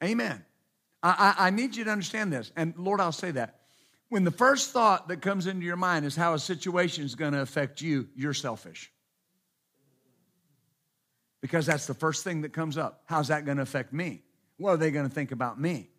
Amen. 0.02 0.46
I, 1.04 1.36
I, 1.38 1.48
I, 1.48 1.50
need 1.50 1.76
you 1.76 1.84
to 1.84 1.90
understand 1.92 2.32
this. 2.32 2.50
And 2.56 2.74
Lord, 2.78 3.02
I'll 3.02 3.12
say 3.12 3.32
that. 3.32 3.60
When 4.08 4.24
the 4.24 4.32
first 4.32 4.72
thought 4.72 5.10
that 5.10 5.22
comes 5.22 5.48
into 5.48 5.66
your 5.66 5.76
mind 5.76 6.06
is 6.06 6.16
how 6.16 6.34
a 6.34 6.40
situation 6.40 7.04
is 7.04 7.16
going 7.16 7.34
to 7.34 7.42
affect 7.42 7.82
you, 7.82 8.08
you're 8.16 8.34
selfish 8.34 8.90
because 11.42 11.66
that's 11.66 11.88
the 11.88 11.94
first 11.94 12.24
thing 12.24 12.44
that 12.44 12.54
comes 12.54 12.78
up. 12.78 13.02
How's 13.04 13.28
that 13.28 13.44
going 13.44 13.58
to 13.58 13.64
affect 13.64 13.92
me? 13.92 14.22
What 14.56 14.72
are 14.72 14.78
they 14.78 14.92
going 14.92 15.10
to 15.10 15.14
think 15.14 15.34
about 15.34 15.60
me? 15.60 15.90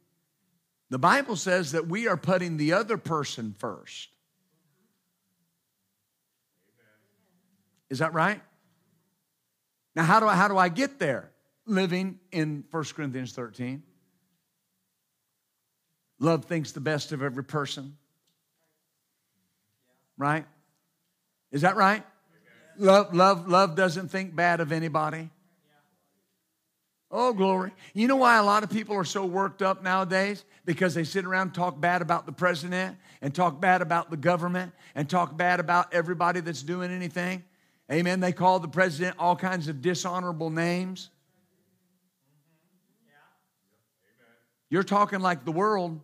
The 0.89 0.99
Bible 0.99 1.37
says 1.37 1.73
that 1.73 1.87
we 1.87 2.09
are 2.09 2.17
putting 2.17 2.57
the 2.57 2.73
other 2.73 2.97
person 2.97 3.55
first. 3.59 4.09
Is 7.91 8.01
that 8.01 8.15
right? 8.15 8.41
Now, 9.95 10.05
how 10.05 10.21
do 10.21 10.27
I, 10.27 10.35
how 10.35 10.49
do 10.49 10.59
I 10.59 10.69
get 10.69 10.99
there? 10.99 11.31
Living 11.67 12.19
in 12.31 12.65
1 12.71 12.85
Corinthians 12.95 13.33
13. 13.33 13.83
Love 16.21 16.45
thinks 16.45 16.73
the 16.73 16.81
best 16.81 17.13
of 17.13 17.23
every 17.23 17.45
person. 17.45 17.97
Right? 20.17 20.47
Is 21.51 21.63
that 21.63 21.77
right? 21.77 22.05
Love, 22.79 23.15
love, 23.15 23.49
love 23.49 23.75
doesn't 23.75 24.09
think 24.09 24.35
bad 24.35 24.61
of 24.61 24.73
anybody. 24.73 25.31
Oh, 27.11 27.33
glory. 27.33 27.73
You 27.95 28.09
know 28.09 28.17
why 28.17 28.37
a 28.37 28.43
lot 28.43 28.65
of 28.65 28.71
people 28.71 28.97
are 28.97 29.05
so 29.05 29.25
worked 29.25 29.63
up 29.63 29.83
nowadays? 29.83 30.45
Because 30.65 30.95
they 30.95 31.05
sit 31.05 31.25
around 31.25 31.55
talk 31.55 31.81
bad 31.81 32.03
about 32.03 32.27
the 32.27 32.33
president 32.33 32.99
and 33.23 33.35
talk 33.35 33.61
bad 33.61 33.81
about 33.81 34.11
the 34.11 34.17
government 34.17 34.73
and 34.95 35.09
talk 35.09 35.37
bad 35.37 35.61
about 35.61 35.95
everybody 35.95 36.41
that's 36.41 36.63
doing 36.63 36.91
anything. 36.91 37.45
Amen. 37.91 38.21
They 38.21 38.33
call 38.33 38.59
the 38.59 38.69
president 38.69 39.17
all 39.19 39.37
kinds 39.37 39.69
of 39.69 39.81
dishonorable 39.81 40.51
names. 40.51 41.11
You're 44.69 44.83
talking 44.83 45.21
like 45.21 45.45
the 45.45 45.53
world, 45.53 46.01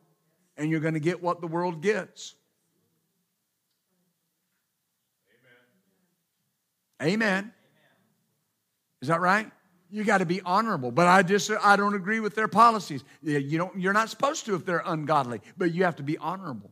and 0.56 0.70
you're 0.70 0.80
going 0.80 0.94
to 0.94 1.00
get 1.00 1.22
what 1.22 1.40
the 1.40 1.48
world 1.48 1.82
gets. 1.82 2.36
Amen. 7.02 7.14
Amen. 7.14 7.52
Is 9.00 9.08
that 9.08 9.20
right? 9.20 9.50
You 9.90 10.04
got 10.04 10.18
to 10.18 10.26
be 10.26 10.40
honorable. 10.42 10.92
But 10.92 11.08
I 11.08 11.22
just 11.22 11.50
I 11.62 11.74
don't 11.76 11.94
agree 11.94 12.20
with 12.20 12.36
their 12.36 12.48
policies. 12.48 13.02
You 13.22 13.58
don't, 13.58 13.78
you're 13.78 13.92
not 13.92 14.08
supposed 14.08 14.46
to 14.46 14.54
if 14.54 14.64
they're 14.64 14.82
ungodly, 14.86 15.40
but 15.58 15.74
you 15.74 15.84
have 15.84 15.96
to 15.96 16.04
be 16.04 16.16
honorable. 16.16 16.71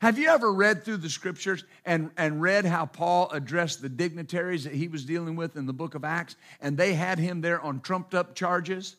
Have 0.00 0.18
you 0.18 0.28
ever 0.28 0.50
read 0.50 0.82
through 0.82 0.96
the 0.98 1.10
scriptures 1.10 1.62
and, 1.84 2.10
and 2.16 2.40
read 2.40 2.64
how 2.64 2.86
Paul 2.86 3.28
addressed 3.32 3.82
the 3.82 3.90
dignitaries 3.90 4.64
that 4.64 4.72
he 4.72 4.88
was 4.88 5.04
dealing 5.04 5.36
with 5.36 5.56
in 5.56 5.66
the 5.66 5.74
book 5.74 5.94
of 5.94 6.04
Acts? 6.04 6.36
And 6.58 6.78
they 6.78 6.94
had 6.94 7.18
him 7.18 7.42
there 7.42 7.60
on 7.60 7.80
trumped 7.80 8.14
up 8.14 8.34
charges. 8.34 8.96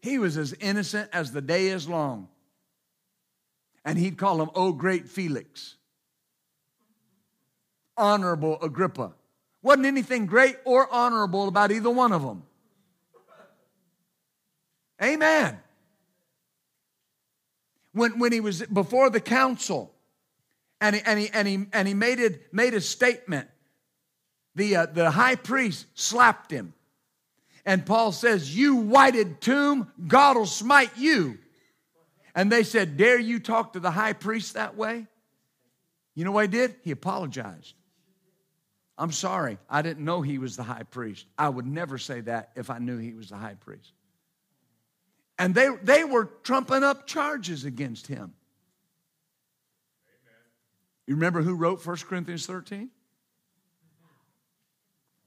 He 0.00 0.18
was 0.18 0.36
as 0.36 0.54
innocent 0.60 1.10
as 1.12 1.32
the 1.32 1.40
day 1.40 1.66
is 1.66 1.88
long. 1.88 2.28
And 3.84 3.98
he'd 3.98 4.18
call 4.18 4.40
him, 4.40 4.50
Oh, 4.54 4.72
great 4.72 5.08
Felix, 5.08 5.74
honorable 7.96 8.56
Agrippa. 8.62 9.12
Wasn't 9.62 9.84
anything 9.84 10.26
great 10.26 10.56
or 10.64 10.86
honorable 10.92 11.48
about 11.48 11.72
either 11.72 11.90
one 11.90 12.12
of 12.12 12.22
them. 12.22 12.44
Amen. 15.02 15.58
When, 17.92 18.20
when 18.20 18.30
he 18.30 18.40
was 18.40 18.62
before 18.62 19.10
the 19.10 19.20
council 19.20 19.92
and 20.80 20.96
he, 20.96 21.02
and 21.04 21.18
he, 21.18 21.30
and 21.32 21.48
he, 21.48 21.66
and 21.72 21.88
he 21.88 21.94
made, 21.94 22.18
it, 22.20 22.52
made 22.52 22.74
a 22.74 22.80
statement, 22.80 23.48
the, 24.54 24.76
uh, 24.76 24.86
the 24.86 25.10
high 25.10 25.36
priest 25.36 25.86
slapped 25.94 26.50
him. 26.50 26.74
And 27.66 27.84
Paul 27.84 28.12
says, 28.12 28.56
You 28.56 28.76
whited 28.76 29.40
tomb, 29.40 29.90
God 30.06 30.36
will 30.36 30.46
smite 30.46 30.96
you. 30.96 31.38
And 32.34 32.50
they 32.50 32.62
said, 32.62 32.96
Dare 32.96 33.18
you 33.18 33.40
talk 33.40 33.74
to 33.74 33.80
the 33.80 33.90
high 33.90 34.14
priest 34.14 34.54
that 34.54 34.76
way? 34.76 35.06
You 36.14 36.24
know 36.24 36.32
what 36.32 36.42
he 36.42 36.48
did? 36.48 36.76
He 36.82 36.90
apologized. 36.90 37.74
I'm 38.96 39.12
sorry, 39.12 39.58
I 39.68 39.80
didn't 39.80 40.04
know 40.04 40.20
he 40.20 40.38
was 40.38 40.56
the 40.56 40.62
high 40.62 40.82
priest. 40.82 41.26
I 41.38 41.48
would 41.48 41.66
never 41.66 41.96
say 41.96 42.20
that 42.22 42.50
if 42.54 42.68
I 42.68 42.78
knew 42.78 42.98
he 42.98 43.14
was 43.14 43.30
the 43.30 43.36
high 43.36 43.54
priest. 43.54 43.92
And 45.38 45.54
they, 45.54 45.68
they 45.82 46.04
were 46.04 46.26
trumping 46.42 46.84
up 46.84 47.06
charges 47.06 47.64
against 47.64 48.06
him. 48.06 48.34
Amen. 51.10 51.16
You 51.16 51.16
remember 51.16 51.42
who 51.42 51.54
wrote 51.56 51.84
1 51.84 51.96
Corinthians 52.08 52.46
13? 52.46 52.88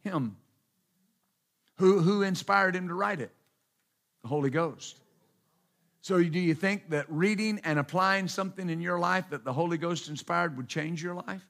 Him. 0.04 0.38
Who, 1.78 2.00
who 2.00 2.22
inspired 2.22 2.76
him 2.76 2.88
to 2.88 2.94
write 2.94 3.20
it? 3.20 3.32
The 4.22 4.30
Holy 4.30 4.50
Ghost. 4.50 4.98
So, 6.02 6.22
do 6.22 6.40
you 6.40 6.54
think 6.54 6.90
that 6.90 7.06
reading 7.10 7.62
and 7.64 7.80
applying 7.80 8.28
something 8.28 8.70
in 8.70 8.82
your 8.82 9.00
life 9.00 9.30
that 9.30 9.44
the 9.44 9.54
Holy 9.54 9.78
Ghost 9.78 10.10
inspired 10.10 10.58
would 10.58 10.68
change 10.68 11.04
your 11.04 11.16
life? 11.16 11.46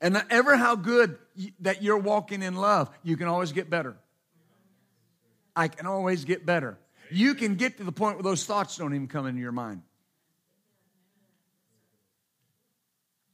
And 0.00 0.22
ever 0.30 0.56
how 0.56 0.76
good 0.76 1.18
that 1.60 1.82
you're 1.82 1.98
walking 1.98 2.42
in 2.42 2.54
love, 2.54 2.90
you 3.02 3.16
can 3.16 3.28
always 3.28 3.52
get 3.52 3.70
better. 3.70 3.96
I 5.54 5.68
can 5.68 5.86
always 5.86 6.24
get 6.24 6.44
better. 6.44 6.78
You 7.10 7.34
can 7.34 7.56
get 7.56 7.76
to 7.78 7.84
the 7.84 7.92
point 7.92 8.16
where 8.16 8.22
those 8.22 8.44
thoughts 8.44 8.76
don't 8.76 8.94
even 8.94 9.08
come 9.08 9.26
into 9.26 9.40
your 9.40 9.52
mind. 9.52 9.82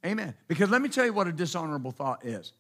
Amen. 0.09 0.35
Because 0.49 0.71
let 0.71 0.81
me 0.81 0.89
tell 0.89 1.05
you 1.05 1.13
what 1.13 1.27
a 1.27 1.33
dishonorable 1.33 1.91
thought 1.91 2.25
is. 2.25 2.53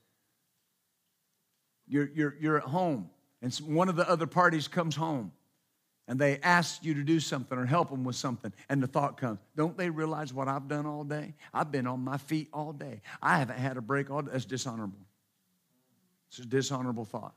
You're, 1.88 2.10
you're, 2.14 2.36
you're 2.38 2.56
at 2.58 2.64
home, 2.64 3.08
and 3.40 3.54
one 3.56 3.88
of 3.88 3.96
the 3.96 4.08
other 4.08 4.26
parties 4.26 4.68
comes 4.68 4.94
home, 4.94 5.32
and 6.06 6.18
they 6.18 6.38
ask 6.40 6.84
you 6.84 6.92
to 6.94 7.02
do 7.02 7.20
something 7.20 7.56
or 7.56 7.64
help 7.64 7.88
them 7.88 8.04
with 8.04 8.16
something, 8.16 8.52
and 8.68 8.82
the 8.82 8.86
thought 8.86 9.16
comes, 9.16 9.38
don't 9.56 9.78
they 9.78 9.88
realize 9.88 10.34
what 10.34 10.48
I've 10.48 10.68
done 10.68 10.84
all 10.84 11.04
day? 11.04 11.34
I've 11.54 11.72
been 11.72 11.86
on 11.86 12.00
my 12.00 12.18
feet 12.18 12.48
all 12.52 12.74
day. 12.74 13.00
I 13.22 13.38
haven't 13.38 13.58
had 13.58 13.78
a 13.78 13.80
break 13.80 14.10
all 14.10 14.20
day. 14.20 14.32
That's 14.32 14.44
dishonorable. 14.44 15.06
It's 16.28 16.40
a 16.40 16.46
dishonorable 16.46 17.06
thought. 17.06 17.34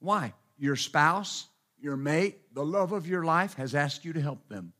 Why? 0.00 0.34
Your 0.58 0.76
spouse, 0.76 1.46
your 1.80 1.96
mate, 1.96 2.54
the 2.54 2.64
love 2.64 2.92
of 2.92 3.06
your 3.06 3.24
life 3.24 3.54
has 3.54 3.74
asked 3.74 4.04
you 4.04 4.12
to 4.12 4.20
help 4.20 4.46
them. 4.48 4.74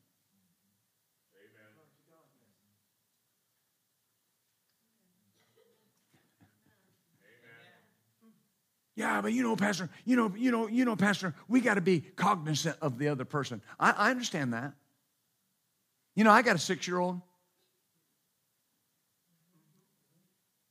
Yeah, 8.94 9.22
but 9.22 9.32
you 9.32 9.42
know, 9.42 9.56
Pastor, 9.56 9.88
you 10.04 10.16
know, 10.16 10.32
you 10.36 10.50
know, 10.50 10.66
you 10.68 10.84
know, 10.84 10.96
Pastor, 10.96 11.34
we 11.48 11.60
got 11.60 11.74
to 11.74 11.80
be 11.80 12.00
cognizant 12.00 12.76
of 12.82 12.98
the 12.98 13.08
other 13.08 13.24
person. 13.24 13.62
I, 13.80 13.92
I 13.92 14.10
understand 14.10 14.52
that. 14.52 14.74
You 16.14 16.24
know, 16.24 16.30
I 16.30 16.42
got 16.42 16.56
a 16.56 16.58
six 16.58 16.86
year 16.86 16.98
old. 16.98 17.20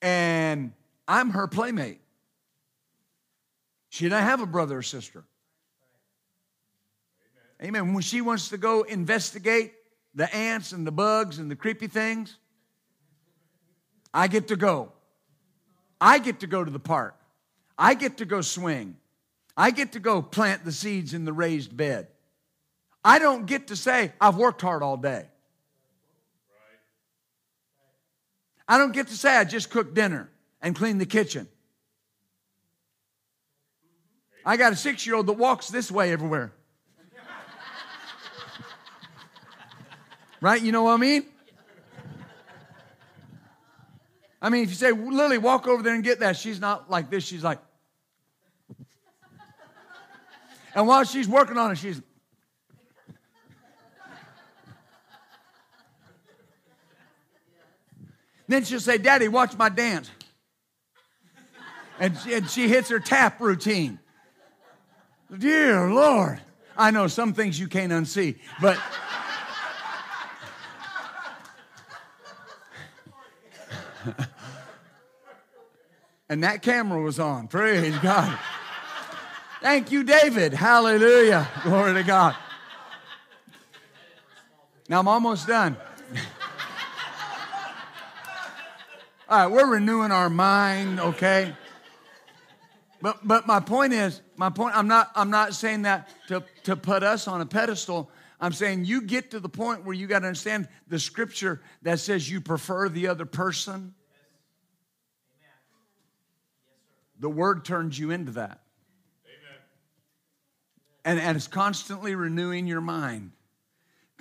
And 0.01 0.73
I'm 1.07 1.31
her 1.31 1.47
playmate. 1.47 1.99
She 3.89 4.07
doesn't 4.07 4.23
have 4.23 4.41
a 4.41 4.45
brother 4.45 4.77
or 4.77 4.81
sister. 4.81 5.23
Amen. 7.61 7.93
When 7.93 8.01
she 8.01 8.21
wants 8.21 8.49
to 8.49 8.57
go 8.57 8.83
investigate 8.83 9.73
the 10.15 10.33
ants 10.33 10.71
and 10.71 10.85
the 10.85 10.91
bugs 10.91 11.37
and 11.39 11.49
the 11.49 11.55
creepy 11.55 11.87
things, 11.87 12.37
I 14.13 14.27
get 14.27 14.47
to 14.47 14.55
go. 14.55 14.91
I 15.99 16.19
get 16.19 16.39
to 16.39 16.47
go 16.47 16.63
to 16.63 16.71
the 16.71 16.79
park. 16.79 17.15
I 17.81 17.95
get 17.95 18.17
to 18.17 18.25
go 18.25 18.41
swing. 18.41 18.95
I 19.57 19.71
get 19.71 19.93
to 19.93 19.99
go 19.99 20.21
plant 20.21 20.63
the 20.63 20.71
seeds 20.71 21.15
in 21.15 21.25
the 21.25 21.33
raised 21.33 21.75
bed. 21.75 22.09
I 23.03 23.17
don't 23.17 23.47
get 23.47 23.67
to 23.67 23.75
say, 23.75 24.13
I've 24.21 24.37
worked 24.37 24.61
hard 24.61 24.83
all 24.83 24.97
day. 24.97 25.25
I 28.67 28.77
don't 28.77 28.93
get 28.93 29.07
to 29.07 29.17
say, 29.17 29.35
I 29.35 29.45
just 29.45 29.71
cooked 29.71 29.95
dinner 29.95 30.29
and 30.61 30.75
cleaned 30.75 31.01
the 31.01 31.07
kitchen. 31.07 31.47
I 34.45 34.57
got 34.57 34.73
a 34.73 34.75
six 34.75 35.07
year 35.07 35.15
old 35.15 35.25
that 35.25 35.33
walks 35.33 35.69
this 35.69 35.89
way 35.89 36.11
everywhere. 36.11 36.53
right? 40.39 40.61
You 40.61 40.71
know 40.71 40.83
what 40.83 40.91
I 40.91 40.97
mean? 40.97 41.25
I 44.39 44.49
mean, 44.49 44.63
if 44.65 44.69
you 44.69 44.75
say, 44.75 44.91
Lily, 44.91 45.39
walk 45.39 45.67
over 45.67 45.81
there 45.81 45.95
and 45.95 46.03
get 46.03 46.19
that, 46.19 46.37
she's 46.37 46.59
not 46.59 46.87
like 46.87 47.09
this. 47.09 47.23
She's 47.23 47.43
like, 47.43 47.57
and 50.75 50.87
while 50.87 51.03
she's 51.03 51.27
working 51.27 51.57
on 51.57 51.71
it, 51.71 51.77
she's, 51.77 52.01
Then 58.51 58.63
she'll 58.65 58.81
say, 58.81 58.97
Daddy, 58.97 59.29
watch 59.29 59.57
my 59.57 59.69
dance. 59.69 60.11
And 62.01 62.17
she, 62.17 62.33
and 62.33 62.49
she 62.49 62.67
hits 62.67 62.89
her 62.89 62.99
tap 62.99 63.39
routine. 63.39 63.97
Dear 65.37 65.89
Lord. 65.89 66.41
I 66.77 66.91
know 66.91 67.07
some 67.07 67.33
things 67.33 67.57
you 67.57 67.69
can't 67.69 67.93
unsee, 67.93 68.39
but. 68.61 68.77
and 76.27 76.43
that 76.43 76.61
camera 76.61 77.01
was 77.01 77.19
on. 77.19 77.47
Praise 77.47 77.97
God. 77.99 78.37
Thank 79.61 79.91
you, 79.91 80.03
David. 80.03 80.53
Hallelujah. 80.53 81.47
Glory 81.61 81.93
to 81.93 82.01
God. 82.01 82.35
Now 84.89 84.99
I'm 84.99 85.07
almost 85.07 85.47
done. 85.47 85.77
All 89.29 89.37
right, 89.37 89.47
we're 89.47 89.71
renewing 89.71 90.11
our 90.11 90.31
mind, 90.31 90.99
okay? 90.99 91.55
But 93.03 93.25
but 93.25 93.45
my 93.45 93.59
point 93.59 93.93
is, 93.93 94.21
my 94.35 94.49
point, 94.49 94.75
I'm 94.75 94.87
not 94.87 95.11
I'm 95.15 95.29
not 95.29 95.53
saying 95.53 95.83
that 95.83 96.09
to, 96.27 96.43
to 96.63 96.75
put 96.75 97.03
us 97.03 97.27
on 97.27 97.39
a 97.39 97.45
pedestal. 97.45 98.09
I'm 98.39 98.53
saying 98.53 98.85
you 98.85 99.03
get 99.03 99.29
to 99.31 99.39
the 99.39 99.47
point 99.47 99.85
where 99.85 99.93
you 99.93 100.07
got 100.07 100.19
to 100.19 100.25
understand 100.25 100.67
the 100.87 100.97
scripture 100.97 101.61
that 101.83 101.99
says 101.99 102.27
you 102.27 102.41
prefer 102.41 102.89
the 102.89 103.07
other 103.07 103.25
person. 103.25 103.93
The 107.19 107.29
word 107.29 107.63
turns 107.63 107.99
you 107.99 108.09
into 108.09 108.31
that. 108.31 108.60
And, 111.03 111.19
and 111.19 111.35
it's 111.35 111.47
constantly 111.47 112.15
renewing 112.15 112.67
your 112.67 112.81
mind 112.81 113.31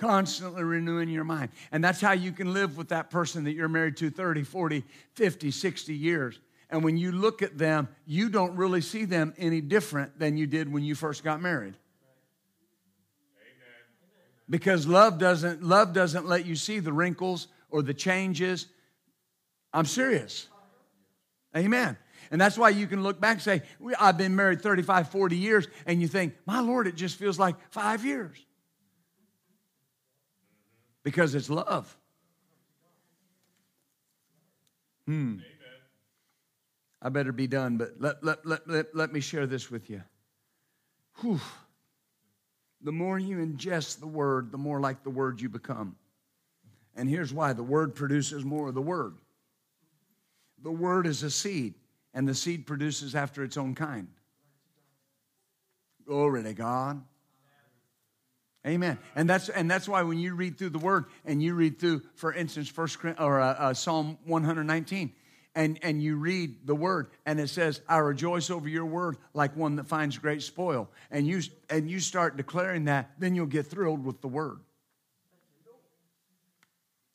constantly 0.01 0.63
renewing 0.63 1.09
your 1.09 1.23
mind. 1.23 1.49
And 1.71 1.83
that's 1.83 2.01
how 2.01 2.13
you 2.13 2.31
can 2.31 2.53
live 2.53 2.75
with 2.75 2.89
that 2.89 3.11
person 3.11 3.43
that 3.43 3.51
you're 3.51 3.69
married 3.69 3.97
to 3.97 4.09
30, 4.09 4.43
40, 4.43 4.83
50, 5.13 5.51
60 5.51 5.93
years. 5.93 6.39
And 6.71 6.83
when 6.83 6.97
you 6.97 7.11
look 7.11 7.43
at 7.43 7.57
them, 7.57 7.87
you 8.07 8.29
don't 8.29 8.55
really 8.55 8.81
see 8.81 9.05
them 9.05 9.33
any 9.37 9.61
different 9.61 10.17
than 10.17 10.37
you 10.37 10.47
did 10.47 10.73
when 10.73 10.83
you 10.83 10.95
first 10.95 11.23
got 11.23 11.39
married. 11.39 11.75
Because 14.49 14.87
love 14.87 15.17
doesn't 15.17 15.63
love 15.63 15.93
doesn't 15.93 16.27
let 16.27 16.45
you 16.45 16.55
see 16.55 16.79
the 16.79 16.91
wrinkles 16.91 17.47
or 17.69 17.81
the 17.81 17.93
changes. 17.93 18.67
I'm 19.71 19.85
serious. 19.85 20.47
Amen. 21.55 21.95
And 22.31 22.39
that's 22.39 22.57
why 22.57 22.69
you 22.69 22.87
can 22.87 23.03
look 23.03 23.19
back 23.19 23.33
and 23.33 23.41
say, 23.41 23.61
I've 23.99 24.17
been 24.17 24.35
married 24.35 24.61
35, 24.61 25.09
40 25.09 25.35
years, 25.35 25.67
and 25.85 26.01
you 26.01 26.07
think, 26.07 26.33
my 26.45 26.61
Lord, 26.61 26.87
it 26.87 26.95
just 26.95 27.17
feels 27.17 27.37
like 27.37 27.55
five 27.69 28.05
years 28.05 28.37
because 31.03 31.35
it's 31.35 31.49
love. 31.49 31.95
Hmm. 35.05 35.39
I 37.01 37.09
better 37.09 37.31
be 37.31 37.47
done, 37.47 37.77
but 37.77 37.95
let, 37.99 38.23
let, 38.23 38.45
let, 38.45 38.67
let, 38.67 38.95
let 38.95 39.11
me 39.11 39.19
share 39.19 39.47
this 39.47 39.69
with 39.69 39.89
you. 39.89 40.03
Whew. 41.19 41.39
The 42.83 42.91
more 42.91 43.19
you 43.19 43.37
ingest 43.37 43.99
the 43.99 44.07
word, 44.07 44.51
the 44.51 44.57
more 44.57 44.79
like 44.79 45.03
the 45.03 45.09
word 45.09 45.41
you 45.41 45.49
become. 45.49 45.95
And 46.95 47.09
here's 47.09 47.33
why 47.33 47.53
the 47.53 47.63
word 47.63 47.95
produces 47.95 48.45
more 48.45 48.69
of 48.69 48.75
the 48.75 48.81
word. 48.81 49.15
The 50.63 50.71
word 50.71 51.07
is 51.07 51.23
a 51.23 51.31
seed, 51.31 51.73
and 52.13 52.27
the 52.27 52.35
seed 52.35 52.65
produces 52.65 53.15
after 53.15 53.43
its 53.43 53.57
own 53.57 53.75
kind. 53.75 54.07
Glory 56.05 56.43
to 56.43 56.53
God. 56.53 57.03
Amen. 58.65 58.99
And 59.15 59.27
that's 59.29 59.49
and 59.49 59.69
that's 59.69 59.87
why 59.87 60.03
when 60.03 60.19
you 60.19 60.35
read 60.35 60.57
through 60.57 60.69
the 60.69 60.79
Word 60.79 61.05
and 61.25 61.41
you 61.41 61.55
read 61.55 61.79
through, 61.79 62.03
for 62.13 62.31
instance, 62.31 62.67
First 62.67 62.97
or 63.17 63.39
uh, 63.39 63.53
uh, 63.53 63.73
Psalm 63.73 64.19
119, 64.25 65.13
and 65.55 65.79
and 65.81 66.03
you 66.03 66.15
read 66.17 66.67
the 66.67 66.75
Word 66.75 67.07
and 67.25 67.39
it 67.39 67.49
says, 67.49 67.81
"I 67.89 67.97
rejoice 67.97 68.51
over 68.51 68.69
your 68.69 68.85
Word 68.85 69.17
like 69.33 69.55
one 69.55 69.77
that 69.77 69.87
finds 69.87 70.17
great 70.19 70.43
spoil," 70.43 70.91
and 71.09 71.25
you 71.25 71.41
and 71.71 71.89
you 71.89 71.99
start 71.99 72.37
declaring 72.37 72.85
that, 72.85 73.11
then 73.17 73.33
you'll 73.33 73.47
get 73.47 73.65
thrilled 73.65 74.05
with 74.05 74.21
the 74.21 74.27
Word. 74.27 74.59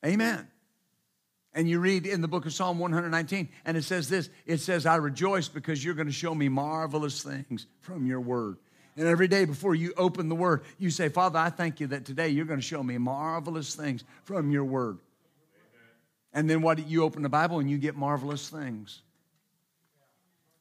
Amen. 0.05 0.47
And 1.57 1.67
you 1.67 1.79
read 1.79 2.05
in 2.05 2.21
the 2.21 2.27
book 2.27 2.45
of 2.45 2.53
Psalm 2.53 2.77
119, 2.77 3.49
and 3.65 3.75
it 3.75 3.83
says 3.83 4.07
this: 4.07 4.29
It 4.45 4.59
says, 4.59 4.85
"I 4.85 4.97
rejoice 4.97 5.49
because 5.49 5.83
you're 5.83 5.95
going 5.95 6.07
to 6.07 6.13
show 6.13 6.35
me 6.35 6.49
marvelous 6.49 7.23
things 7.23 7.65
from 7.81 8.05
your 8.05 8.21
Word." 8.21 8.57
And 8.95 9.07
every 9.07 9.27
day 9.27 9.45
before 9.45 9.73
you 9.73 9.93
open 9.95 10.27
the 10.27 10.35
word, 10.35 10.63
you 10.79 10.89
say, 10.89 11.09
Father, 11.09 11.37
I 11.37 11.51
thank 11.51 11.79
you 11.79 11.87
that 11.87 12.03
today 12.03 12.29
you're 12.29 12.45
going 12.45 12.59
to 12.59 12.65
show 12.65 12.81
me 12.81 12.97
marvelous 12.97 13.75
things 13.75 14.03
from 14.23 14.49
your 14.49 14.65
word. 14.65 14.97
And 16.33 16.49
then 16.49 16.63
what 16.63 16.87
you 16.87 17.03
open 17.03 17.21
the 17.21 17.29
Bible 17.29 17.59
and 17.59 17.69
you 17.69 17.77
get 17.77 17.95
marvelous 17.95 18.49
things. 18.49 19.03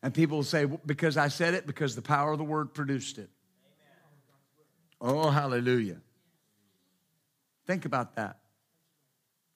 And 0.03 0.13
people 0.13 0.37
will 0.37 0.45
say, 0.45 0.67
because 0.67 1.17
I 1.17 1.29
said 1.29 1.55
it, 1.55 1.67
because 1.67 1.97
the 1.97 2.03
power 2.03 2.33
of 2.33 2.37
the 2.37 2.45
word 2.45 2.75
produced 2.75 3.17
it. 3.17 3.31
Oh, 5.01 5.31
hallelujah. 5.31 6.03
Think 7.67 7.87
about 7.87 8.17
that. 8.17 8.39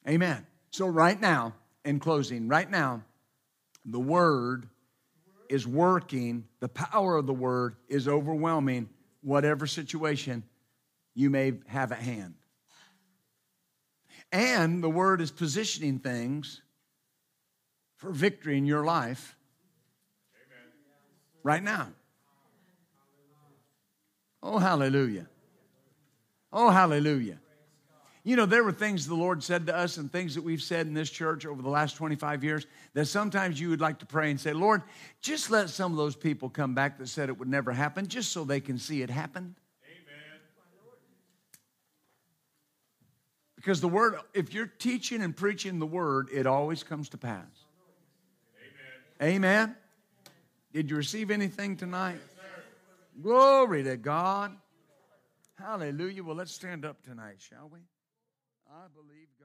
Amen. 0.08 0.46
So, 0.70 0.86
right 0.86 1.20
now, 1.20 1.54
in 1.84 1.98
closing, 1.98 2.48
right 2.48 2.70
now, 2.70 3.02
the 3.84 4.00
word 4.00 4.68
is 5.48 5.66
working, 5.66 6.46
the 6.60 6.68
power 6.68 7.16
of 7.16 7.26
the 7.26 7.34
word 7.34 7.74
is 7.88 8.06
overwhelming 8.06 8.88
whatever 9.22 9.66
situation 9.66 10.44
you 11.14 11.28
may 11.28 11.54
have 11.66 11.90
at 11.92 11.98
hand. 11.98 12.34
And 14.32 14.82
the 14.82 14.88
word 14.88 15.20
is 15.20 15.32
positioning 15.32 15.98
things 15.98 16.62
for 17.96 18.12
victory 18.12 18.56
in 18.56 18.64
your 18.64 18.84
life 18.84 19.36
Amen. 20.46 20.72
right 21.42 21.62
now. 21.62 21.88
Oh, 24.42 24.58
hallelujah. 24.58 25.26
Oh, 26.52 26.70
hallelujah. 26.70 27.38
You 28.22 28.36
know, 28.36 28.44
there 28.44 28.62
were 28.62 28.72
things 28.72 29.06
the 29.06 29.14
Lord 29.14 29.42
said 29.42 29.66
to 29.66 29.76
us 29.76 29.96
and 29.96 30.12
things 30.12 30.34
that 30.34 30.42
we've 30.42 30.60
said 30.60 30.86
in 30.86 30.92
this 30.92 31.08
church 31.08 31.46
over 31.46 31.62
the 31.62 31.70
last 31.70 31.96
25 31.96 32.44
years 32.44 32.66
that 32.92 33.06
sometimes 33.06 33.58
you 33.58 33.70
would 33.70 33.80
like 33.80 33.98
to 34.00 34.06
pray 34.06 34.30
and 34.30 34.38
say, 34.38 34.52
Lord, 34.52 34.82
just 35.22 35.50
let 35.50 35.70
some 35.70 35.92
of 35.92 35.96
those 35.96 36.16
people 36.16 36.50
come 36.50 36.74
back 36.74 36.98
that 36.98 37.08
said 37.08 37.30
it 37.30 37.38
would 37.38 37.48
never 37.48 37.72
happen, 37.72 38.06
just 38.06 38.30
so 38.32 38.44
they 38.44 38.60
can 38.60 38.78
see 38.78 39.00
it 39.00 39.08
happen. 39.08 39.56
Amen. 39.86 40.40
Because 43.56 43.80
the 43.80 43.88
word, 43.88 44.16
if 44.34 44.52
you're 44.52 44.66
teaching 44.66 45.22
and 45.22 45.34
preaching 45.34 45.78
the 45.78 45.86
word, 45.86 46.28
it 46.30 46.46
always 46.46 46.82
comes 46.82 47.08
to 47.10 47.16
pass. 47.16 47.46
Amen. 49.22 49.34
Amen. 49.36 49.76
Did 50.74 50.90
you 50.90 50.96
receive 50.96 51.30
anything 51.30 51.74
tonight? 51.74 52.20
Glory 53.22 53.82
to 53.84 53.96
God. 53.96 54.56
Hallelujah. 55.58 56.22
Well, 56.22 56.36
let's 56.36 56.52
stand 56.52 56.84
up 56.84 57.02
tonight, 57.02 57.36
shall 57.38 57.70
we? 57.72 57.80
I 58.70 58.86
believe. 58.94 59.39